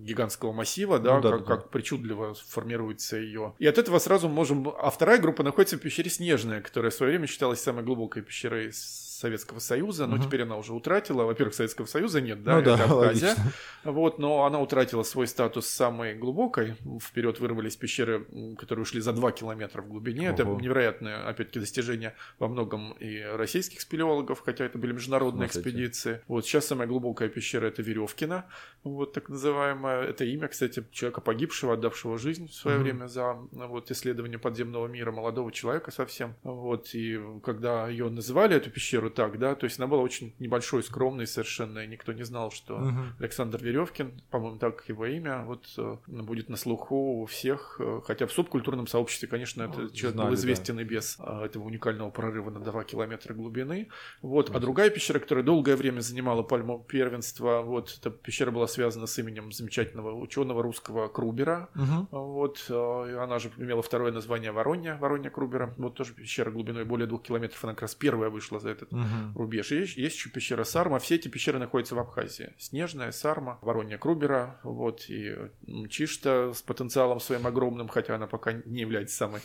[0.02, 1.56] гигантского массива, да, ну, да, как, да.
[1.56, 3.54] как причудливо формируется ее.
[3.58, 4.68] И от этого сразу можем...
[4.68, 8.72] А вторая группа находится в пещере Снежная, которая в свое время считалась самой глубокой пещерой
[9.20, 11.24] Советского Союза, но но теперь она уже утратила.
[11.24, 13.28] Во-первых, Советского Союза нет, да, Ну это да, Абхазия.
[13.28, 13.52] логично.
[13.84, 16.74] Вот, но она утратила свой статус самой глубокой.
[17.00, 18.26] Вперед вырвались пещеры,
[18.58, 20.26] которые ушли за 2 километра в глубине.
[20.28, 20.60] Это Ого.
[20.60, 25.68] невероятное, опять-таки, достижение во многом и российских спелеологов, хотя это были международные Смотрите.
[25.70, 26.20] экспедиции.
[26.26, 28.46] Вот сейчас самая глубокая пещера это Веревкина,
[28.84, 30.02] вот так называемая.
[30.04, 32.84] Это имя, кстати, человека погибшего, отдавшего жизнь в свое Мгм.
[32.84, 36.34] время за вот исследование подземного мира, молодого человека совсем.
[36.42, 40.82] Вот и когда ее называли эту пещеру так, да, то есть она была очень небольшой,
[40.82, 43.14] скромной совершенно, и никто не знал, что Мгм.
[43.18, 48.26] Александр Веревкин, по-моему, так его имя, вот э, будет на слуху у всех, э, хотя
[48.26, 50.40] в субкультурном сообществе, конечно, этот Ну, человек знали, был да.
[50.40, 53.88] известен и без э, этого уникального прорыва на 2 километра глубины.
[54.22, 54.50] Вот.
[54.54, 59.18] А другая пещера, которая долгое время занимала пальму первенства, вот эта пещера была связана с
[59.18, 62.08] именем замечательного ученого русского Крубера, Мгм.
[62.10, 65.74] вот, она же имела второе название Воронья, Воронья Крубера.
[65.76, 69.36] Вот тоже пещера глубиной более двух километров, она как раз первая вышла за этот Мгм.
[69.36, 69.70] рубеж.
[69.72, 70.98] Есть, есть еще пещера Сарма.
[70.98, 72.54] Все эти пещеры находятся в Абхазии.
[72.58, 75.34] Снежная, Сарма, Воронья Крубера, вот, и
[75.66, 79.40] м, Чишта с потенциалом своим огромным, хотя она пока не является самой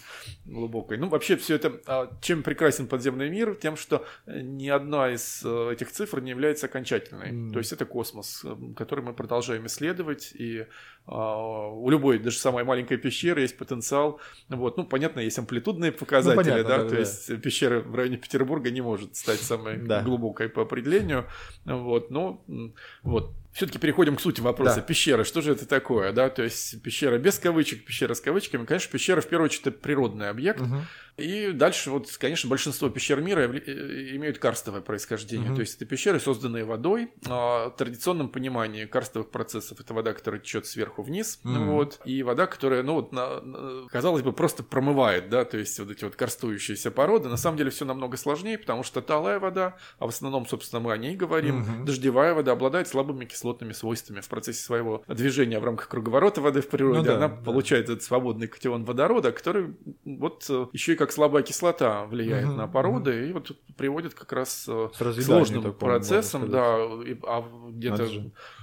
[0.45, 0.98] глубокой.
[0.98, 1.80] Ну, вообще, все это...
[1.88, 3.56] а, Чем прекрасен подземный мир?
[3.56, 7.30] Тем, что э, ни одна из э, этих цифр не является окончательной.
[7.30, 7.52] М.
[7.53, 10.65] То есть это космос, э, который мы продолжаем исследовать, и
[11.07, 14.19] у любой, даже самой маленькой пещеры есть потенциал.
[14.49, 16.99] Вот, ну, понятно, есть амплитудные показатели, понятно, да, да, то да.
[16.99, 20.02] есть пещера в районе Петербурга не может стать самой Да.
[20.02, 21.27] глубокой по определению.
[21.65, 22.73] Вот, но м,
[23.03, 23.34] вот.
[23.56, 24.76] Все-таки переходим к сути вопроса.
[24.76, 24.82] Да.
[24.82, 26.30] Пещера, что же это такое, да?
[26.30, 28.65] То есть пещера без кавычек, пещера с кавычками.
[28.65, 30.60] Конечно, пещера в первую очередь это природный объект.
[30.60, 30.82] Мгм.
[31.15, 35.48] И дальше, вот, конечно, большинство пещер мира э, имеют карстовое происхождение.
[35.48, 35.56] Мгм.
[35.56, 37.10] То есть это пещеры, созданные водой.
[37.30, 41.40] А, В традиционном понимании карстовых процессов это вода, которая течет сверху вниз.
[41.44, 41.68] Мгм.
[41.72, 45.90] Вот, и вода, которая, ну вот, на- казалось бы, просто промывает, да, то есть вот
[45.91, 47.30] эти вот карстующиеся породы.
[47.30, 50.91] На самом деле все намного сложнее, потому что талая вода, а в основном, собственно, мы
[50.91, 51.86] о ней говорим, Мгм.
[51.86, 54.22] дождевая вода обладает слабыми кислотными свойствами.
[54.22, 57.35] В процессе своего движения в рамках круговорота воды в природе Ну да, она да.
[57.35, 62.67] получает этот свободный катион водорода, который вот еще и как слабая кислота влияет Мгм, на
[62.67, 68.09] породы и вот приводит как раз э, С к сложным такому, процессам, да, а где-то.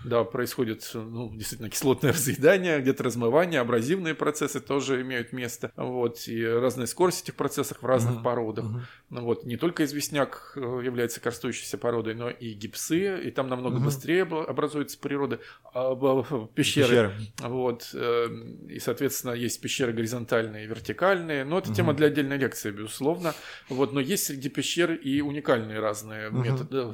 [0.05, 6.45] Да, происходит, ну, действительно, кислотное разъедание, где-то размывание, абразивные процессы тоже имеют место, вот, и
[6.45, 8.65] разная скорость этих процесов в разных Мгм, породах.
[8.65, 8.83] мгм.
[9.11, 13.77] Ну вот, не только известняк э, является карстующейся породой, но и гипсы, и там намного
[13.77, 13.85] Мгм.
[13.85, 15.39] быстрее образуются природы,
[15.75, 16.89] а, б- пещеры.
[16.89, 17.13] Пещеры.
[17.41, 18.27] Вот, э,
[18.69, 21.77] и, соответственно, есть пещеры горизонтальные и вертикальные, но это Мгм.
[21.77, 23.35] тема для отдельной лекции, безусловно.
[23.69, 26.43] Вот, но есть среди пещер и уникальные разные Мгм.
[26.43, 26.87] методы,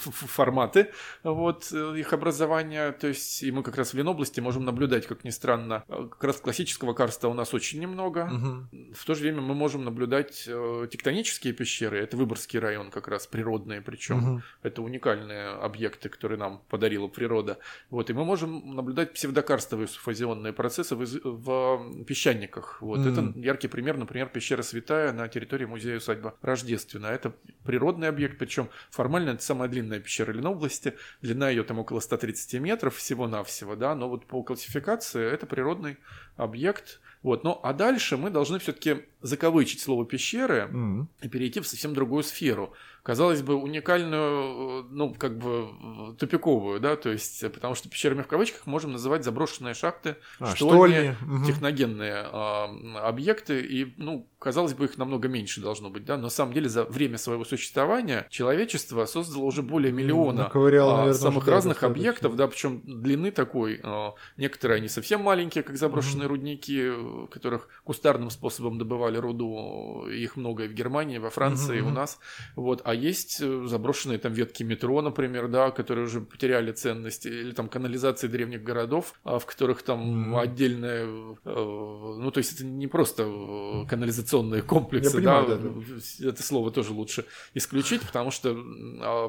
[0.00, 0.90] форматы
[1.22, 2.47] вот, э, их образования.
[2.48, 6.24] То есть, и мы как раз в Ленобласти можем наблюдать, как ни странно, э, как
[6.24, 8.26] раз классического карста у нас очень немного.
[8.26, 8.68] Мгм.
[8.94, 11.98] В то же время мы можем наблюдать э, тектонические пещеры.
[11.98, 14.16] Это Выборгский район как раз, природные причем.
[14.18, 14.42] Мгм.
[14.62, 17.58] Это уникальные объекты, которые нам подарила природа.
[17.90, 22.80] Вот, и мы можем наблюдать псевдокарстовые суфазионные процессы в, в песчаниках.
[22.80, 23.30] Вот, Мгм.
[23.30, 27.12] это яркий пример, например, пещера Святая на территории музея-усадьба Рождественная.
[27.12, 27.32] Это
[27.64, 30.94] природный объект, причем формально это самая длинная пещера Ленобласти.
[31.22, 35.96] Длина ее там около 130 метров всего-навсего, да, но вот по классификации это природный
[36.36, 37.00] объект.
[37.22, 41.08] Вот, ну а дальше мы должны все-таки закавычить слово пещеры Мгм.
[41.20, 42.72] и перейти в совсем другую сферу.
[43.08, 45.70] Казалось бы, уникальную, э, ну, как бы
[46.10, 50.16] э, тупиковую, да, то есть, э, потому что пещерами в кавычках можем называть заброшенные шахты,
[50.38, 51.46] А, штольни, штольни.
[51.46, 52.68] Техногенные а,
[53.02, 56.68] объекты, и, ну, казалось бы, их намного меньше должно быть, да, но на самом деле
[56.68, 60.50] за время своего существования человечество создало уже более миллиона а,
[60.98, 66.28] наверное, самых разных объектов, да, причем длины такой, а, некоторые они совсем маленькие, как заброшенные
[66.28, 71.80] рудники, э, которых кустарным способом добывали руду, их много и в Германии, во Франции, и
[71.80, 72.18] у нас,
[72.54, 77.52] вот, а есть э, заброшенные там ветки метро, например, да, которые уже потеряли ценность, или
[77.52, 80.36] там канализации древних городов, а, в которых там Мгм.
[80.36, 86.42] отдельная, э, ну, то есть это не просто э, канализационные комплексы, понимаю, да, да, это
[86.42, 88.56] слово тоже лучше исключить, потому что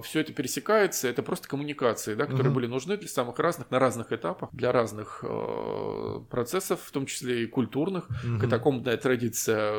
[0.04, 2.56] все это пересекается, это просто коммуникации, да, которые Мгм.
[2.56, 5.24] были нужны для самых разных, на разных этапах, для разных
[6.30, 8.10] процессов, в том числе и культурных.
[8.24, 8.40] Мгм.
[8.40, 9.74] Катакомбная традиция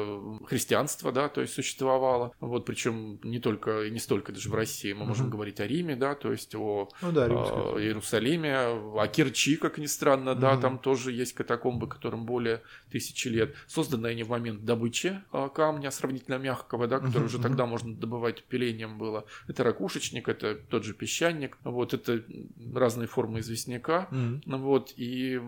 [0.47, 4.93] христианства, да, то есть существовала, вот, причем не только и не столько даже в России,
[4.93, 5.33] мы можем Мгм.
[5.33, 7.83] говорить о Риме, да, то есть о Ну да, э, римская.
[7.85, 10.61] Иерусалиме, о Керчи, как ни странно, да, Мгм.
[10.61, 15.91] там тоже есть катакомбы, которым более тысячи лет, созданные не в момент добычи э, камня
[15.91, 19.25] сравнительно мягкого, да, который Мгм, уже тогда можно добывать пилением было.
[19.49, 22.23] Это ракушечник, это тот же песчаник, вот это
[22.75, 24.09] разные формы известняка.
[24.11, 25.41] Ну Вот, и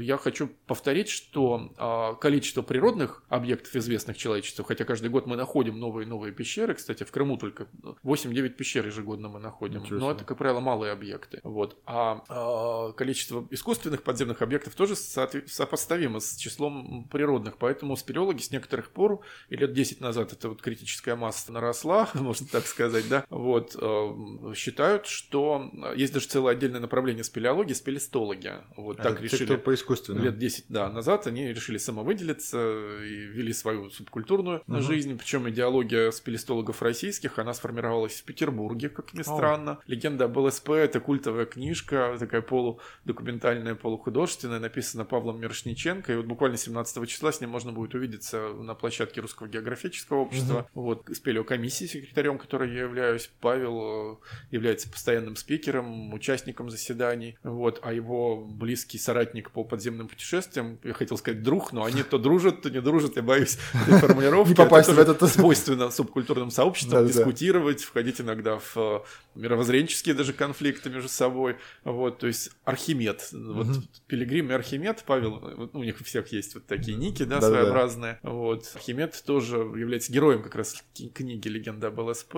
[0.00, 5.78] я хочу повторить, что а, количество природных объектов, известных человечеству, хотя каждый год мы находим
[5.78, 7.66] новые и новые пещеры, кстати, в Крыму одну только.
[8.04, 9.84] 8-9 пещер ежегодно мы находим.
[9.90, 11.40] Но это, как правило, малые объекты.
[11.42, 11.78] Вот.
[11.86, 17.56] А, а количество искусственных подземных объектов тоже сопоставимо с числом природных.
[17.58, 22.46] Поэтому спелеологи с некоторых пор, и лет 10 назад эта вот критическая масса наросла, можно
[22.50, 28.52] так сказать, да, вот, э, считают, что есть даже целое отдельное направление спелеологии, спелестологи.
[28.76, 29.38] Вот так это решили.
[29.38, 30.24] Те, кто по искусственному.
[30.24, 32.58] Лет 10 да, назад они решили самовыделиться
[33.02, 34.80] и вели свою субкультурную угу.
[34.80, 35.16] жизнь.
[35.16, 39.72] Причем идеология спелестологов российских, она сформировалась в Петербурге, как ни странно.
[39.72, 39.78] О.
[39.86, 46.12] Легенда об ЛСП это культовая книжка, такая полудокументальная, полухудожественная, написана Павлом Мирошниченко.
[46.12, 50.68] И вот буквально 17 числа с ним можно будет увидеться на площадке Русского географического общества.
[50.74, 50.82] Угу.
[50.82, 53.30] Вот с пелеокомиссией секретарем, которой я являюсь.
[53.40, 57.36] Павел э, является постоянным спикером, участником заседаний.
[57.42, 62.18] Вот, а его близкий соратник по подземным путешествиям, я хотел сказать друг, но они то
[62.18, 64.50] дружат, то не дружат, я боюсь этой формулировки.
[64.50, 65.24] Не попасть в этот...
[65.24, 69.00] Свойственно субкультурным сообществам дискутировать, входить иногда в э,
[69.34, 71.56] мировоззренческие даже конфликты между собой.
[71.84, 73.28] Вот, то есть Архимед.
[73.32, 73.66] Вот
[74.06, 78.18] Пилигрим и Архимед, Павел, у них у всех есть вот такие ники, да, своеобразные.
[78.22, 78.70] Вот.
[78.74, 80.82] Архимед тоже является героем как раз
[81.14, 82.36] книги «Легенда об ЛСП».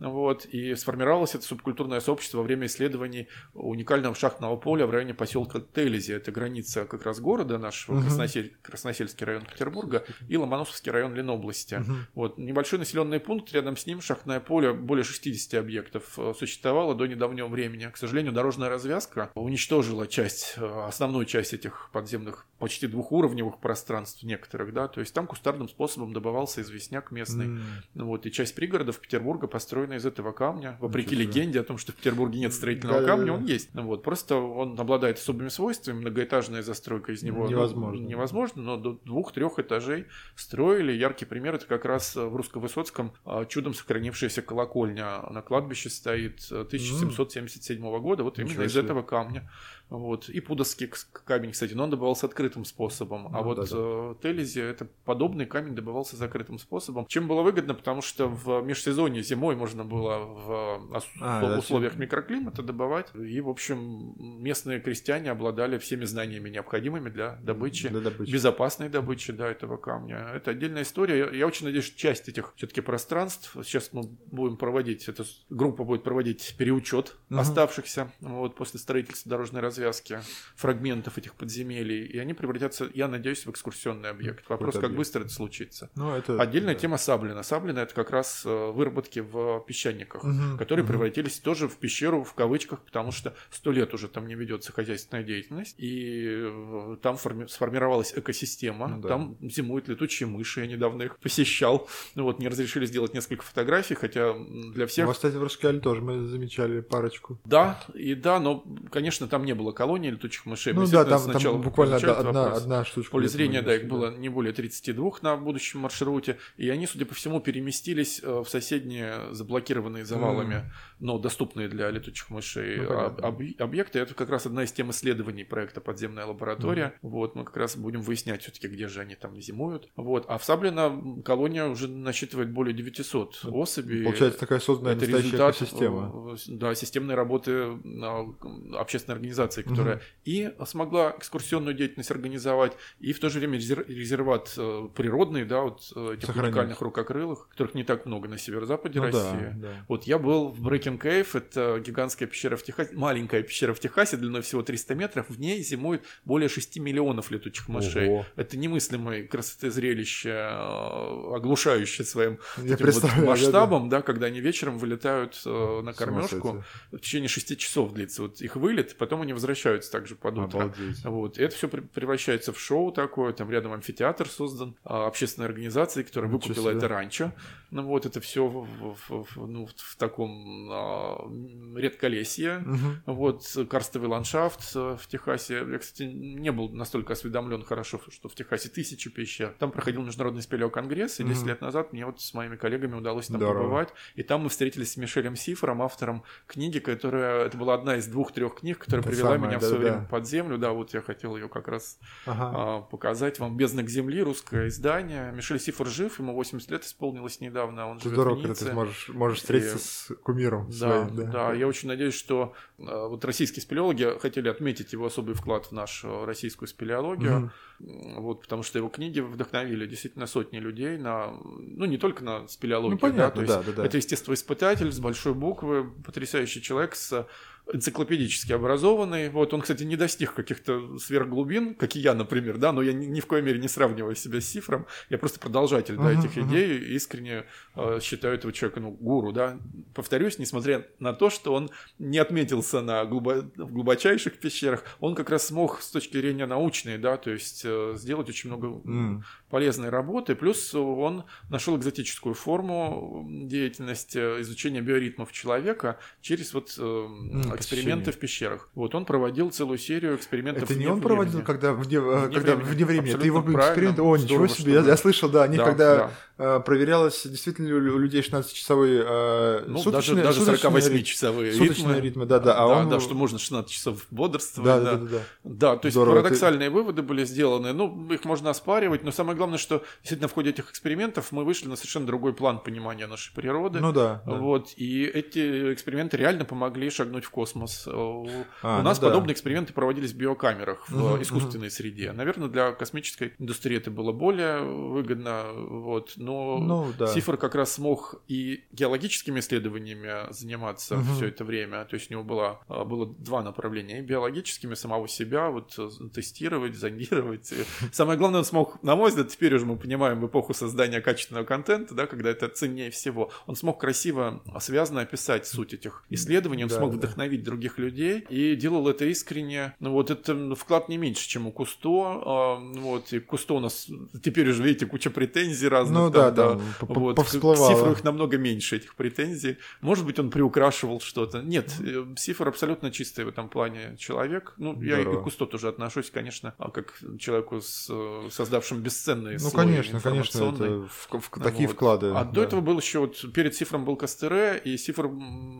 [0.00, 5.60] Вот, и сформировалось это субкультурное сообщество во время исследований уникального шахтного поля в районе поселка
[5.60, 6.12] Телези.
[6.12, 8.04] Это граница как раз города нашего, угу.
[8.04, 11.76] Красносель, Красносельский район Петербурга и Ломоносовский район Ленобласти.
[11.76, 11.92] Угу.
[12.14, 17.06] Вот, небольшой населенный пункт, рядом с ним шахтное поле, более 60 объектов э, существовало до
[17.06, 17.90] недавнего времени.
[17.92, 24.72] К сожалению, дорожная развязка уничтожила часть, э, основную часть этих подземных почти двухуровневых пространств некоторых,
[24.72, 27.46] да, то есть там кустарным способом добывался известняк местный.
[27.46, 27.60] Mm.
[27.94, 31.96] Вот, и часть пригородов Петербурга построена из этого камня, вопреки легенде о том, что в
[31.96, 33.38] Петербурге нет строительного да, камня, да, да.
[33.38, 33.68] он есть.
[33.74, 38.98] Вот, просто он обладает особыми свойствами, многоэтажная застройка из него невозможно, ну, невозможно но до
[39.04, 40.92] двух-трех этажей строили.
[40.92, 47.80] Яркий пример это как раз в Русско-Высоцком а, чудом сохранившаяся колокольня на кладбище стоит 1777
[47.80, 48.00] mm.
[48.00, 49.48] года, вот именно из этого камня.
[49.90, 50.28] Вот.
[50.28, 50.90] И Пудовский
[51.24, 53.28] камень, кстати, но он добывался открытым способом.
[53.28, 53.68] А ну, вот да, да.
[53.72, 57.06] Э, Телези это подобный камень добывался закрытым способом.
[57.06, 62.62] Чем было выгодно, потому что в межсезонье зимой можно было в а, условиях да, микроклимата
[62.62, 63.14] добывать.
[63.14, 68.32] И, в общем, местные крестьяне обладали всеми знаниями, необходимыми для добычи, для добычи.
[68.32, 70.30] безопасной добычи да, этого камня.
[70.34, 71.30] Это отдельная история.
[71.32, 76.02] Я, очень надеюсь, что часть этих все-таки пространств, сейчас мы будем проводить, эта группа будет
[76.02, 77.38] проводить переучет угу.
[77.38, 80.20] оставшихся вот, после строительства дорожной развязки развязки
[80.56, 84.48] фрагментов этих подземелий, и они превратятся, я надеюсь, в экскурсионный объект.
[84.48, 85.90] Вопрос, как быстро это случится.
[85.96, 86.80] Ну, это, Отдельная да.
[86.80, 87.42] тема Саблина.
[87.42, 90.92] Саблина это как раз э, выработки в песчаниках, угу, которые угу.
[90.92, 95.24] превратились тоже в пещеру в кавычках, потому что сто лет уже там не ведется хозяйственная
[95.24, 99.08] деятельность, и э, там форми- сформировалась экосистема, ну, да.
[99.08, 103.94] там зимуют летучие мыши, я недавно их посещал, ну вот не разрешили сделать несколько фотографий,
[103.94, 105.06] хотя для всех...
[105.06, 107.40] У вас, кстати, в Роскале тоже мы замечали парочку.
[107.44, 110.72] Да, и да, но, конечно, там не было было колония летучих мышей.
[110.72, 113.12] Ну да, там, там буквально одна, одна, одна штучка.
[113.12, 117.14] Поле зрения, да, их было не более 32 на будущем маршруте, и они, судя по
[117.14, 120.64] всему, переместились э, в соседние заблокированные завалами, mm.
[121.00, 123.98] но доступные для летучих мышей ну, об, объекты.
[123.98, 126.94] Это как раз одна из тем исследований проекта «Подземная лаборатория».
[127.02, 127.08] Mm.
[127.08, 129.88] Вот, мы как раз будем выяснять все-таки, где же они там зимуют.
[129.96, 130.26] Вот.
[130.28, 134.04] А в Саблино колония уже насчитывает более 900 особей.
[134.04, 136.34] Получается такая созданная Это результат, экосистема.
[136.34, 140.02] Э, да, системной работы э, общественной организации организации, которая угу.
[140.24, 145.92] и смогла экскурсионную деятельность организовать, и в то же время резерват э, природный, да, вот
[145.94, 146.50] э, этих Сохранить.
[146.50, 149.52] уникальных рукокрылых, которых не так много на северо-западе ну, России.
[149.54, 149.84] Да, да.
[149.88, 154.16] Вот я был в Breaking Cave, это гигантская пещера в Техасе, маленькая пещера в Техасе,
[154.16, 158.08] длиной всего 300 метров, в ней зимует более 6 миллионов летучих мышей.
[158.08, 158.26] Ого.
[158.36, 165.40] Это немыслимое красоты зрелище, э, оглушающее своим вот масштабом, да, да, когда они вечером вылетают
[165.44, 169.43] на кормежку, в течение 6 часов длится вот их вылет, потом они возвращаются
[169.90, 170.58] также под утро.
[170.64, 171.04] Обалдеть.
[171.04, 171.38] Вот.
[171.38, 176.48] Это все превращается в шоу такое, там рядом амфитеатр создан, а, общественная организация, которая Ничего
[176.48, 176.78] выкупила себе.
[176.78, 177.32] это раньше.
[177.74, 181.28] Ну вот это все в, в, в, ну, в таком а,
[181.74, 182.58] редколесье.
[182.58, 183.14] Угу.
[183.14, 185.66] Вот карстовый ландшафт э, в Техасе.
[185.68, 189.56] Я, кстати, не был настолько осведомлен хорошо, что в Техасе тысячи пещер.
[189.58, 191.48] Там проходил международный спелеоконгресс, и 10 угу.
[191.48, 193.64] лет назад мне вот с моими коллегами удалось там Здорово.
[193.64, 193.88] побывать.
[194.14, 197.46] И там мы встретились с Мишелем Сифером, автором книги, которая...
[197.46, 199.90] Это была одна из двух-трех книг, которая это привела самое, меня да, в свое да.
[199.90, 200.58] время под землю.
[200.58, 202.52] Да, вот я хотел ее как раз ага.
[202.54, 203.56] а, показать вам.
[203.56, 205.32] «Бездна к земли», русское издание.
[205.32, 208.48] Мишель Сифер жив, ему 80 лет исполнилось недавно недавно, он Это живет здорово, в когда
[208.50, 208.64] Ницце.
[208.66, 211.16] ты можешь, можешь встретиться И- с кумиром Да, своим.
[211.16, 215.66] да, Да, я очень надеюсь, что э, вот российские спелеологи хотели отметить его особый вклад
[215.66, 217.50] в нашу российскую спелеологию.
[217.80, 222.46] М, вот, потому что его книги вдохновили действительно сотни людей на, ну, не только на
[222.48, 223.86] спелеологию, Ну, да, понятно, то есть да, да, да.
[223.86, 227.26] это естествоиспытатель с большой буквы, потрясающий человек с
[227.72, 229.30] энциклопедически образованный.
[229.30, 233.06] Вот он, кстати, не достиг каких-то сверхглубин, как и я, например, да, но я ни,
[233.06, 234.86] ни в коей мере не сравниваю себя с Сифром.
[235.08, 236.48] Я просто продолжатель да, Мгм, этих мгм.
[236.48, 237.44] идей и искренне
[237.76, 239.58] э, считаю этого человека ну, гуру, да.
[239.94, 245.30] Повторюсь, несмотря на то, что он не отметился на глубо- в глубочайших пещерах, он как
[245.30, 249.24] раз смог с точки зрения научной, да, то есть э, сделать очень много М.
[249.48, 257.06] полезной работы, плюс он нашел экзотическую форму деятельности э, изучения биоритмов человека через вот э,
[257.56, 258.68] эксперименты в пещерах.
[258.74, 260.64] Вот он проводил целую серию экспериментов.
[260.64, 261.46] Это не он проводил, времени.
[261.46, 262.74] когда вне, Вне когда времени.
[262.74, 263.14] вне времени.
[263.14, 263.98] Это его эксперимент.
[263.98, 264.74] О, ничего себе.
[264.74, 265.96] Я, я слышал, да, они Да, когда
[266.38, 266.56] да.
[266.56, 272.00] э, проверялось, действительно ли у людей 16-часовой э, Ну, суточные, даже, даже суточные 48-часовые ритмы.
[272.00, 272.54] Ритмы, да, да.
[272.54, 272.88] А да, он...
[272.88, 274.66] да, что можно 16 часов бодрствовать.
[274.66, 274.96] да, да.
[274.96, 275.18] да, да, да.
[275.44, 277.72] Да, то есть Здорово, парадоксальные выводы были сделаны.
[277.72, 281.68] Ну, их можно оспаривать, но самое главное, что действительно в ходе этих экспериментов мы вышли
[281.68, 283.80] на совершенно другой план понимания нашей природы.
[283.80, 284.22] Ну да.
[284.26, 287.43] Вот, и эти эксперименты реально помогли шагнуть в космос.
[287.86, 288.28] Э, У
[288.62, 289.08] А, у нас ну да.
[289.08, 292.12] подобные эксперименты проводились в биокамерах, в э, искусственной среде.
[292.12, 297.06] Наверное, для космической индустрии это было более выгодно, вот, но Ну да.
[297.08, 301.14] Сифр как раз смог и геологическими исследованиями заниматься Мгм.
[301.14, 301.84] все это время.
[301.84, 303.98] То есть у него было, а, было два направления.
[303.98, 307.52] И биологическими самого себя, вот э, тестировать, зондировать.
[307.92, 311.44] Самое главное, он смог, на мой взгляд, теперь уже мы понимаем в эпоху создания качественного
[311.44, 316.62] контента, да, когда это ценнее всего, он смог красиво, а, связно описать суть этих исследований,
[316.64, 316.96] он Да, смог да.
[316.98, 319.74] вдохновить других людей и делал это искренне.
[319.80, 321.88] Ну вот это вклад не меньше, чем у Кусто.
[322.24, 323.88] а, Вот, и Кусто у нас
[324.22, 325.98] теперь уже, видите, куча претензий разных.
[325.98, 327.68] Ну там, да, п- п- вот, повсплывало.
[327.68, 329.56] к Сифру их намного меньше, этих претензий.
[329.80, 331.42] Может быть, он приукрашивал что-то.
[331.42, 334.54] Нет, э, Сифр абсолютно чистый в этом плане человек.
[334.58, 335.20] Ну, я и Здорово.
[335.20, 340.38] к Кусто тоже отношусь, конечно, а как человеку, с, э, создавшим бесценные Ну, конечно, конечно,
[340.38, 341.74] это в- в- такие Вот.
[341.76, 342.08] вклады.
[342.08, 342.30] А да.
[342.30, 345.10] до этого был еще вот перед Сифром был Кастере, и Сифр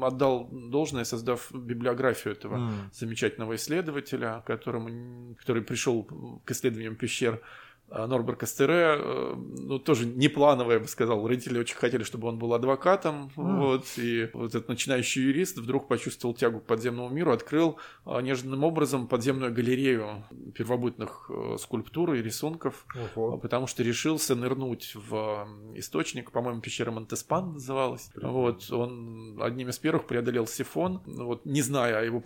[0.02, 2.90] отдал должное, создав библиографию этого М.
[2.92, 6.04] замечательного исследователя, которому, который пришел
[6.44, 7.40] к исследованиям пещер.
[7.90, 11.26] А Норбер Кастере, э, ну, тоже непланово, я бы сказал.
[11.28, 13.30] Родители очень хотели, чтобы он был адвокатом.
[13.36, 13.60] М.
[13.60, 18.64] Вот, и вот этот начинающий юрист вдруг почувствовал тягу к подземному миру, открыл а, неожиданным
[18.64, 20.24] образом подземную галерею
[20.54, 22.86] первобытных э, скульптур и рисунков.
[23.14, 23.38] Ого.
[23.38, 28.10] Потому что решился нырнуть в э, источник, по-моему, пещера Монтеспан называлась.
[28.20, 32.20] Вот, он одним из первых преодолел сифон, вот, не зная о его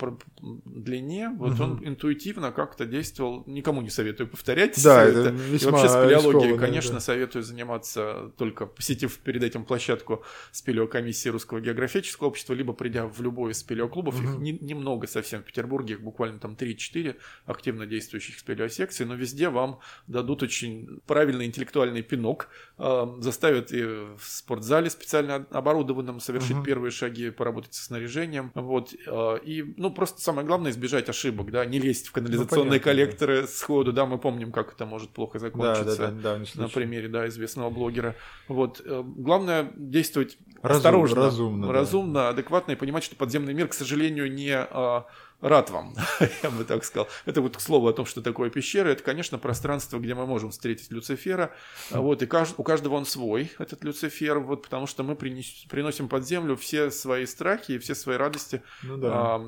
[0.65, 1.61] длине, вот Мгм.
[1.61, 3.43] он интуитивно как-то действовал.
[3.45, 6.99] Никому не советую повторять Да, всё это И весьма вообще спелеологией, рискованно, конечно, да.
[6.99, 13.51] советую заниматься только посетив перед этим площадку спелеокомиссии Русского географического общества, либо придя в любой
[13.51, 14.15] из спелеоклубов.
[14.21, 14.43] Их Мгм.
[14.43, 17.15] не- немного совсем в Петербурге, их буквально там 3-4
[17.45, 24.19] активно действующих спелеосекций, но везде вам дадут очень правильный интеллектуальный пинок, э, заставят и в
[24.21, 26.65] спортзале специально оборудованном совершить Мгм.
[26.65, 31.65] первые шаги, поработать со снаряжением, вот, э, и, ну, просто самое главное избежать ошибок, да,
[31.65, 32.83] не лезть в канализационные понятно, да.
[32.83, 35.97] коллекторы сходу, да, мы помним, как это может плохо Да, закончиться.
[35.97, 38.15] да, да, да, не На примере, да, известного блогера.
[38.47, 38.81] Вот.
[38.85, 41.73] э, Главное действовать Разум- осторожно, разумно, да.
[41.73, 45.05] разумно, адекватно и понимать, что подземный мир, к сожалению, не а,
[45.41, 45.95] рад вам,
[46.43, 47.07] я бы так сказал.
[47.25, 48.89] Это вот к слову о том, что такое пещера.
[48.89, 51.53] Это, конечно, пространство, где мы можем встретить Люцифера.
[51.91, 55.67] А Вот, и кажд- у каждого он свой, этот Люцифер, вот, потому что мы принес-
[55.69, 58.61] приносим под землю все свои страхи и все свои радости.
[58.83, 59.09] Ну да.
[59.35, 59.39] А,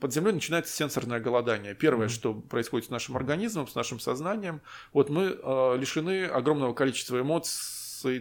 [0.00, 1.74] под землей начинается сенсорное голодание.
[1.74, 2.14] Первое, Мгм.
[2.14, 4.60] что происходит с нашим организмом, с нашим сознанием,
[4.92, 7.58] вот мы а, лишены огромного количества эмоций,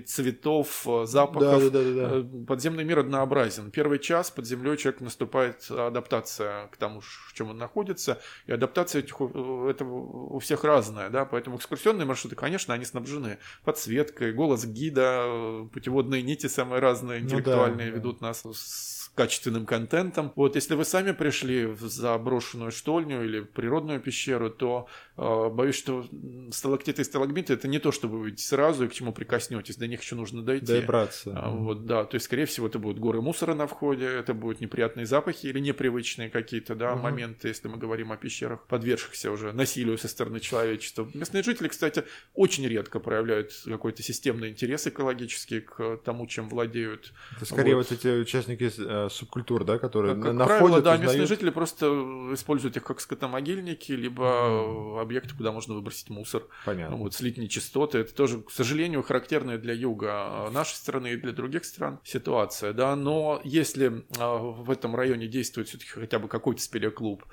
[0.05, 1.63] цветов, да, запахов.
[1.63, 2.17] да, да, да, да.
[2.19, 3.71] Э, Подземный мир однообразен.
[3.71, 8.99] Первый час под землей человек наступает адаптация к тому, в чем он находится, и адаптация
[9.01, 14.65] этих, у- этого у всех разная, да, поэтому экскурсионные маршруты, конечно, они снабжены подсветкой, голос
[14.65, 17.95] гида, э, путеводные нити самые разные, Ну да, интеллектуальные да.
[17.97, 20.31] ведут нас с качественным контентом.
[20.35, 24.87] Вот если вы сами пришли в заброшенную штольню или природную пещеру, то
[25.17, 26.05] э, боюсь, что
[26.51, 29.87] сталактиты и сталагмиты это не то, что вы увидите сразу и к чему прикоснетесь, до
[29.87, 30.79] них еще нужно дойти.
[30.81, 31.31] Добраться.
[31.35, 34.61] А, Вот, да, то есть, скорее всего, это будут горы мусора на входе, это будут
[34.61, 37.03] неприятные запахи или непривычные какие-то, да, Мгм.
[37.03, 41.07] моменты, если мы говорим о пещерах, подвергшихся уже насилию со стороны человечества.
[41.13, 42.03] Местные жители, кстати,
[42.33, 47.13] очень редко проявляют какой-то системный интерес экологический к тому, чем владеют.
[47.35, 47.89] Это скорее Вот.
[47.89, 51.01] вот, эти участники э, субкультур, да, которые Как, на- как находят, правило, да, узнают.
[51.03, 51.85] местные жители просто
[52.33, 56.43] используют их как скотомогильники, либо объекты, куда можно выбросить мусор.
[56.65, 56.97] Понятно.
[56.97, 57.99] Вот, слить нечистоты.
[57.99, 62.95] Это тоже, к сожалению, характерная для юга нашей страны и для других стран ситуация, да,
[62.95, 67.23] но если в этом районе действует все-таки хотя бы какой-то спелеоклуб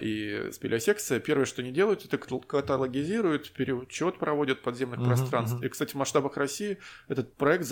[0.00, 5.62] и спелеосекция, первое, что они делают, это каталогизируют, переучет проводят подземных uh-huh, пространств.
[5.62, 6.78] И, кстати, в масштабах России
[7.08, 7.64] этот проект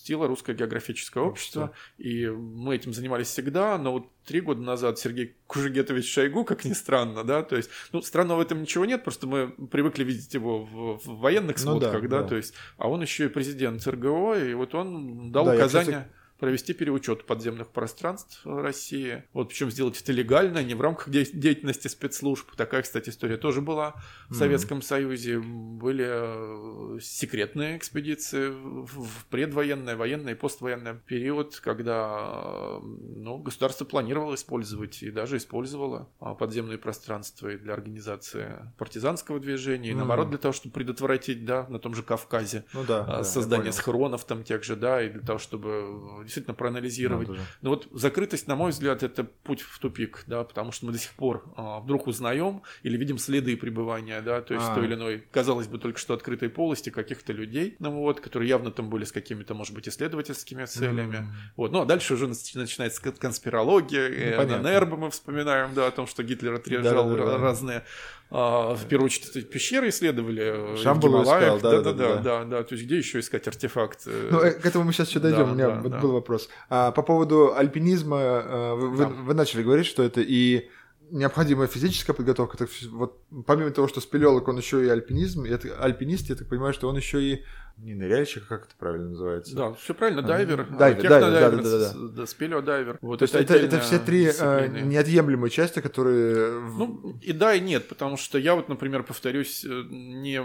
[0.00, 4.98] запустило Русское географическое общество, общество, и мы этим занимались всегда, но вот три года назад
[4.98, 9.04] Сергей Кужегетович Шойгу, как ни странно, да, то есть, ну, странного в этом ничего нет,
[9.04, 12.54] просто мы привыкли видеть его в, в военных сводках, ну, да, да, да, то есть,
[12.78, 15.90] а он еще и президент РГО, и вот он дал да, указания...
[15.90, 19.24] Я, кстати провести переучет подземных пространств России.
[19.32, 22.50] Вот причем сделать это легально, не в рамках де- деятельности спецслужб.
[22.56, 23.94] Такая, кстати, история тоже была
[24.28, 24.82] в Советском mm-hmm.
[24.82, 25.38] Союзе.
[25.38, 35.02] Были э, секретные экспедиции в предвоенное, военное и поствоенное период, когда ну, государство планировало использовать
[35.02, 40.72] и даже использовало а, подземные пространства для организации партизанского движения, и наоборот, для того, чтобы
[40.72, 44.76] предотвратить, да, на том же Кавказе ну, да, а, создание да, схронов там тех же,
[44.76, 47.28] да, и для того, чтобы действительно проанализировать.
[47.28, 50.92] Надо Но вот закрытость, на мой взгляд, это путь в тупик, да, потому что мы
[50.92, 54.74] до сих пор а, вдруг узнаем или видим следы пребывания, да, то есть а.
[54.74, 58.70] той или иной, казалось бы, только что открытой полости каких-то людей, ну вот, которые явно
[58.70, 61.16] там были с какими-то, может быть, исследовательскими целями.
[61.16, 61.26] Mm.
[61.56, 66.22] Вот, ну а дальше уже начинается конспирология, ну, ННРБ мы вспоминаем, да, о том, что
[66.22, 67.84] Гитлер отрежал да, да, да, разные
[68.30, 70.74] а, в первую очередь пещеры исследовали.
[70.74, 74.06] Э, Шамбалу искал, да, да, да, да, да, То есть где еще искать артефакт?
[74.06, 75.46] Ну, э, к этому мы сейчас еще дойдем.
[75.46, 75.98] Да, У меня да, вот да.
[75.98, 76.48] был вопрос.
[76.68, 79.08] А, по поводу альпинизма, э, вы, да.
[79.08, 80.68] вы, вы начали говорить, что это и
[81.10, 82.56] необходимая физическая подготовка.
[82.56, 86.48] Так вот, помимо того, что спелеолог, он еще и альпинизм, и это, альпинист, я так
[86.48, 87.44] понимаю, что он еще и
[87.82, 89.56] не ныряльщик, как это правильно называется?
[89.56, 90.66] Да, все правильно, дайвер.
[90.66, 92.26] Дайвер, дайвер, да, да, да, да.
[92.26, 92.98] Спелеодайвер.
[93.00, 96.60] Вот То это, есть это, это все три э, неотъемлемые части, которые...
[96.60, 100.42] Ну, и да, и нет, потому что я вот, например, повторюсь, э, не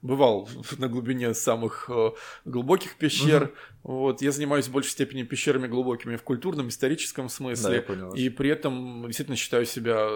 [0.00, 0.48] бывал
[0.78, 2.10] на глубине самых э,
[2.46, 3.44] глубоких пещер.
[3.44, 3.52] Угу.
[3.84, 7.68] Вот, я занимаюсь в большей степени пещерами глубокими в культурном, историческом смысле.
[7.68, 8.12] Да, я понял.
[8.12, 10.08] И при этом действительно считаю себя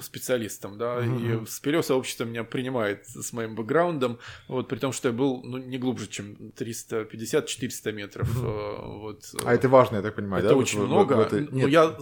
[0.00, 1.18] специалистом, да, угу.
[1.18, 4.18] и спелеосообщество меня принимает с моим бэкграундом,
[4.48, 8.28] вот, при том, что я был, ну, не глубже, чем 350-400 метров.
[8.36, 8.98] Mm-hmm.
[9.00, 9.24] Вот.
[9.44, 10.58] А это важно, я так понимаю, это да?
[10.58, 11.14] очень вот, много.
[11.14, 11.96] Вот, вот, Но я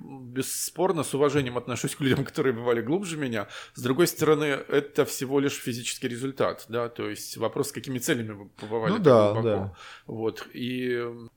[0.00, 3.48] бесспорно с уважением отношусь к людям, которые бывали глубже меня.
[3.74, 8.32] С другой стороны, это всего лишь физический результат, да, то есть вопрос, с какими целями
[8.32, 9.48] вы побывали ну, да, глубоко.
[9.48, 9.74] Да.
[10.06, 10.46] Вот.
[10.52, 10.90] И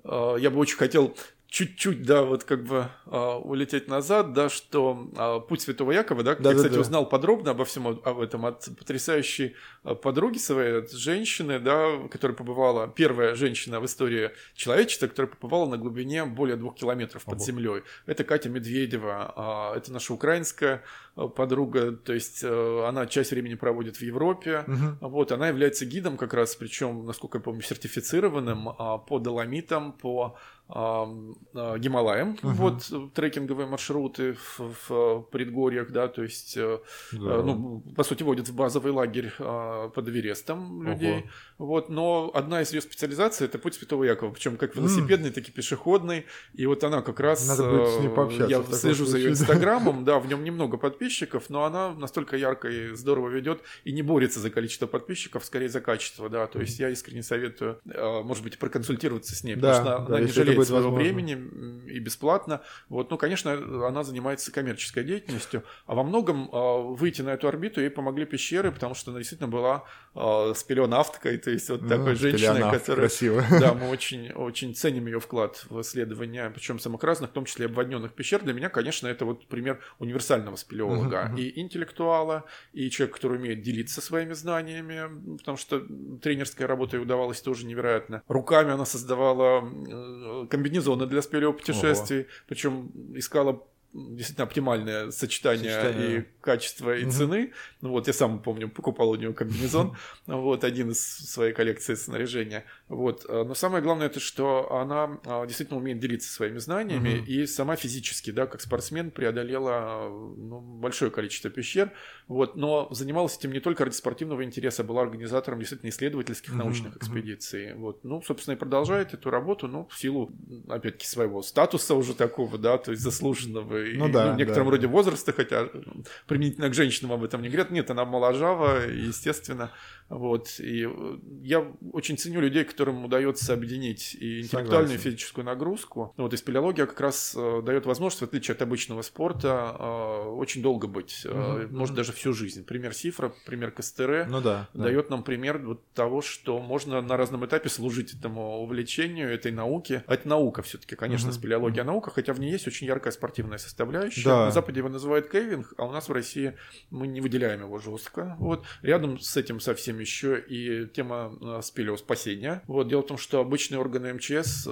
[0.04, 1.16] э, я бы очень хотел
[1.56, 6.36] чуть-чуть, да, вот как бы а, улететь назад, да, что а, путь Святого Якова, да,
[6.36, 6.82] да я, да, кстати, да.
[6.82, 12.36] узнал подробно обо всем об этом от потрясающей а, подруги своей, от женщины, да, которая
[12.36, 17.46] побывала, первая женщина в истории человечества, которая побывала на глубине более двух километров под Ого.
[17.46, 17.84] землей.
[18.06, 20.84] Это Катя Медведева, а, это наша украинская
[21.16, 25.10] подруга, то есть а, она часть времени проводит в Европе, угу.
[25.10, 30.38] вот, она является гидом как раз, причем, насколько я помню, сертифицированным а, по доломитам, по
[30.68, 32.54] Гималаем, uh-huh.
[32.54, 36.82] вот трекинговые маршруты в, в предгорьях, да, то есть, yeah.
[37.14, 41.30] Э, ну, по сути, водят в базовый лагерь а, под Эверестом людей, uh-huh.
[41.60, 45.34] вот, но одна из ее специализаций это путь Святого Якова, причем как велосипедный, mm.
[45.34, 46.26] так и пешеходный,
[46.56, 49.30] и вот она как раз, Надо будет с ней э, пообщаться я слежу за ее
[49.30, 54.02] инстаграмом, да, в нем немного подписчиков, но она настолько ярко и здорово ведет и не
[54.02, 58.44] борется за количество подписчиков, скорее за качество, да, то есть я искренне советую, э, может
[58.44, 61.14] быть, проконсультироваться с ней, да, потому что да, она не жалеет будет своего возможно.
[61.14, 62.62] времени и бесплатно.
[62.90, 63.54] Вот, ну, конечно,
[63.88, 68.72] она занимается коммерческой деятельностью, а во многом э, выйти на эту орбиту ей помогли пещеры,
[68.72, 69.84] потому что она действительно была
[70.16, 73.08] э, спелеонавткой, то есть вот ну, такой женщиной, которая...
[73.08, 73.44] Красиво.
[73.60, 77.66] Да, мы очень, очень ценим ее вклад в исследования, причем самых разных, в том числе
[77.66, 78.44] обводненных пещер.
[78.44, 81.42] Для меня, конечно, это вот пример универсального спелеолога uh-huh, uh-huh.
[81.42, 85.80] и интеллектуала, и человек, который умеет делиться своими знаниями, потому что
[86.22, 88.24] тренерская работа ей удавалась тоже невероятно.
[88.28, 93.64] Руками она создавала комбинезоны для спелеопутешествий, причем искала
[93.96, 96.20] действительно оптимальное сочетание, сочетание.
[96.20, 97.12] и качества, и угу.
[97.12, 97.54] цены.
[97.82, 99.96] Ну вот, я сам помню, покупал у нее комбинезон,
[100.28, 102.66] вот, один из своей коллекции снаряжения.
[102.90, 103.26] Вот.
[103.28, 107.26] Э, но самое главное, это что она э, действительно умеет делиться своими знаниями, угу.
[107.26, 111.92] и сама физически, да, как спортсмен, преодолела ну, большое количество пещер,
[112.28, 116.60] вот, но занималась этим не только ради спортивного интереса, была организатором действительно исследовательских угу.
[116.60, 117.74] научных экспедиций.
[117.76, 118.04] Вот.
[118.04, 120.32] Ну, собственно, и продолжает эту работу, но в силу,
[120.68, 124.72] опять-таки, своего статуса уже такого, да, то есть заслуженного и Ну да, в некотором да.
[124.72, 127.72] роде возраста, хотя ну, применительно к женщинам об этом не говорят.
[127.72, 129.72] Нет, она моложава, естественно.
[130.10, 130.60] Вот.
[130.60, 135.00] И э, я очень ценю людей, которым удается объединить и интеллектуальную, и Согласен.
[135.00, 136.14] физическую нагрузку.
[136.18, 140.62] Вот, и спелеология как раз э, дает возможность, в отличие от обычного спорта, э, очень
[140.62, 141.26] долго быть.
[141.26, 142.64] Мгм, может, даже всю жизнь.
[142.66, 144.70] Пример Сифра, пример Костере Ну да.
[144.74, 144.84] да.
[144.84, 150.04] дает нам пример вот того, что можно на разном этапе служить этому увлечению, этой науке.
[150.08, 153.58] А это наука все-таки, конечно, Мгм, спелеология наука, хотя в ней есть очень яркая спортивная
[153.58, 154.24] составляющая.
[154.26, 154.46] Да.
[154.46, 156.56] На Западе его называют кейвинг, а у нас в России
[156.92, 158.36] мы не выделяем его жестко.
[158.40, 158.66] Вот.
[158.82, 162.62] Рядом с этим совсем еще и тема э, спелеоспасения.
[162.68, 162.88] Вот.
[162.88, 164.68] Дело в том, что обычные органы МЧС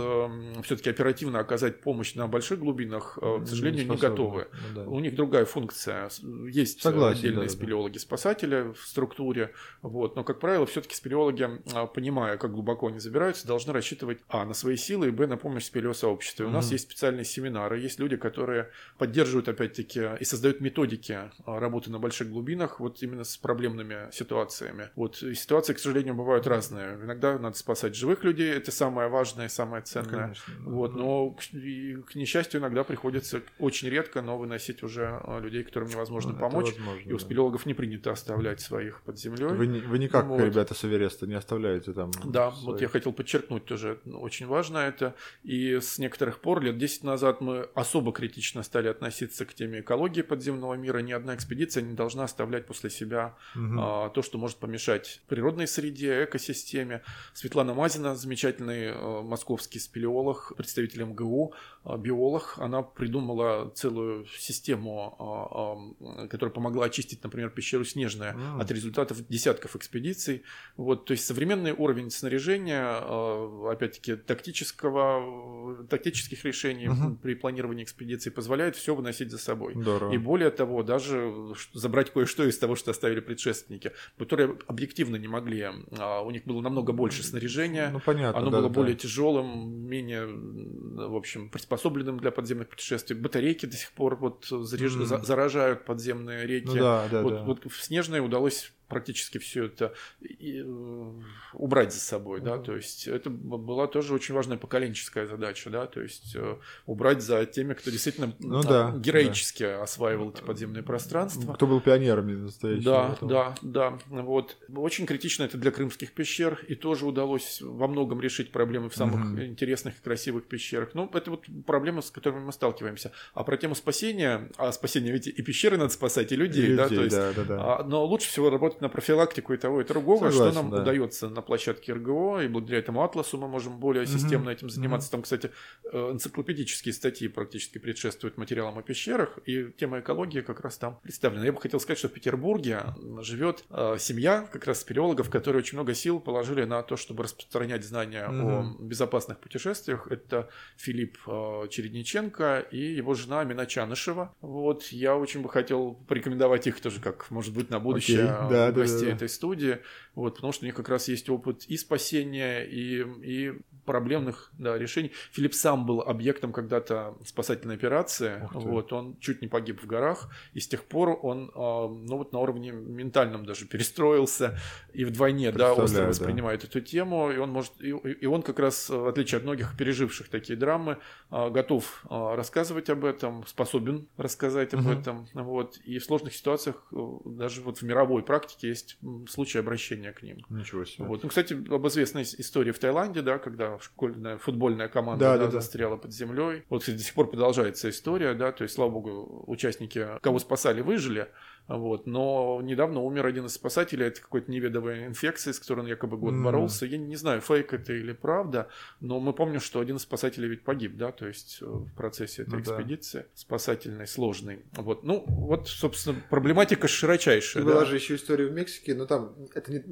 [0.64, 4.10] все-таки оперативно оказать помощь на больших глубинах, э, к сожалению, не способны.
[4.10, 4.48] готовы.
[4.52, 4.90] Ну да.
[4.90, 6.10] У них другая функция.
[6.50, 7.58] Есть э, Согласен, отдельные да, да.
[7.58, 10.16] спелеологи-спасатели в структуре, вот.
[10.16, 14.54] но, как правило, все-таки спелеологи, а, понимая, как глубоко они забираются, должны рассчитывать, а, на
[14.54, 16.46] свои силы, и, б, на помощь спелеосообществу.
[16.46, 21.92] И У нас есть специальные семинары, есть люди, которые поддерживают, опять-таки, и создают методики работы
[21.92, 24.90] на больших глубинах, вот именно с проблемными ситуациями.
[24.96, 26.96] Вот, и ситуации, к сожалению, бывают разные.
[26.96, 30.22] Иногда надо спасать живых людей, это самое важное, самое ценное.
[30.24, 30.54] Конечно.
[30.66, 35.64] Вот, но к, и, к несчастью иногда приходится очень редко, но выносить уже а, людей,
[35.64, 36.72] которым невозможно Это помочь.
[36.76, 37.24] возможно, И у да.
[37.26, 39.48] спелеологов не принято оставлять своих под землей.
[39.48, 40.40] Вы, не- вы никак, Вот.
[40.42, 42.12] ребята с Эвереста, не оставляете там.
[42.24, 42.66] Да, своих.
[42.66, 45.16] вот я хотел подчеркнуть тоже, ну, очень важно это.
[45.44, 50.22] И с некоторых пор, лет 10 назад, мы особо критично стали относиться к теме экологии
[50.22, 51.00] подземного мира.
[51.00, 53.80] Ни одна экспедиция не должна оставлять после себя Мгм.
[53.82, 57.02] а, то, что может помешать природной среде, экосистеме.
[57.34, 61.54] Светлана Мазина, замечательный э, московский спелеолог, представитель МГУ,
[61.98, 68.60] биолог, она придумала целую систему, а, а, которая помогла очистить, например, пещеру Снежная М.
[68.62, 70.44] от результатов десятков экспедиций.
[70.78, 77.18] Вот, то есть современный уровень снаряжения, опять-таки, тактического, тактических решений Мгм.
[77.18, 79.74] при планировании экспедиции позволяет все выносить за собой.
[79.76, 80.14] Здорово.
[80.14, 81.34] И более того, даже
[81.74, 85.70] забрать кое-что из того, что оставили предшественники, которые объективно не могли.
[85.98, 88.40] А, У них было намного больше снаряжения, Ну, понятно.
[88.40, 88.74] оно да, было да.
[88.74, 93.16] более тяжелым, менее, в общем, приспособленным для подземных путешествий.
[93.18, 96.68] Батарейки до сих пор вот заряж- за- заражают подземные реки.
[96.68, 97.44] Ну да, да, вот, да.
[97.44, 101.12] вот в Снежной удалось практически все это и, э,
[101.54, 106.02] убрать за собой, да, то есть это была тоже очень важная поколенческая задача, да, то
[106.02, 111.54] есть э, убрать за теми, кто действительно Ну да, героически осваивал эти подземные пространства.
[111.54, 112.84] Кто был пионерами настоящими.
[112.84, 114.00] Да, да, да.
[114.10, 114.58] Вот.
[114.76, 119.26] Очень критично это для крымских пещер, и тоже удалось во многом решить проблемы в самых
[119.26, 119.44] Мгм.
[119.44, 120.90] интересных и красивых пещерах.
[120.94, 123.12] Ну, это вот проблемы, с которыми мы сталкиваемся.
[123.34, 127.04] А про тему спасения, а спасение ведь и пещеры надо спасать, и людей, да, то
[127.04, 127.58] есть да, да, да.
[127.60, 130.82] а, но лучше всего работать на профилактику и того, и другого, Согласен, что нам да.
[130.82, 135.10] удается на площадке РГО, и благодаря этому атласу мы можем более системно этим заниматься.
[135.10, 135.52] Там, кстати,
[135.92, 141.46] э, энциклопедические статьи практически предшествуют материалам о пещерах, и тема экологии как раз там представлена.
[141.46, 142.84] Я бы хотел сказать, что в Петербурге
[143.22, 147.84] живет э, семья как раз спелеологов, которые очень много сил положили на то, чтобы распространять
[147.86, 148.88] знания о Мгм.
[148.88, 150.08] безопасных путешествиях.
[150.12, 154.36] Это Филипп э, Чередниченко и его жена Амина Чанышева.
[154.42, 158.72] Вот, я очень бы хотел порекомендовать их тоже, как, может быть, на будущее Окей, да,
[158.74, 159.16] да, гостей да, да.
[159.16, 159.80] этой студии.
[160.16, 164.78] Вот, потому что у них как раз есть опыт и спасения, и, и проблемных да,
[164.78, 165.12] решений.
[165.32, 168.48] Филипп сам был объектом когда-то спасательной операции.
[168.54, 172.34] Вот, он чуть не погиб в горах, и с тех пор он а, ну, вот
[172.34, 174.58] на уровне ментальном даже перестроился
[174.94, 176.10] и вдвойне да, остро Представляю, да.
[176.10, 179.76] воспринимает эту тему, и он может, и, и он как раз, в отличие от многих
[179.78, 180.98] переживших такие драмы,
[181.30, 184.92] а, готов а, рассказывать об этом, способен рассказать об Мгм.
[184.92, 188.98] этом, вот, и в сложных ситуациях э, даже вот в мировой практике есть
[189.30, 190.46] случаи обращения к ним.
[190.50, 191.06] Ничего себе.
[191.06, 191.24] Вот.
[191.24, 195.46] Ну, кстати, об известной истории в Taиланде, да, когда школьная футбольная команда Да, да, да,
[195.46, 195.52] да.
[195.52, 196.64] застряла под землей.
[196.70, 200.82] Вот, кстати, до сих пор продолжается история, да, то есть, слава богу, участники, кого спасали,
[200.82, 201.30] выжили.
[201.68, 206.18] Вот, но недавно умер один из спасателей от какой-то неведомой инфекции, с которой он якобы
[206.18, 206.44] год М.
[206.44, 206.86] боролся.
[206.86, 208.68] Я не знаю, фейк это или правда,
[209.00, 212.42] но мы помним, что один из спасателей ведь погиб, да, то есть э, в процессе
[212.44, 212.72] этой Ну да.
[212.72, 214.66] экспедиции спасательной, сложной.
[214.74, 217.64] Вот, ну, вот, собственно, проблематика широчайшая.
[217.64, 217.86] И была да.
[217.86, 219.84] же еще история в Мексике, но там это не,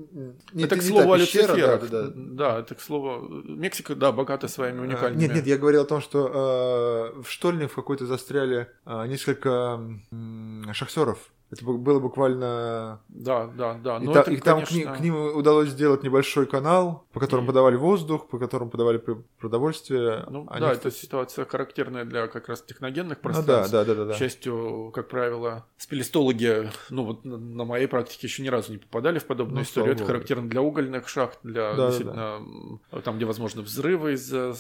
[0.54, 2.12] не это, не к слову, о пещера, да, да, да.
[2.16, 5.22] Да, это, к слову, Мексика, да, богата своими А, уникальными...
[5.22, 9.80] Нет, нет, я говорил о том, что э, в штольне в какой-то застряли э, несколько
[10.12, 11.32] м, шахтеров.
[11.52, 13.02] Это было буквально...
[13.10, 13.98] Да, да, да.
[13.98, 17.20] И, Но та- это, и там к, конечно, к ним удалось сделать небольшой канал, по
[17.20, 20.24] которому И- подавали воздух, по которому подавали пр- продовольствие.
[20.30, 23.72] Ну, Они, да, это ситуация характерная для как раз техногенных Ну да, пространств.
[23.74, 24.14] да, да, да, да.
[24.14, 29.20] К счастью, как правило, спелестологи, ну вот на- моей практике еще ни разу не попадали
[29.20, 29.94] в подобную Ну, историю.
[29.94, 34.54] Это характерно для угольных шахт, для Да, да, действительно м, там, где возможны взрывы из-за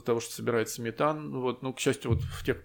[0.00, 1.40] того, что собирается метан.
[1.40, 2.56] Вот, ну, к счастью, вот в тех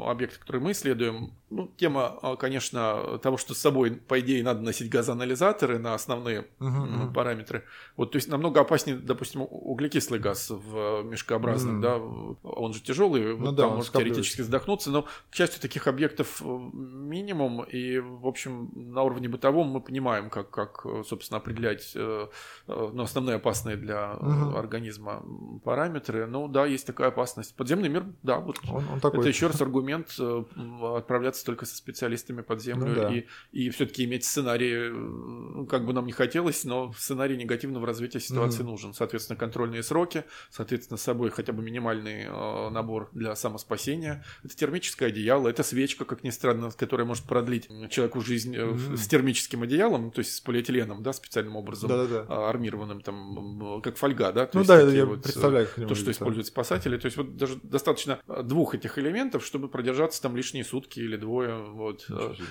[0.00, 4.60] объекты, которые мы исследуем, ну, тема, а, конечно, того, что с собой, по идее, надо
[4.60, 7.64] носить газоанализаторы на основные uh-huh, параметры.
[7.96, 12.36] Вот, то есть намного опаснее, допустим, углекислый газ в мешкообразных, uh-huh.
[12.42, 15.86] да, он же тяжелый, ну, вот да, там может теоретически задохнуться, но, к счастью, таких
[15.86, 21.92] объектов э, минимум, и, в общем, на уровне бытовом мы понимаем, как, как собственно, определять
[21.94, 22.28] э,
[22.66, 24.58] э, ну, основные опасные для uh-huh.
[24.58, 25.24] организма
[25.64, 26.26] параметры.
[26.26, 27.54] Ну, да, есть такая опасность.
[27.56, 29.20] Подземный мир, да, вот он, он такой.
[29.20, 33.14] это еще раз аргумент отправляться общаться только со специалистами под землю ну, да.
[33.14, 38.20] и, и все-таки иметь сценарий, ну, как бы нам не хотелось, но сценарий негативного развития
[38.20, 38.66] ситуации mm.
[38.66, 38.94] нужен.
[38.94, 44.24] Соответственно, контрольные сроки, соответственно, с собой хотя бы минимальный э, набор для самоспасения.
[44.44, 48.96] Это термическое одеяло, это свечка, как ни странно, которая может продлить человеку жизнь э, mm.
[48.96, 52.26] с термическим одеялом, то есть с полиэтиленом, да, специальным образом, Да-да-да.
[52.28, 54.46] А, армированным, там, как фольга, да.
[54.46, 56.96] То ну да, я вот, представляю, То, что используют спасатели.
[56.96, 61.56] То есть вот даже достаточно двух этих элементов, чтобы продержаться там лишние сутки или двое,
[61.64, 62.06] вот.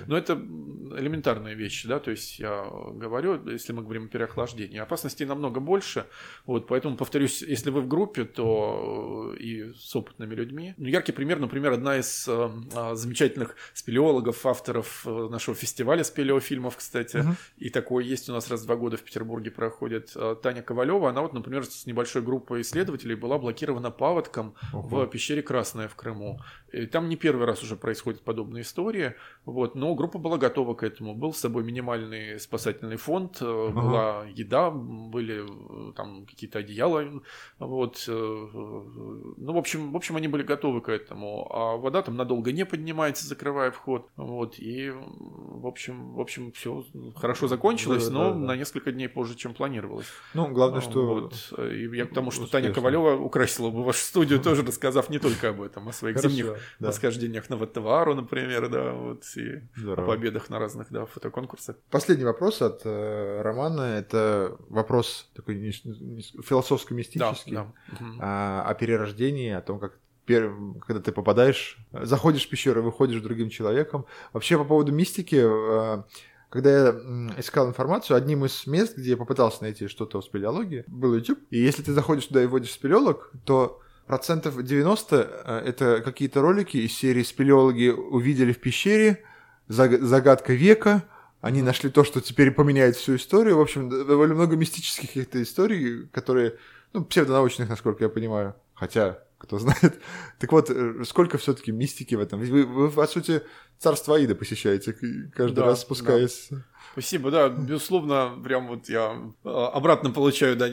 [0.08, 5.26] Но это элементарные вещи, да, то есть я говорю, если мы говорим о переохлаждении, опасностей
[5.26, 6.06] намного больше,
[6.46, 10.74] вот, поэтому, повторюсь, если вы в группе, то э, и с опытными людьми.
[10.78, 16.78] Ну, яркий пример, например, одна из э, а, замечательных спелеологов, авторов э, нашего фестиваля спелеофильмов,
[16.78, 17.36] кстати, угу.
[17.58, 21.22] и такой есть у нас раз в два года в Петербурге проходит, Таня Ковалева, она
[21.22, 24.88] вот, например, с небольшой группой исследователей была блокирована паводком угу.
[24.88, 26.42] в пещере Красная в Крыму.
[26.72, 30.82] И там не первый раз уже происходит подобная история, вот, но группа была готова к
[30.82, 31.14] этому.
[31.14, 33.82] Был с собой минимальный спасательный фонд, э, ага.
[33.82, 37.22] была еда, были э, там какие-то одеяла,
[37.60, 42.16] вот, э, ну, в общем, в общем, они были готовы к этому, а вода там
[42.16, 46.84] надолго не поднимается, закрывая вход, вот, и, в общем, в общем, все
[47.16, 48.40] хорошо закончилось, да, но да, да.
[48.40, 50.08] на несколько дней позже, чем планировалось.
[50.34, 51.06] Ну, главное, что...
[51.06, 52.62] Вот, и я к тому, что Успешно.
[52.62, 56.36] Таня Ковалева украсила бы вашу студию, тоже рассказав не только об этом, о своих Хорошо,
[56.36, 56.87] зимних да.
[56.88, 60.04] Восхождениях на Ваттевару, например, да, вот, и Здорово.
[60.04, 61.76] о победах на разных, да, фотоконкурсах.
[61.90, 67.98] Последний вопрос от э, Романа, это вопрос такой не, не, философско-мистический, да, да.
[68.20, 74.06] А, о перерождении, о том, как когда ты попадаешь, заходишь в пещеру, выходишь другим человеком.
[74.34, 76.04] Вообще по поводу мистики, э,
[76.50, 76.90] когда я
[77.38, 81.40] искал информацию, одним из мест, где я попытался найти что-то о спелеологии, был YouTube.
[81.50, 86.78] И если ты заходишь туда и вводишь спелеолог, то процентов 90 э, это какие-то ролики
[86.78, 89.24] из серии «Спелеологи увидели в пещере»,
[89.68, 91.04] «Загадка века»,
[91.42, 93.58] они нашли то, что теперь поменяет всю историю.
[93.58, 96.56] В общем, довольно много мистических каких-то историй, которые,
[96.94, 98.56] ну, псевдонаучных, насколько я понимаю.
[98.74, 100.02] Хотя, кто знает.
[100.40, 102.40] Так вот, э, сколько все-таки мистики в этом?
[102.40, 103.44] Вы, вы, по сути,
[103.78, 104.94] царство Аида посещаете,
[105.34, 106.48] каждый да, раз спускаясь.
[106.50, 106.64] Да.
[106.94, 110.68] Спасибо, да, безусловно, прям вот я а, обратно получаю, да,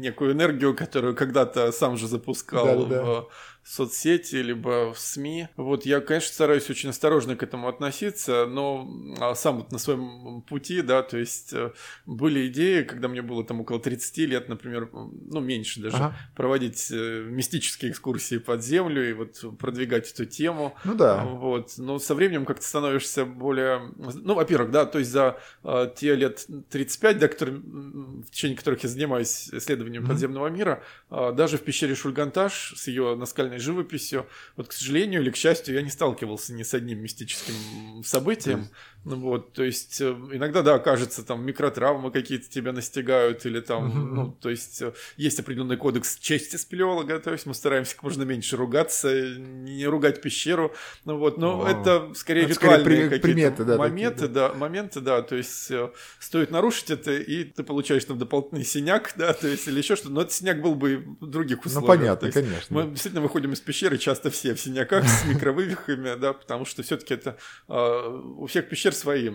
[0.00, 3.02] некую энергию, которую когда-то сам же запускал да, да.
[3.02, 3.28] в
[3.62, 5.48] соцсети, либо в СМИ.
[5.56, 8.88] Вот я, конечно, стараюсь очень осторожно к этому относиться, но
[9.20, 11.72] а, сам вот на своем пути, да, то есть э,
[12.06, 16.16] были идеи, когда мне было там около 30 лет, например, ну, меньше даже, ага.
[16.34, 20.74] проводить э, мистические экскурсии под землю и вот продвигать эту тему.
[20.84, 21.24] Ну да.
[21.24, 23.92] Вот, но со временем как-то становишься более...
[23.96, 25.29] Ну, во-первых, да, то есть за
[25.64, 30.08] э, те лет 35, да, которые, в течение которых я занимаюсь исследованием mm-hmm.
[30.08, 34.26] подземного мира, э, даже в пещере Шульганташ с ее наскальной живописью.
[34.56, 38.68] Вот, к сожалению или к счастью, я не сталкивался ни с одним мистическим событием.
[39.02, 44.14] Ну вот, то есть э, иногда, да, кажется, там микротравмы какие-то тебя настигают, или там,
[44.14, 48.24] ну, то есть э, есть определенный кодекс чести спелеолога, то есть мы стараемся как можно
[48.24, 50.74] меньше ругаться, не ругать пещеру,
[51.06, 51.68] ну вот, но О.
[51.68, 54.48] это скорее это ритуальные скорее какие-то приметы, да, моменты, такие, да.
[54.50, 59.14] да, моменты, да, то есть э, стоит нарушить это, и ты получаешь там дополнительный синяк,
[59.16, 61.90] да, то есть или еще что-то, но этот синяк был бы в других ну, условиях.
[61.90, 62.76] Ну, понятно, конечно.
[62.76, 67.14] Мы действительно выходим из пещеры часто все в синяках с микровывихами, да, потому что все-таки
[67.14, 69.30] это у всех пещер пещер свои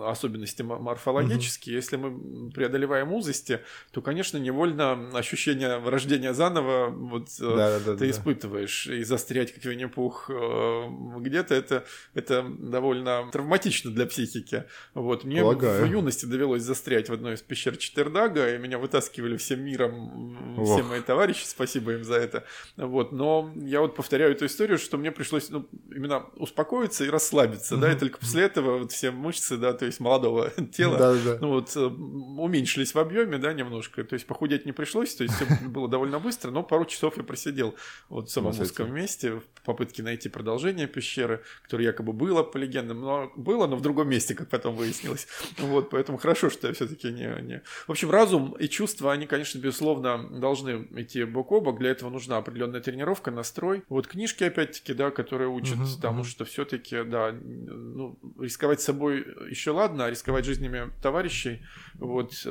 [0.00, 1.76] особенности морфологические.
[1.76, 3.60] Если мы преодолеваем узости,
[3.92, 8.10] то, конечно, невольно ощущение рождения заново вот э, да, да, ты да.
[8.10, 8.86] испытываешь.
[8.86, 10.82] И застрять как Винни-Пух э,
[11.18, 11.84] где-то это,
[12.14, 14.64] это довольно травматично для психики.
[14.94, 15.24] Вот.
[15.24, 15.86] Мне Полагаю.
[15.86, 20.74] в юности довелось застрять в одной из пещер Четвердага, и меня вытаскивали всем миром Ох.
[20.74, 22.44] все мои товарищи, спасибо им за это.
[22.76, 23.12] Вот.
[23.12, 27.80] Но я вот повторяю эту историю, что мне пришлось ну, именно успокоиться и расслабиться, mm-hmm.
[27.80, 31.38] да, и только после этого вот все мышцы, да, то есть молодого тела, да, да.
[31.40, 35.34] ну вот э, уменьшились в объеме, да, немножко, то есть похудеть не пришлось, то есть
[35.36, 37.74] все было довольно быстро, но пару часов я просидел
[38.08, 43.00] вот в самом узком месте в попытке найти продолжение пещеры, которое якобы было по легендам,
[43.00, 45.26] но было, но в другом месте, как потом выяснилось.
[45.58, 47.62] Вот, поэтому хорошо, что я все-таки не, не...
[47.86, 51.78] В общем, разум и чувства, они, конечно, безусловно, должны идти бок о бок.
[51.78, 53.82] Для этого нужна определенная тренировка, настрой.
[53.88, 56.26] Вот книжки, опять-таки, да, которые учат uh-huh, тому, uh-huh.
[56.26, 61.62] что все-таки, да, ну, рисковать собой еще ладно, а рисковать жизнями товарищей.
[62.00, 62.50] Вот э,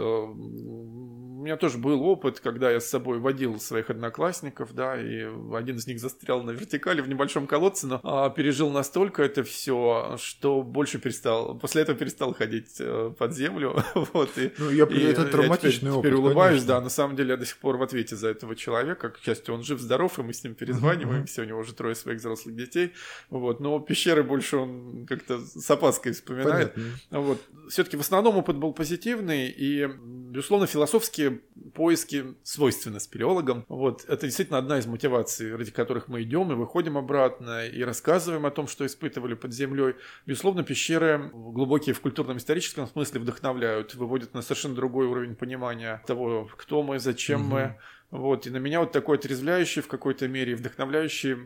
[1.40, 5.78] у меня тоже был опыт, когда я с собой водил своих одноклассников, да, и один
[5.78, 10.62] из них застрял на вертикали в небольшом колодце, но а, пережил настолько это все, что
[10.64, 13.82] больше перестал, после этого перестал ходить э, под землю.
[13.96, 16.68] вот, и, ну, я, и, это травматичный я опыт, теперь улыбаюсь, конечно.
[16.68, 19.54] да, на самом деле я до сих пор в ответе за этого человека, к счастью,
[19.54, 22.92] он жив-здоров, и мы с ним перезваниваемся, у него уже трое своих взрослых детей,
[23.30, 26.74] вот, но пещеры больше он как-то с опаской вспоминает.
[26.74, 27.20] Понятно.
[27.22, 31.42] Вот, все-таки в основном опыт был позитивный, и, безусловно, философские
[31.74, 33.66] поиски свойственны спелеологам.
[33.70, 38.46] Вот, это действительно одна из мотиваций, ради которых мы идем и выходим обратно, и рассказываем
[38.46, 39.96] о том, что испытывали под землей.
[40.26, 46.84] Безусловно, пещеры глубокие в культурно-историческом смысле вдохновляют, выводят на совершенно другой уровень понимания того, кто
[46.84, 47.50] мы, зачем угу.
[47.52, 47.76] мы.
[48.12, 51.38] Вот, и на меня вот такое отрезвляющее в какой-то мере, вдохновляющее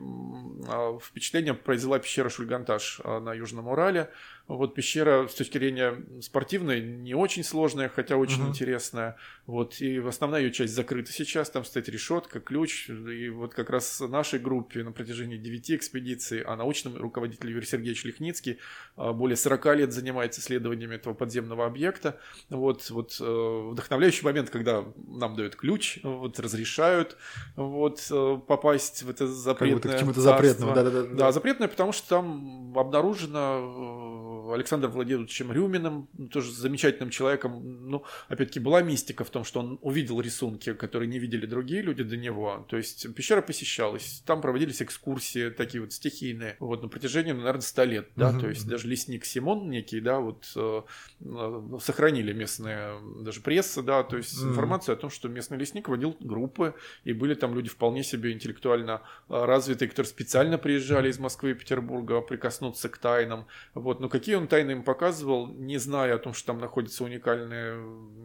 [0.69, 4.09] а, впечатление произвела пещера Шульганташ а, на Южном Урале.
[4.47, 8.49] Вот пещера с точки зрения спортивной не очень сложная, хотя очень uh-huh.
[8.49, 9.15] интересная.
[9.45, 12.89] Вот, и основная ее часть закрыта сейчас, там стоит решетка, ключ.
[12.89, 18.03] И вот как раз нашей группе на протяжении 9 экспедиций, а научным руководитель Юрий Сергеевич
[18.03, 18.59] Лихницкий
[18.97, 22.19] а, более 40 лет занимается исследованиями этого подземного объекта.
[22.49, 27.17] Вот, вот э, вдохновляющий момент, когда нам дают ключ, вот, разрешают
[27.55, 31.15] вот, э, попасть в это запретное как будто к чему-то запретному.
[31.15, 34.02] Да, запретное, потому что там обнаружено э,
[34.51, 37.89] Александром Владимировичем Рюминым, тоже замечательным человеком.
[37.89, 42.03] Ну, опять-таки, была мистика в том, что он увидел рисунки, которые не видели другие люди
[42.03, 42.65] до него.
[42.69, 47.61] То есть пещера посещалась, там проводились экскурсии такие вот стихийные, вот на протяжении, ну, наверное,
[47.61, 48.39] 100 лет, да, uh-huh.
[48.39, 50.81] то есть даже лесник Симон некий, да, вот э,
[51.21, 54.49] э, сохранили местные, даже пресса, да, то есть uh-huh.
[54.49, 59.01] информацию о том, что местный лесник водил группы, и были там люди вполне себе интеллектуально
[59.29, 64.35] э, развитые, которые специально приезжали из Москвы и Петербурга прикоснуться к тайнам, вот, но какие
[64.35, 67.77] он тайны им показывал, не зная о том, что там находятся уникальные,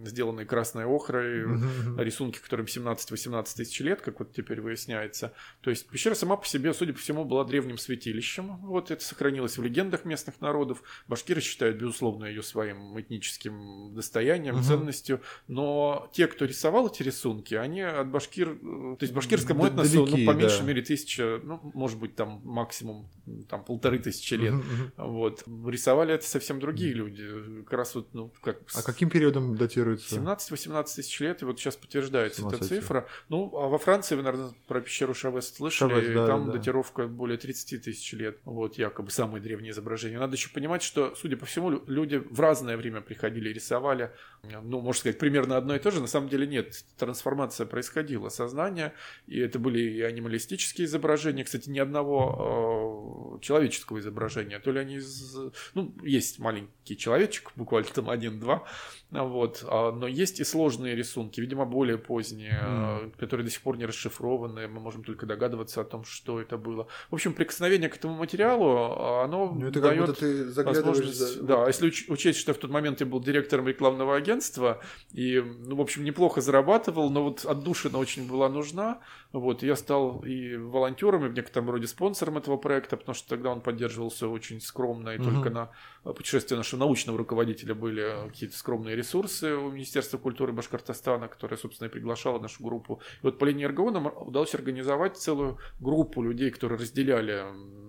[0.04, 2.02] сделанные красной охрой, mm-hmm.
[2.02, 5.32] рисунки, которым 17-18 тысяч лет, как вот теперь выясняется.
[5.60, 8.58] То есть пещера сама по себе, судя по всему, была древним святилищем.
[8.58, 10.82] Вот это сохранилось в легендах местных народов.
[11.06, 14.62] Башкиры считают, безусловно, ее своим этническим достоянием, mm-hmm.
[14.62, 15.20] ценностью.
[15.46, 18.56] Но те, кто рисовал эти рисунки, они от башкир...
[18.56, 20.64] То есть башкирскому этносу, ну, по меньшей да.
[20.64, 23.10] мере, тысяча, ну, может быть, там максимум
[23.48, 24.54] там полторы тысячи лет.
[24.54, 24.92] Mm-hmm.
[24.96, 25.44] Вот.
[25.66, 27.62] Рисовали это совсем другие люди.
[27.64, 28.58] Как раз вот, ну, как...
[28.74, 30.16] А каким периодом датируется?
[30.16, 33.06] 17-18 тысяч лет, и вот сейчас подтверждается эта цифра.
[33.28, 36.52] Ну, а во Франции вы, наверное, про пещеру Шавест слышали, Шавест, да, там да.
[36.52, 38.38] датировка более 30 тысяч лет.
[38.44, 40.18] Вот, якобы самые древние изображения.
[40.18, 44.12] Надо еще понимать, что, судя по всему, люди в разное время приходили и рисовали.
[44.42, 46.00] Ну, можно сказать, примерно одно и то же.
[46.00, 46.84] На самом деле нет.
[46.96, 48.94] Трансформация происходила, сознание,
[49.26, 51.44] и это были и анималистические изображения.
[51.44, 54.58] Кстати, ни одного э, человеческого изображения.
[54.58, 55.36] То ли они из...
[55.74, 58.64] Ну, есть маленький человечек, буквально там один-два,
[59.10, 63.16] вот, а, но есть и сложные рисунки, видимо, более поздние, mm.
[63.18, 66.88] которые до сих пор не расшифрованы, мы можем только догадываться о том, что это было.
[67.10, 71.16] В общем, прикосновение к этому материалу, а, оно ну, это дает ты возможность...
[71.16, 71.42] За...
[71.42, 74.82] Да, если учесть, что в тот момент я был директором рекламного агентства,
[75.12, 79.00] и, ну, в общем, неплохо зарабатывал, но вот отдушина очень была нужна,
[79.32, 83.50] вот, я стал и волонтером, и в некотором роде спонсором этого проекта, потому что тогда
[83.50, 85.70] он поддерживался очень скромно, и mm только на
[86.14, 91.90] путешествие нашего научного руководителя были какие-то скромные ресурсы у Министерства культуры Башкортостана, которое, собственно, и
[91.90, 93.00] приглашало нашу группу.
[93.22, 97.44] И вот по линии РГО нам удалось организовать целую группу людей, которые разделяли,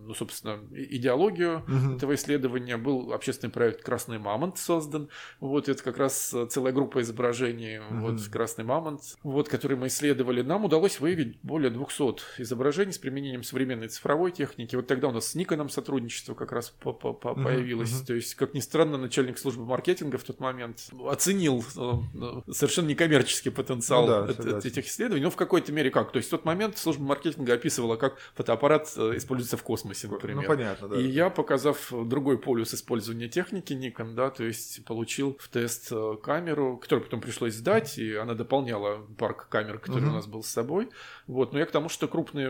[0.05, 1.95] ну, собственно, идеологию угу.
[1.95, 2.75] этого исследования.
[2.75, 5.07] Был общественный проект «Красный мамонт» создан.
[5.39, 8.11] Вот это как раз целая группа изображений, угу.
[8.11, 10.41] вот «Красный мамонт», вот, который мы исследовали.
[10.41, 14.75] Нам удалось выявить более 200 изображений с применением современной цифровой техники.
[14.75, 17.91] Вот тогда у нас с Никоном сотрудничество как раз по -по -по появилось.
[17.91, 18.05] Uh-huh.
[18.05, 23.51] То есть, как ни странно, начальник службы маркетинга в тот момент оценил э, совершенно некоммерческий
[23.51, 25.23] потенциал ну, да, от, этих исследований.
[25.23, 26.11] Но в какой-то мере как?
[26.11, 30.13] То есть, в тот момент служба маркетинга описывала, как фотоаппарат э, используется в космосе, ну,
[30.13, 30.43] например.
[30.43, 30.99] Ну, понятно, да.
[30.99, 36.17] И я, показав другой полюс использования техники Nikon, да, то есть получил в тест э,
[36.21, 40.09] камеру, которую потом пришлось сдать, и она дополняла парк камер, который uh-huh.
[40.09, 40.89] у нас был с собой.
[41.29, 42.47] Вот, но я к тому, что крупные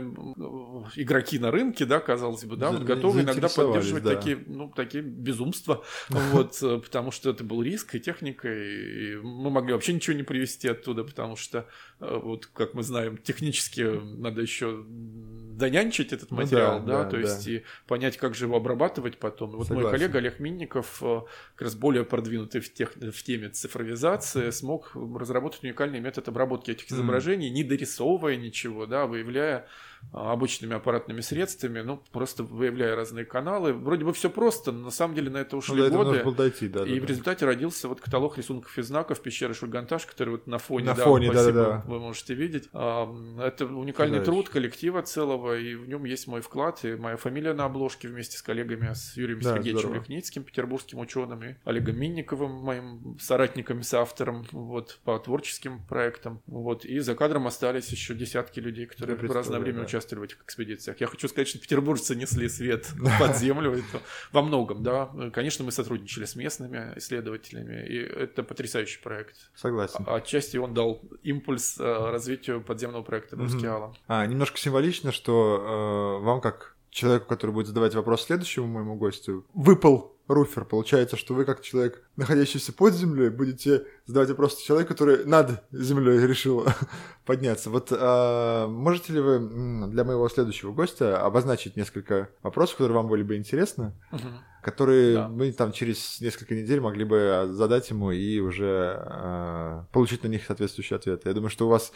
[0.95, 4.15] игроки на рынке, да, казалось бы, да, вот готовы иногда поддерживать да.
[4.15, 9.49] такие, ну, такие безумство, вот, э, потому что это был риск и техника, и мы
[9.49, 11.67] могли вообще ничего не привезти оттуда, потому что,
[11.99, 17.17] вот, как мы знаем, технически надо еще донянчить этот материал, ну, да, да, да, то
[17.17, 17.51] есть да.
[17.51, 19.51] и понять, как же его обрабатывать потом.
[19.51, 19.89] Вот Согласен.
[19.89, 21.21] мой коллега Олег Минников, э,
[21.55, 26.89] как раз более продвинутый в, тех, в теме цифровизации, смог разработать уникальный метод обработки этих
[26.89, 27.53] изображений, mm.
[27.53, 29.67] не дорисовывая ничего, да, выявляя
[30.11, 33.73] обычными аппаратными средствами, ну, просто выявляя разные каналы.
[33.73, 36.23] Вроде бы все просто, но на самом деле на это ушли ну, годы.
[36.23, 37.47] Было дойти, да, и да, в результате да.
[37.47, 41.31] родился вот каталог рисунков и знаков пещеры Шульганташ, который вот на фоне, на да, фоне
[41.31, 42.69] спасибо, да, да, вы можете видеть.
[42.69, 44.25] Это уникальный Знаешь.
[44.25, 48.37] труд коллектива целого, и в нем есть мой вклад, и моя фамилия на обложке вместе
[48.37, 53.83] с коллегами, с Юрием да, Сергеевичем Лихницким, петербургским ученым, и Олегом Минниковым, моим соратником и
[53.83, 56.41] соавтором, вот, по творческим проектам.
[56.47, 59.85] Вот, и за кадром остались еще десятки людей, которые в разное время да.
[59.89, 61.01] Участвовали в этих экспедициях.
[61.01, 62.87] Я хочу сказать, что петербуржцы несли свет
[63.19, 63.83] под землю
[64.31, 65.09] во многом, да.
[65.33, 69.35] Конечно, мы сотрудничали с местными исследователями, и это потрясающий проект.
[69.55, 70.03] Согласен.
[70.07, 73.95] А отчасти он дал импульс э, развитию подземного проекта Брускиала.
[74.07, 79.45] А, немножко символично, что э, вам как человеку, который будет задавать вопрос следующему моему гостю,
[79.53, 80.63] выпал руфер.
[80.63, 86.25] Получается, что вы, как человек, находящийся под землей, будете задавать вопрос человеку, который над землей
[86.25, 86.65] решил
[87.25, 87.69] подняться.
[87.69, 93.23] Вот а, можете ли вы для моего следующего гостя обозначить несколько вопросов, которые вам были
[93.23, 94.27] бы интересны, угу.
[94.61, 95.27] которые да.
[95.27, 100.45] мы там через несколько недель могли бы задать ему и уже а, получить на них
[100.45, 101.25] соответствующий ответ?
[101.25, 101.91] Я думаю, что у вас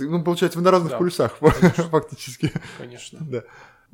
[0.00, 1.36] ну, получается, вы на разных да, полюсах
[1.90, 2.52] фактически.
[2.78, 3.18] Конечно.
[3.20, 3.42] Да.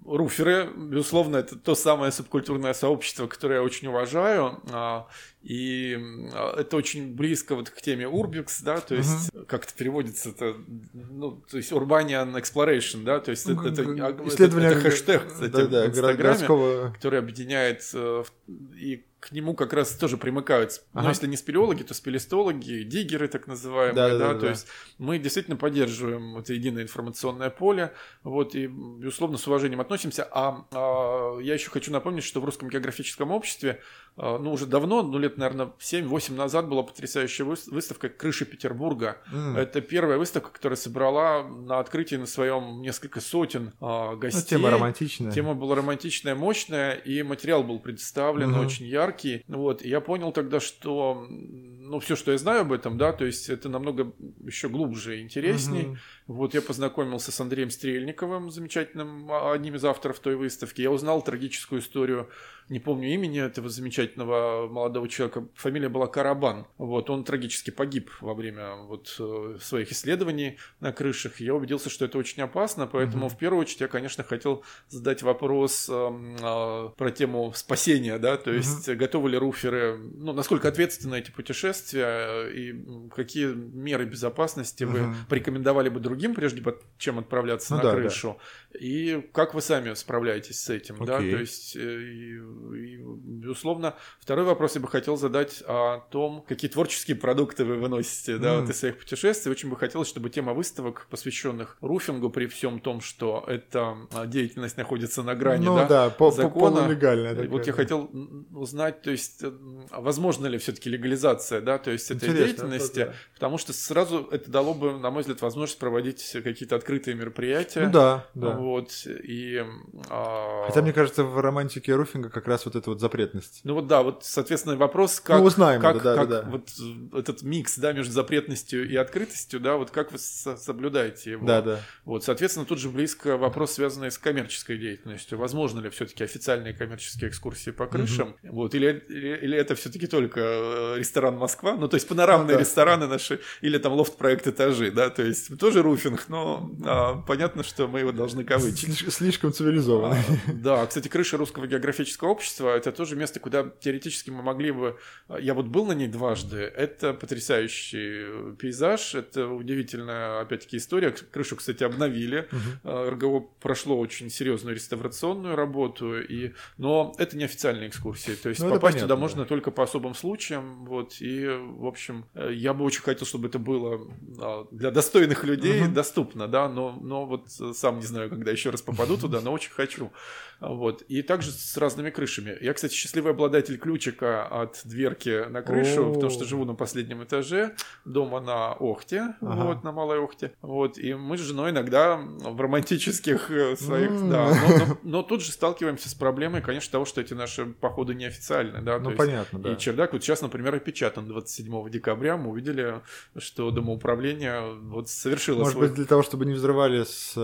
[0.05, 4.61] Руферы, безусловно, это то самое субкультурное сообщество, которое я очень уважаю.
[4.71, 5.09] А,
[5.43, 5.99] и
[6.33, 9.47] а, это очень близко вот к теме Urbix, да, то есть uh-huh.
[9.47, 10.57] как это переводится, это,
[10.93, 13.83] ну, то есть Urbanian Exploration, да, то есть это, это,
[14.29, 16.93] Исследование это, это хэштег, кстати, да, да, в Инстаграме, городского...
[16.93, 21.05] который объединяет э, и к нему как раз тоже примыкают, ну, ага.
[21.05, 24.67] но если не спелеологи, то спелестологи, диггеры так называемые, да, да, да, да то есть
[24.99, 31.39] мы действительно поддерживаем это единое информационное поле, вот, и, безусловно, с уважением относимся, а, а
[31.41, 33.81] я еще хочу напомнить, что в Русском географическом обществе
[34.17, 39.19] ну, уже давно, ну, лет, наверное, 7-8 назад была потрясающая выставка «Крыши Петербурга».
[39.33, 39.59] Mm.
[39.59, 44.57] Это первая выставка, которая собрала на открытии на своем несколько сотен а, гостей.
[44.57, 45.33] Ну, тема романтичная.
[45.33, 48.67] Тема была романтичная, мощная, и материал был представлен mm-hmm.
[48.67, 49.45] очень яркий.
[49.49, 53.25] Вот, и я понял тогда, что, ну, все, что я знаю об этом, да, то
[53.25, 54.13] есть это намного
[54.45, 55.85] еще глубже и интересней.
[55.85, 55.99] Mm-hmm.
[56.27, 60.81] Вот я познакомился с Андреем Стрельниковым, замечательным, а, одним из авторов той выставки.
[60.81, 62.31] Я узнал трагическую историю
[62.69, 66.67] не помню имени этого замечательного молодого человека, фамилия была Карабан.
[66.79, 71.41] Вот, он трагически погиб во время вот э, своих исследований на крышах.
[71.41, 73.31] Я убедился, что это очень опасно, поэтому mm-hmm.
[73.31, 78.51] в первую очередь я, конечно, хотел задать вопрос э, э, про тему спасения, да, то
[78.51, 78.97] есть mm-hmm.
[78.97, 82.75] готовы ли руферы, ну, насколько ответственны эти путешествия и
[83.15, 85.09] какие меры безопасности mm-hmm.
[85.11, 86.61] вы порекомендовали бы другим, прежде
[86.99, 88.45] чем отправляться ну, на да, крышу, да.
[88.79, 91.07] И как вы сами справляетесь с этим, okay.
[91.07, 96.71] да, то есть э, и, безусловно, второй вопрос я бы хотел задать о том, какие
[96.71, 98.61] творческие продукты вы выносите да, mm.
[98.61, 99.51] вот из своих путешествий.
[99.51, 104.77] Очень бы хотелось, чтобы тема выставок, посвященных руфингу, при всем том, что эта а, деятельность
[104.77, 106.77] находится на грани ну, да, да, по, закона.
[106.77, 108.11] Полулегальная вот я хотел
[108.53, 109.53] узнать, то есть, э,
[109.91, 113.15] возможно ли все-таки легализация да, то есть этой Интересно, деятельности, да.
[113.35, 117.87] потому что сразу это дало бы, на мой взгляд, возможность проводить какие-то открытые мероприятия.
[117.87, 118.64] Ну да, да.
[118.65, 119.63] Вот, и,
[120.09, 120.65] а...
[120.69, 123.61] Хотя, мне кажется, в романтике руфинга как раз вот эта вот запретность.
[123.63, 126.49] Ну вот да, вот, соответственно, вопрос, как, ну, узнаем как, это, да, как да, да.
[126.49, 126.71] вот
[127.13, 131.47] этот микс, да, между запретностью и открытостью, да, вот как вы соблюдаете его.
[131.47, 131.81] Да, да.
[132.07, 135.37] Вот, соответственно, тут же близко вопрос, связанный с коммерческой деятельностью.
[135.37, 138.35] Возможно ли все-таки официальные коммерческие экскурсии по крышам?
[138.43, 138.53] Угу.
[138.55, 142.55] Вот, или, или, или это все-таки только э, ресторан Москва, ну, то есть панорамные ну,
[142.55, 142.61] да.
[142.61, 147.89] рестораны наши, или там лофт-проект этажи, да, то есть тоже руфинг, но а, понятно, что
[147.89, 149.13] мы его должны кавычить.
[149.13, 150.17] Слишком цивилизованно.
[150.17, 154.99] А, да, кстати, крыша русского географического общество– это тоже место, куда теоретически мы могли бы…
[155.41, 156.59] Я вот был на ней дважды.
[156.59, 161.11] Это потрясающий пейзаж, это удивительная, опять-таки, история.
[161.11, 162.49] Крышу, кстати, обновили.
[162.85, 163.11] Угу.
[163.11, 166.53] РГО прошло очень серьезную реставрационную работу, и...
[166.79, 168.33] но это не официальные экскурсии.
[168.33, 169.49] То есть ну, попасть понятно, туда можно да.
[169.49, 170.85] только по особым случаям.
[170.87, 174.01] Вот, и, в общем, я бы очень хотел, чтобы это было
[174.39, 175.93] а, для достойных людей угу.
[175.93, 179.71] доступно, да, но, но вот сам не знаю, когда еще раз попаду туда, но очень
[179.71, 180.13] хочу.
[180.61, 181.03] Вот.
[181.03, 182.57] И также с разными крышами.
[182.61, 187.75] Я, кстати, счастливый обладатель ключика от дверки на крышу, потому что живу на последнем этаже
[188.05, 190.53] дома на Охте, вот, на Малой Охте.
[190.63, 194.55] Вот, и мы с женой иногда в романтических э, своих, да.
[195.03, 198.99] Но, тут же сталкиваемся с проблемой, конечно, того, что эти наши походы неофициальные, да.
[198.99, 199.73] Ну, понятно, да.
[199.73, 202.37] И чердак вот сейчас, например, опечатан 27 декабря.
[202.37, 203.01] Мы увидели,
[203.37, 205.89] что домоуправление вот совершило Может свой...
[205.89, 207.35] быть, для того, чтобы не взрывали с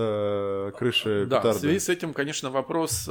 [0.81, 1.59] э, крыши Да, петарды.
[1.59, 3.09] в связи с этим, конечно, вопрос...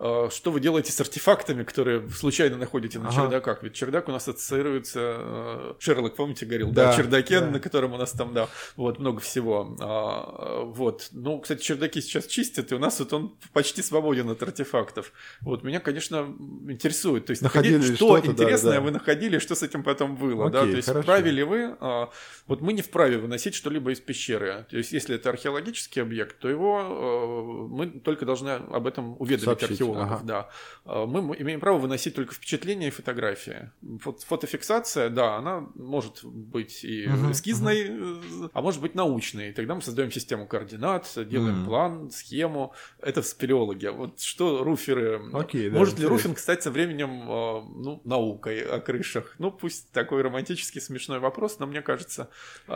[0.00, 3.22] А, что вы делаете с артефактами, которые случайно находите на ага.
[3.22, 3.62] чердаках?
[3.62, 5.00] Ведь чердак у нас ассоциируется...
[5.00, 6.72] Э, Шерлок, помните, говорил?
[6.72, 7.46] Да, да чердаке, да.
[7.46, 9.76] на котором у нас там, да, вот, много всего.
[9.80, 11.08] А, вот.
[11.12, 15.12] Ну, кстати, чердаки сейчас чистят, и у нас вот он почти свободен от артефактов.
[15.42, 16.34] Вот, меня, конечно,
[16.68, 17.26] интересует.
[17.26, 18.84] То есть, находили, находили что интересное да, да.
[18.84, 20.60] вы находили, что с этим потом было, Окей, да?
[20.62, 21.02] То есть, хорошо.
[21.02, 21.76] вправе ли вы...
[21.80, 22.10] А,
[22.48, 24.66] вот мы не вправе выносить что-либо из пещеры.
[24.68, 27.68] То есть, если это археологический объект, то его...
[27.70, 30.24] Э, мы только должны об этом уведомить археологов археологов, ага.
[30.24, 30.48] да.
[30.84, 33.70] А, мы имеем право выносить только впечатления и фотографии.
[34.00, 38.50] Фотофиксация, да, она может быть и угу, эскизной, угу.
[38.52, 39.52] а может быть научной.
[39.52, 41.70] Тогда мы создаем систему координат, делаем угу.
[41.70, 42.74] план, схему.
[43.00, 43.88] Это в спелеологии.
[43.88, 45.22] Вот что руферы...
[45.32, 49.34] Окей, да, может ли руфинг стать со временем а, ну, наукой о крышах?
[49.38, 52.28] Ну, пусть такой романтический смешной вопрос, но мне кажется,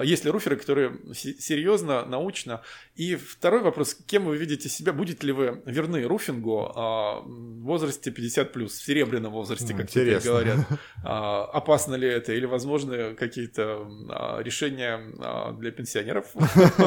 [0.03, 2.63] есть ли руферы, которые серьезно, научно.
[2.95, 6.73] И второй вопрос, кем вы видите себя, будете ли вы верны руфингу,
[7.25, 10.59] в возрасте 50 плюс, в серебряном возрасте, как теперь говорят.
[11.05, 16.27] А, опасно ли это или возможны какие-то а, решения а, для пенсионеров?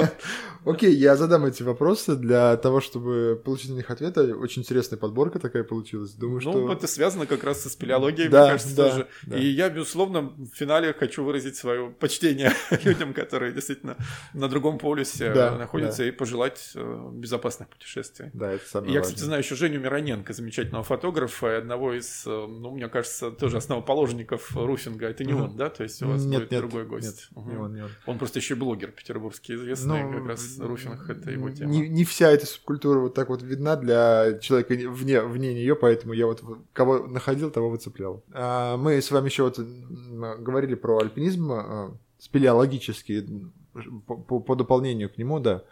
[0.65, 4.35] Окей, я задам эти вопросы для того, чтобы получить на них ответы.
[4.35, 6.11] Очень интересная подборка такая получилась.
[6.11, 6.73] Думаю, ну, что...
[6.73, 9.07] это связано как раз со спелеологией, мне кажется, тоже.
[9.33, 13.97] И я, безусловно, в финале хочу выразить свое почтение людям, которые действительно
[14.33, 18.29] на другом полюсе находятся, и пожелать э, безопасных путешествий.
[18.33, 22.29] Да, это самое Я, кстати, знаю еще Женю Мироненко, замечательного фотографа и одного из, э,
[22.29, 25.07] ну, мне кажется, тоже основоположников руфинга.
[25.07, 25.69] Это не он, да?
[25.69, 27.07] То есть у вас нет, будет нет, другой гость.
[27.07, 27.49] Нет, угу.
[27.49, 27.89] не он, не он.
[28.05, 31.71] Он просто еще блогер петербургский известный, ну, как раз руфинг это его тема.
[31.71, 36.13] Не, не вся эта субкультура вот так вот видна для человека вне, вне нее, поэтому
[36.13, 38.23] я вот кого находил, того выцеплял.
[38.33, 43.51] А, мы с вами еще вот говорили про альпинизм а, спелеологический,
[44.05, 45.63] по, по, по дополнению к нему, да.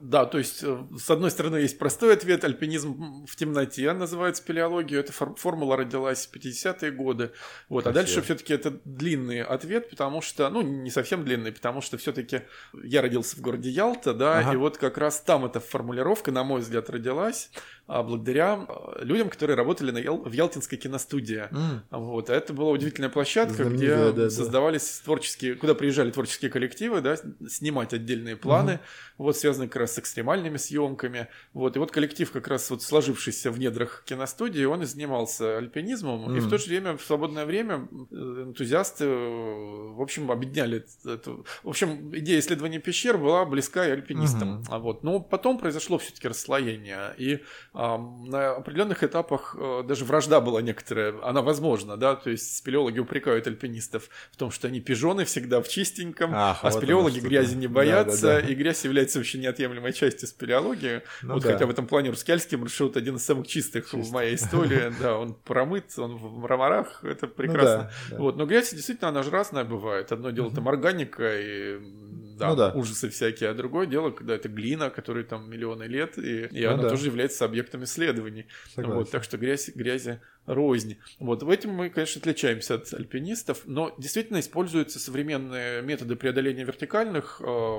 [0.00, 5.00] Да, то есть, э, с одной стороны, есть простой ответ, альпинизм в темноте называют спелеологию,
[5.00, 7.32] эта формула родилась в 50-е годы,
[7.68, 11.96] вот, а дальше все-таки это длинный ответ, потому что, ну, не совсем длинный, потому что
[11.98, 12.42] все-таки
[12.82, 14.52] я родился в городе Ялта, да, ага.
[14.52, 19.28] и вот как раз там эта формулировка, на мой взгляд, родилась, а, благодаря а, людям,
[19.28, 20.18] которые работали на Ял...
[20.18, 21.48] в Ялтинской киностудии.
[21.50, 21.80] Mm.
[21.90, 22.30] Вот.
[22.30, 25.04] А это была удивительная площадка, где да, создавались да.
[25.04, 27.16] творческие, куда приезжали творческие коллективы, да,
[27.48, 28.80] снимать отдельные планы, mm.
[29.18, 31.28] вот связанные как раз с экстремальными съемками.
[31.52, 31.76] Вот.
[31.76, 36.36] И вот коллектив, как раз вот сложившийся в недрах киностудии, он и занимался альпинизмом, mm.
[36.36, 41.44] и в то же время в свободное время э, энтузиасты, э, в общем, объединяли эту...
[41.64, 44.60] В общем, идея исследования пещер была близка и альпинистам.
[44.60, 44.78] Mm-hmm.
[44.78, 45.02] Вот.
[45.02, 47.40] Но потом произошло все-таки расслоение, и
[47.88, 53.46] на определенных этапах э, даже вражда была некоторая, она возможна, да, то есть спелеологи упрекают
[53.46, 57.68] альпинистов в том, что они пижоны всегда в чистеньком, Ах, а вот спелеологи грязи не
[57.68, 58.48] боятся, да, да, да.
[58.48, 61.00] и грязь является вообще неотъемлемой частью спелеологии.
[61.22, 61.52] Ну, вот да.
[61.52, 64.10] хотя в этом плане Рускельский маршрут один из самых чистых Чист.
[64.10, 67.76] в моей истории, да, он промыт, он в мраморах, это ну прекрасно.
[67.76, 68.18] Ну, да, да.
[68.18, 70.12] Вот, но грязь действительно, она же разная бывает.
[70.12, 71.78] Одно дело там органика и
[72.40, 72.72] да, ну, да.
[72.74, 76.72] ужасы всякие, а другое дело, когда это глина, которой там миллионы лет, и, и ну,
[76.74, 76.90] она да.
[76.90, 78.46] тоже является объектом исследований.
[78.76, 80.98] Вот, так что грязь, грязи рознь.
[81.18, 87.40] Вот в этом мы, конечно, отличаемся от альпинистов, но действительно используются современные методы преодоления вертикальных
[87.44, 87.78] э,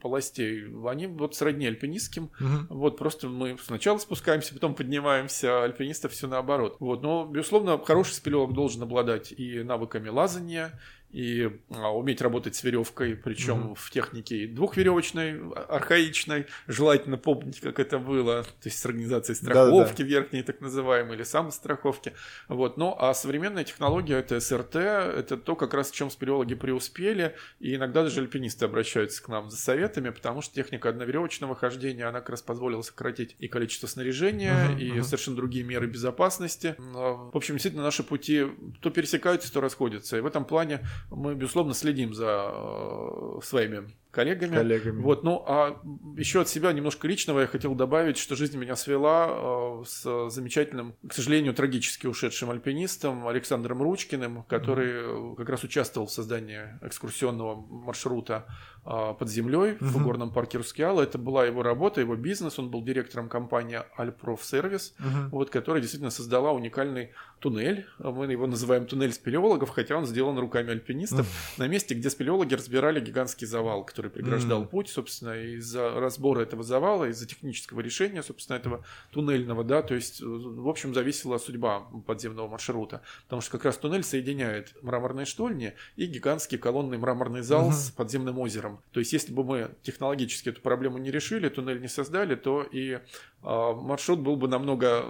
[0.00, 0.66] полостей.
[0.86, 2.24] Они вот сродни альпинистским.
[2.24, 2.76] Угу.
[2.76, 6.76] Вот просто мы сначала спускаемся, потом поднимаемся, а альпинистов все наоборот.
[6.80, 10.80] Вот, но безусловно хороший спелеолог должен обладать и навыками лазания,
[11.12, 13.74] и а, уметь работать с веревкой, причем mm-hmm.
[13.76, 20.04] в технике двухверевочной, архаичной, желательно помнить, как это было, то есть с организацией страховки Да-да-да.
[20.04, 22.14] верхней, так называемой, или самостраховки.
[22.48, 22.78] Вот.
[22.78, 27.74] Ну, а современная технология это СРТ, это то, как раз в чем спелеологи преуспели, и
[27.74, 32.30] иногда даже альпинисты обращаются к нам за советами, потому что техника одноверевочного хождения, она как
[32.30, 34.80] раз позволила сократить и количество снаряжения, mm-hmm.
[34.80, 35.02] и mm-hmm.
[35.02, 36.74] совершенно другие меры безопасности.
[36.78, 38.46] В общем, действительно, наши пути
[38.80, 40.80] то пересекаются, то расходятся, и в этом плане
[41.10, 44.54] мы, безусловно, следим за э, своими коллегами.
[44.54, 45.00] коллегами.
[45.00, 45.80] Вот, ну, а
[46.16, 50.94] еще от себя немножко личного я хотел добавить, что жизнь меня свела э, с замечательным,
[51.06, 55.36] к сожалению, трагически ушедшим альпинистом Александром Ручкиным, который mm-hmm.
[55.36, 58.46] как раз участвовал в создании экскурсионного маршрута
[58.84, 59.78] под землей mm-hmm.
[59.80, 61.02] в горном парке Рускеала.
[61.02, 62.58] Это была его работа, его бизнес.
[62.58, 65.28] Он был директором компании Альпрофсервис, mm-hmm.
[65.30, 67.86] вот, которая действительно создала уникальный туннель.
[67.98, 71.58] Мы его называем туннель спелеологов, хотя он сделан руками альпинистов mm-hmm.
[71.58, 74.68] на месте, где спелеологи разбирали гигантский завал, который преграждал mm-hmm.
[74.68, 80.20] путь, собственно, из-за разбора этого завала, из-за технического решения, собственно, этого туннельного, да, то есть,
[80.20, 86.06] в общем, зависела судьба подземного маршрута, потому что как раз туннель соединяет мраморные штольни и
[86.06, 87.72] гигантский колонный мраморный зал mm-hmm.
[87.72, 88.71] с подземным озером.
[88.92, 93.00] То есть, если бы мы технологически эту проблему не решили, туннель не создали, то и
[93.42, 95.04] маршрут был бы намного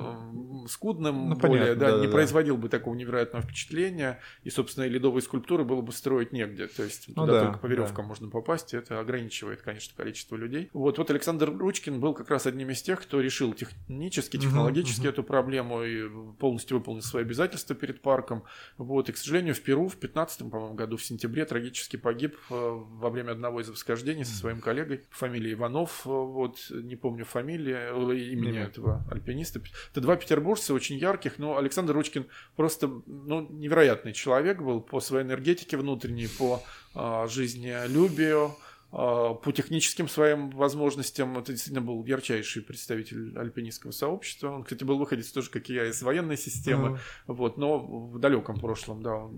[0.68, 2.12] скудным, ну, более, понятно, да, да, не да.
[2.12, 6.82] производил бы такого невероятного впечатления, и, собственно, и ледовые скульптуры было бы строить негде, то
[6.82, 8.08] есть ну, туда да, только по веревкам да.
[8.08, 10.70] можно попасть, и это ограничивает, конечно, количество людей.
[10.72, 15.06] Вот, вот Александр Ручкин был как раз одним из тех, кто решил технически, технологически uh-huh,
[15.06, 15.10] uh-huh.
[15.10, 18.44] эту проблему и полностью выполнил свои обязательства перед парком.
[18.78, 22.54] Вот, и, к сожалению, в Перу в 15 по-моему, году, в сентябре, трагически погиб э,
[22.54, 27.24] во время одного из восхождений со своим коллегой, по фамилии Иванов, э, вот, не помню
[27.24, 27.90] фамилии,
[28.30, 29.60] имени mm этого альпиниста.
[29.90, 32.26] Это два петербуржца, очень ярких, но Александр Ручкин
[32.56, 36.62] просто ну, невероятный человек был по своей энергетике внутренней, по
[36.94, 38.56] а, жизнелюбию,
[38.92, 41.38] а, по техническим своим возможностям.
[41.38, 44.50] Это действительно был ярчайший представитель альпинистского сообщества.
[44.50, 48.18] Он, кстати, был выходец тоже, как и я, из военной системы, mm вот, но в
[48.18, 49.28] далеком прошлом, да.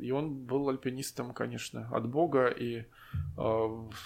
[0.00, 2.84] И он был альпинистом, конечно, от Бога и э,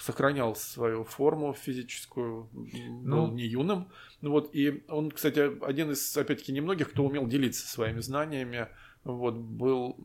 [0.01, 3.89] сохранял свою форму физическую, ну, был не юным,
[4.20, 8.69] ну вот, и он, кстати, один из, опять-таки, немногих, кто умел делиться своими знаниями,
[9.05, 9.97] вот, был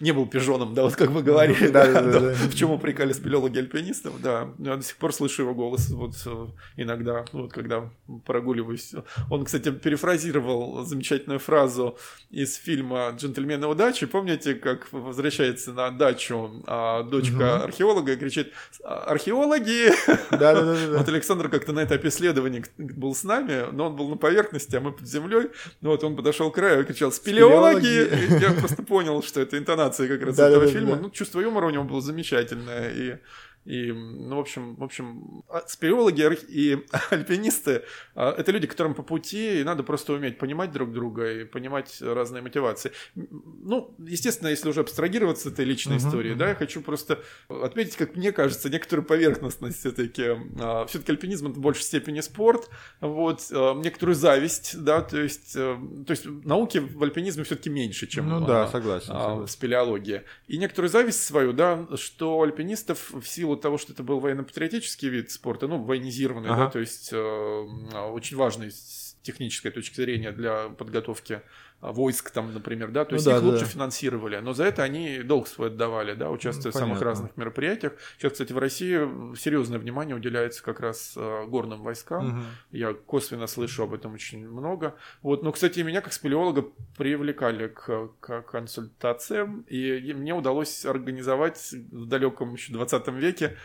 [0.00, 3.12] не был пижоном, да, вот как мы говорили, да, да, да, да, в чем упрекали
[3.12, 6.46] спелеологи альпинистов, да, я до сих пор слышу его голос, вот э,
[6.76, 7.90] иногда, вот когда
[8.24, 8.94] прогуливаюсь.
[9.30, 11.98] Он, кстати, перефразировал замечательную фразу
[12.30, 17.64] из фильма «Джентльмены удачи», помните, как возвращается на дачу а дочка угу.
[17.64, 18.52] археолога и кричит
[18.84, 19.90] «Археологи!»
[20.30, 20.98] да, да, да, да.
[20.98, 24.80] Вот Александр как-то на этапе исследований был с нами, но он был на поверхности, а
[24.80, 25.50] мы под землей,
[25.82, 30.08] ну вот он подошел к краю и кричал «Спелеологи!» Я просто понял, что это интонация
[30.08, 30.96] как раз да, этого да, фильма.
[30.96, 31.02] Да.
[31.02, 32.90] Ну, чувство юмора у него было замечательное.
[32.92, 33.18] И
[33.66, 36.78] и, ну, в общем, в общем, а, спелеологи и
[37.10, 37.82] альпинисты
[38.14, 42.00] а,— это люди, которым по пути, и надо просто уметь понимать друг друга и понимать
[42.00, 42.92] разные мотивации.
[43.14, 46.38] Ну, естественно, если уже абстрагироваться этой личной uh-huh, истории, uh-huh.
[46.38, 50.36] да, я хочу просто отметить, как мне кажется, некоторую поверхностность все-таки.
[50.60, 52.70] А, все-таки альпинизм— это в большей степени спорт,
[53.00, 55.76] вот, некоторую зависть, да, то есть, э,
[56.06, 59.46] то есть науки в альпинизме все-таки меньше, чем ну, да, согласен, согласен.
[59.46, 60.22] в спелеологии.
[60.46, 65.30] И некоторую зависть свою, да, что альпинистов в силу того, что это был военно-патриотический вид
[65.30, 66.64] спорта, ну, военизированный, ага.
[66.64, 68.70] да, то есть э, очень важный
[69.26, 71.42] технической точки зрения для подготовки
[71.80, 73.48] а, войск там, например, да, то ну, есть да, их да.
[73.48, 77.36] лучше финансировали, но за это они долг свой отдавали, да, участвуя ну, в самых разных
[77.36, 77.92] мероприятиях.
[78.16, 82.26] Сейчас, кстати, в России серьезное внимание уделяется как раз э, горным войскам.
[82.26, 82.44] Угу.
[82.72, 84.94] Я косвенно слышу об этом очень много.
[85.22, 86.64] Вот, но, кстати, меня как спелеолога
[86.96, 93.56] привлекали к, к консультациям, и мне удалось организовать в далеком еще 20 веке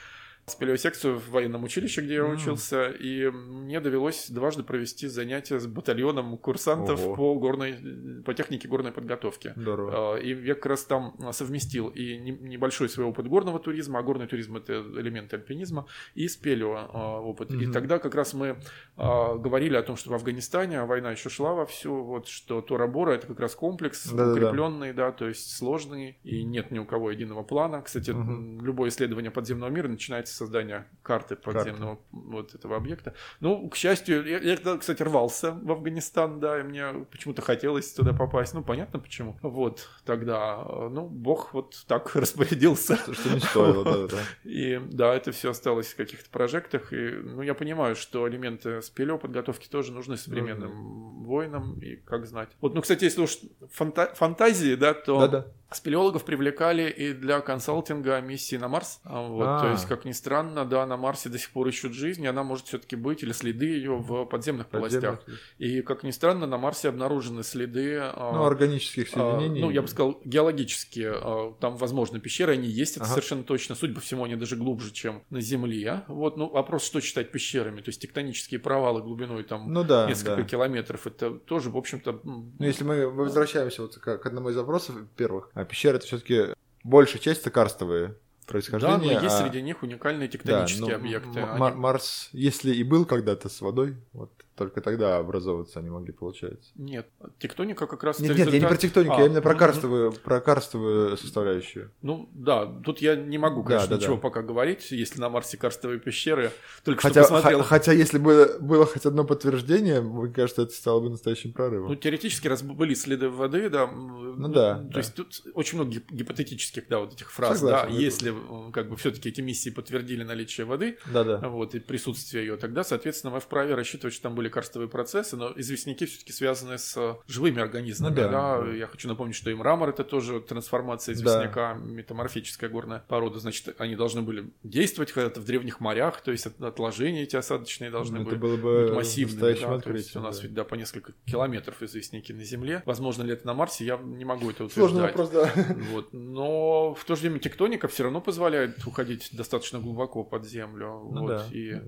[0.45, 2.34] спелеосекцию в военном училище, где я mm.
[2.34, 7.15] учился, и мне довелось дважды провести занятия с батальоном курсантов Ого.
[7.15, 9.53] по горной, по технике горной подготовки.
[9.55, 10.15] Здорово.
[10.15, 14.27] А, и я как раз там совместил и небольшой свой опыт горного туризма, а горный
[14.27, 15.85] туризм это элемент альпинизма,
[16.15, 17.51] и спелео а, опыт.
[17.51, 17.69] Mm-hmm.
[17.69, 18.57] И тогда как раз мы
[18.97, 23.11] а, говорили о том, что в Афганистане а война еще шла вовсю, вот что Тора-Бора
[23.11, 24.31] это как раз комплекс Да-да-да.
[24.31, 27.81] укрепленный, да, то есть сложный, и нет ни у кого единого плана.
[27.81, 28.63] Кстати, mm-hmm.
[28.63, 32.06] любое исследование подземного мира начинается создания карты подземного Карта.
[32.12, 33.14] вот этого объекта.
[33.40, 38.14] Ну, к счастью, я, я, кстати, рвался в Афганистан, да, и мне почему-то хотелось туда
[38.14, 38.53] попасть.
[38.53, 39.38] Ну, понятно почему.
[39.41, 42.95] Вот, тогда, ну, Бог вот так распорядился.
[42.98, 44.22] Что, что не стоило, да, да.
[44.44, 46.94] И да, это все осталось в каких-то прожектах.
[46.94, 51.26] И, ну, я понимаю, что элементы спелео подготовки тоже нужны современным mm-hmm.
[51.26, 52.49] воинам, и как знать.
[52.62, 53.38] Вот, ну, кстати, если уж
[53.76, 55.22] фанта- фантазии, да, то...
[55.22, 58.99] Да-да Спелеологов привлекали и для консалтинга миссии на Марс.
[59.06, 59.60] А, вот, а.
[59.62, 62.43] То есть, как ни странно, да, на Марсе до сих пор ищут жизнь, и она
[62.43, 65.23] может все-таки быть, или следы ее в подземных полостях.
[65.57, 67.98] И, как ни странно, на Марсе обнаружены следы...
[67.99, 69.61] А, ну, органических соединений.
[69.61, 71.56] А, ну, я бы сказал, геологические.
[71.60, 73.14] Там, возможно, пещеры, они есть, это ага.
[73.14, 73.73] совершенно точно.
[73.73, 76.03] Судя по всему, они даже глубже, чем на Земле.
[76.07, 77.81] Вот, ну, вопрос, что считать пещерами.
[77.81, 80.43] То есть, тектонические провалы глубиной там ну, да, несколько да.
[80.43, 82.22] километров, это тоже, в общем-то...
[82.23, 86.53] Ну, если мы возвращаемся вот к одному из вопросов первых, а пещеры это все-таки
[86.84, 88.15] большая часть это карстовые
[88.45, 88.97] происхождения.
[88.97, 89.43] Да, но есть а...
[89.43, 91.39] среди них уникальные тектонические да, ну, объекты.
[91.39, 91.76] Они...
[91.76, 94.31] Марс, если и был когда-то с водой, вот
[94.61, 96.71] только тогда образовываться они могли, получается.
[96.75, 97.07] Нет,
[97.39, 98.19] тектоника как раз...
[98.19, 101.91] Нет, нет, я не про тектонику, а, я именно про ну, карстовую, про карстовую составляющую.
[102.03, 104.21] Ну да, тут я не могу, конечно, Да, да, ничего да.
[104.21, 106.51] пока говорить, если на Марсе карстовые пещеры.
[106.83, 107.59] Только Хотя, что посмотрел.
[107.61, 111.89] х- хотя если бы было хоть одно подтверждение, мне кажется, это стало бы настоящим прорывом.
[111.89, 113.88] Ну, теоретически, раз были следы воды, да.
[113.88, 114.99] Ну да, То да.
[114.99, 117.95] есть тут очень много гип- гипотетических, да, вот этих фраз, Согласен, да.
[117.99, 121.38] Если э, как бы все-таки эти миссии подтвердили наличие воды, Да-да.
[121.49, 125.52] вот, и присутствие ее, тогда, соответственно, мы вправе рассчитывать, что там были карстовые процессы, но
[125.56, 128.61] известняки все-таки связаны с э, живыми организмами, Ну да, да.
[128.61, 128.72] да.
[128.73, 133.95] Я хочу напомнить, что и мрамор это тоже трансформация известняка, метаморфическая горная порода, значит, они
[133.95, 138.28] должны были действовать когда-то в древних морях, то есть от- отложения эти осадочные должны Ну,
[138.28, 140.44] это были было бы быть массивными, да, то есть у нас да.
[140.44, 142.84] ведь, да, по несколько километров известняки на Земле.
[142.86, 145.56] Возможно ли это на Марсе, я не могу это Сложный утверждать.
[145.56, 145.76] вопрос, да.
[145.91, 146.10] Вот.
[146.14, 151.07] Но в то же время тектоника все равно позволяет уходить достаточно глубоко под землю.
[151.11, 151.28] Ну вот.
[151.30, 151.45] да.
[151.52, 151.82] И,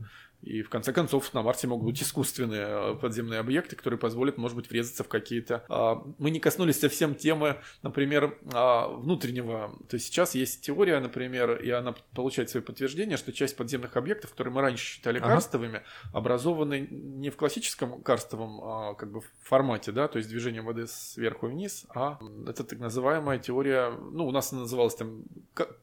[0.43, 4.57] и в конце концов на Марсе могут быть искусственные э, подземные объекты, которые позволят, может
[4.57, 5.63] быть, врезаться в какие-то...
[5.69, 9.77] а, Мы не коснулись совсем темы, например, а, внутреннего.
[9.89, 14.31] То есть сейчас есть теория, например, и она получает свое подтверждение, что часть подземных объектов,
[14.31, 15.29] которые мы раньше считали Ага.
[15.29, 20.87] карстовыми, образованы не в классическом карстовом а, как бы формате, да, то есть движение воды
[20.87, 25.23] сверху вниз, а это так называемая теория, ну, у нас она называлась там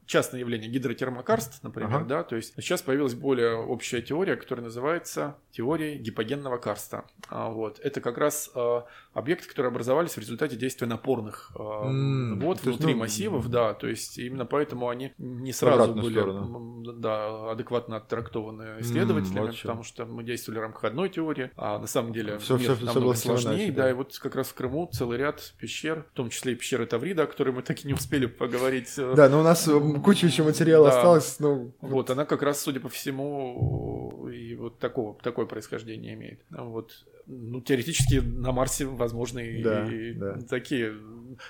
[0.06, 2.04] частное явление гидротермокарст, например, Ага.
[2.04, 7.04] да, то есть сейчас появилась более общая теория, которая называется теорией гипогенного карста.
[7.28, 7.78] А, вот.
[7.78, 13.00] Это как раз а, объекты, которые образовались в результате действия напорных то есть, внутри ну,
[13.00, 16.82] массивов, да, то есть именно поэтому они не сразу были сторону.
[16.98, 19.62] да, адекватно оттрактованы исследователями, вот чё.
[19.68, 22.76] потому что мы действовали в рамках одной теории, а на самом деле мир всё- всё
[22.84, 23.90] намного всего сложнее, иначе, да, да.
[23.90, 27.24] и вот как раз в Крыму целый ряд пещер, в том числе и пещеры Таврида,
[27.24, 28.92] о которой мы так и не успели поговорить.
[28.98, 30.96] э, Да, но у нас э, куча еще материала Да.
[30.96, 31.72] осталось, ну...
[31.80, 36.40] Вот, она как раз, судя по всему, и вот такого, такое происхождение имеет.
[36.50, 36.92] Вот.
[37.26, 40.38] Ну, теоретически на Марсе возможны Да, и да.
[40.48, 40.94] такие...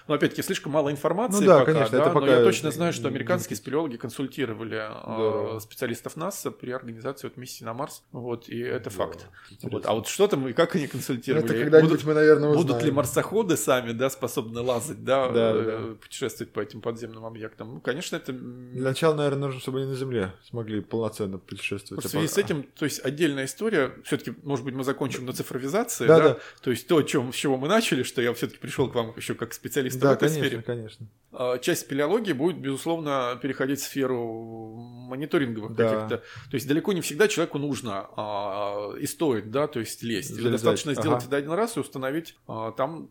[0.06, 2.70] Но опять-таки слишком мало информации Ну да, пока, конечно, да, это но пока- я точно
[2.70, 8.02] знаю, что американские спелеологи консультировали э, специалистов НАСА при организации вот миссии на Марс.
[8.12, 9.12] Вот, и это Здорово.
[9.14, 9.26] факт.
[9.50, 9.70] Интересно.
[9.72, 9.86] Вот.
[9.86, 11.44] А вот что там и как они Ну, консультировали?
[11.46, 12.66] это когда-нибудь Будут- мы, наверное, узнаем.
[12.68, 17.74] Будут ли марсоходы сами, да, способны лазать, да, Да, э, путешествовать по этим подземным объектам?
[17.74, 22.04] Ну, конечно, это Для начала, наверное, нужно, чтобы они на Земле смогли полноценно путешествовать.
[22.04, 25.32] В А связи с этим, то есть отдельная история, все-таки, может быть, мы закончим на
[25.32, 25.59] цифровизации,
[26.06, 26.38] Да, да, да.
[26.62, 29.34] то есть то, чем, с чего мы начали, что я все-таки пришел к вам еще
[29.34, 30.62] как специалист в Да, этой конечно, сфере.
[30.62, 31.06] конечно.
[31.32, 34.76] А, Часть спелеологии будет, безусловно, переходить в сферу
[35.08, 35.84] мониторинговых Да.
[35.84, 36.16] каких-то.
[36.50, 40.30] То есть далеко не всегда человеку нужно а, и стоит, да, то есть лезть.
[40.30, 40.52] Залезать.
[40.52, 41.26] достаточно сделать Ага.
[41.26, 43.08] это один раз и установить а, там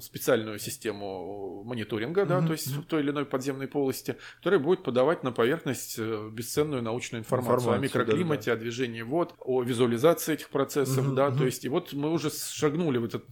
[0.00, 5.22] специальную систему мониторинга, да, то есть в той или иной подземной полости, которая будет подавать
[5.24, 10.48] на поверхность э, бесценную научную информацию, Информацию, о микроклимате, о движении вод, о визуализации этих
[10.50, 13.22] процессов, да, то есть и вот мы уже шагнули в это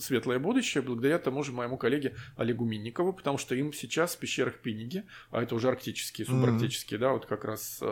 [0.00, 4.54] светлое будущее благодаря тому же моему коллеге Олегу Минникову, потому что им сейчас в пещерах
[4.60, 7.86] Пиниги, а это уже арктические, субарктические, да, вот как раз э,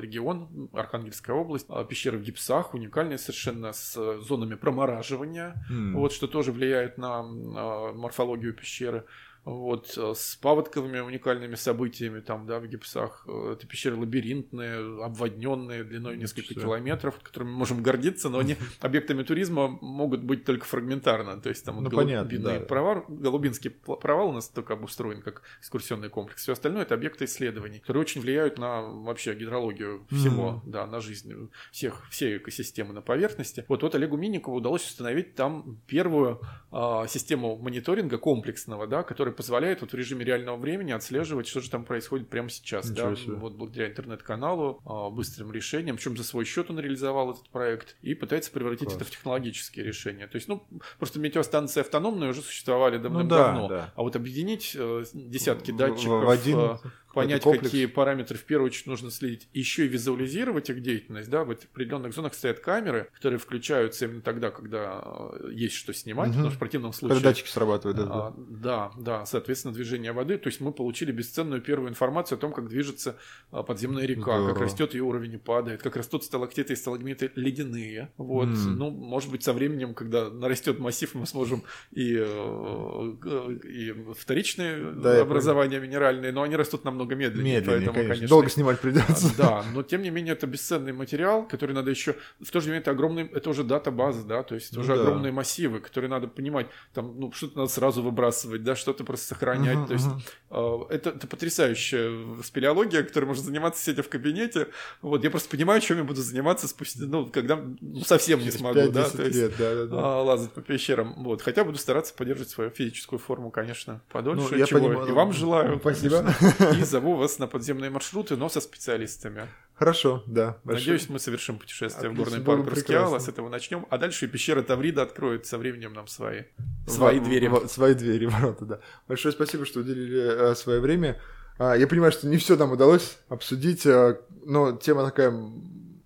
[0.00, 5.94] регион, Архангельская область, а пещеры в гипсах, уникальные совершенно с э, зонами промораживания, М.
[5.94, 9.04] вот что тоже влияет на э, морфологию пещеры.
[9.44, 13.24] Вот, э, с паводковыми уникальными событиями там, да, в гипсах.
[13.28, 16.62] Э, Это пещеры лабиринтные, обводненные, длиной несколько Всё.
[16.62, 21.40] километров, которыми мы можем гордиться, но они объектами туризма могут быть только фрагментарно.
[21.40, 22.60] То есть там Ну, вот понятно, да.
[22.60, 26.42] провал, голубинский провал у нас только обустроен как экскурсионный комплекс.
[26.42, 31.50] Все остальное это объекты исследований, которые очень влияют на вообще гидрологию всего, да, на жизнь
[31.70, 33.64] всех, всей экосистемы на поверхности.
[33.68, 36.40] Вот, вот Олегу Минникову удалось установить там первую
[36.72, 41.68] а, систему мониторинга комплексного, да, который позволяет вот в режиме реального времени отслеживать, что же
[41.70, 42.88] там происходит прямо сейчас.
[42.90, 43.34] Ничего да, себе.
[43.34, 48.14] вот благодаря интернет-каналу, а, быстрым решениям, причем за свой счет он реализовал этот проект и
[48.14, 48.96] пытается превратить Класс.
[48.96, 50.26] это в технологические решения.
[50.26, 50.66] То есть, ну,
[50.98, 53.68] просто метеостанции автономные уже существовали Ну давным-давно.
[53.68, 53.92] да, да.
[53.96, 56.76] А вот объединить э, десятки В- датчиков, в один э,
[57.14, 57.66] понять, комплекс.
[57.70, 62.14] какие параметры в первую очередь нужно следить, еще и визуализировать их деятельность, да, в определенных
[62.14, 65.02] зонах стоят камеры, которые включаются именно тогда, когда
[65.40, 66.34] э, есть что снимать, Мгм.
[66.36, 67.14] потому что в противном случае...
[67.16, 68.10] Когда датчики срабатывают, да, да.
[68.14, 70.38] А, да, да, соответственно, движение воды.
[70.38, 73.16] То есть мы получили бесценную первую информацию о том, как движется
[73.50, 74.60] а, подземная река, как Здорово.
[74.60, 78.10] растет ее уровень и падает, как растут сталактиты и сталагмиты ледяные.
[78.16, 78.48] Вот.
[78.48, 78.76] М.
[78.78, 81.62] Ну, может быть, со временем, когда нарастет массив, мы сможем
[81.92, 87.56] и, э, и вторичные Да, образования минеральные, но они растут намного медленнее.
[87.60, 88.28] Медленнее, поэтому, конечно.
[88.28, 89.36] Долго снимать придется.
[89.36, 92.16] Да, но тем не менее это бесценный материал, который надо еще...
[92.40, 93.28] В то же время это огромный...
[93.32, 95.02] Это уже дата-база, да, то есть это Ну уже да.
[95.02, 99.76] огромные массивы, которые надо понимать, там, ну, что-то надо сразу выбрасывать, да, что-то просто сохранять.
[99.76, 100.22] Мгм, То есть мгм.
[100.50, 104.68] э, это, это потрясающая спелеология, которой можно заниматься сидя в кабинете.
[105.02, 108.90] Вот, я просто понимаю, чем я буду заниматься спустя, ну, когда ну, совсем не смогу,
[108.90, 109.96] да, 5-10 то есть лет, да, да, да.
[109.98, 111.14] а, лазать по пещерам.
[111.24, 115.08] Вот, хотя буду стараться поддерживать свою физическую форму, конечно, подольше, Ну, я чего понимаю.
[115.08, 115.78] и вам желаю.
[115.80, 116.24] Спасибо.
[116.58, 116.80] конечно.
[116.80, 119.48] И зову вас на подземные маршруты, но со специалистами.
[119.74, 120.58] Хорошо, да.
[120.62, 120.92] большое.
[120.92, 123.18] Надеюсь, мы совершим путешествие в Отлично, горный было парк прекрасно.
[123.18, 126.42] с этого начнем, а дальше пещера Таврида откроет со временем нам свои,
[126.86, 127.48] свои Во- двери.
[127.48, 128.80] во- свои двери, ворота, да.
[129.08, 131.20] Большое спасибо, что уделили э, свое время.
[131.58, 135.32] А, я понимаю, что не все нам удалось обсудить, э, но тема такая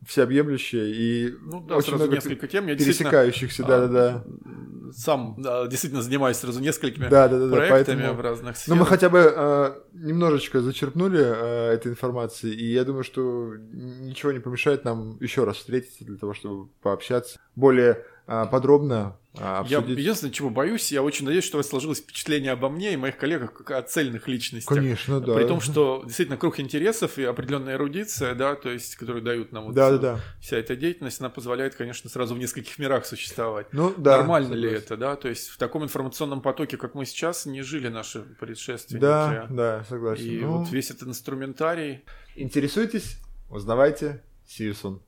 [0.08, 2.66] м, всеобъемлющая и Ну да, очень много несколько тем.
[2.66, 4.24] Я пересекающихся, да-да-да.
[4.24, 8.80] а, сам да, действительно занимаюсь сразу несколькими Да-да-да, проектами поэтому- в разных Ну, сферах.
[8.80, 14.38] мы хотя бы э, немножечко зачерпнули э, этой информации, и я думаю, что ничего не
[14.40, 18.04] помешает нам еще раз встретиться для того, чтобы пообщаться более
[18.50, 19.98] подробно, э, Я обсудить.
[19.98, 23.16] единственное, чего боюсь, я очень надеюсь, что у вас сложилось впечатление обо мне и моих
[23.16, 24.76] коллегах как о цельных личностях.
[24.76, 25.34] Конечно, да.
[25.34, 29.64] При том, что действительно круг интересов и определенная эрудиция, да, то есть, которые дают нам
[29.64, 30.20] вот Да-да-да.
[30.40, 33.66] вся эта деятельность, она позволяет, конечно, сразу в нескольких мирах существовать.
[33.72, 34.18] Ну, да.
[34.18, 34.84] Нормально ли согласен.
[34.84, 35.16] это, да?
[35.16, 39.02] То есть в таком информационном потоке, как мы сейчас, не жили наши предшественники.
[39.02, 40.24] Да, да, согласен.
[40.24, 42.04] И Ну, вот весь этот инструментарий.
[42.36, 43.16] Интересуйтесь,
[43.48, 44.22] узнавайте.
[44.46, 45.00] See you soon.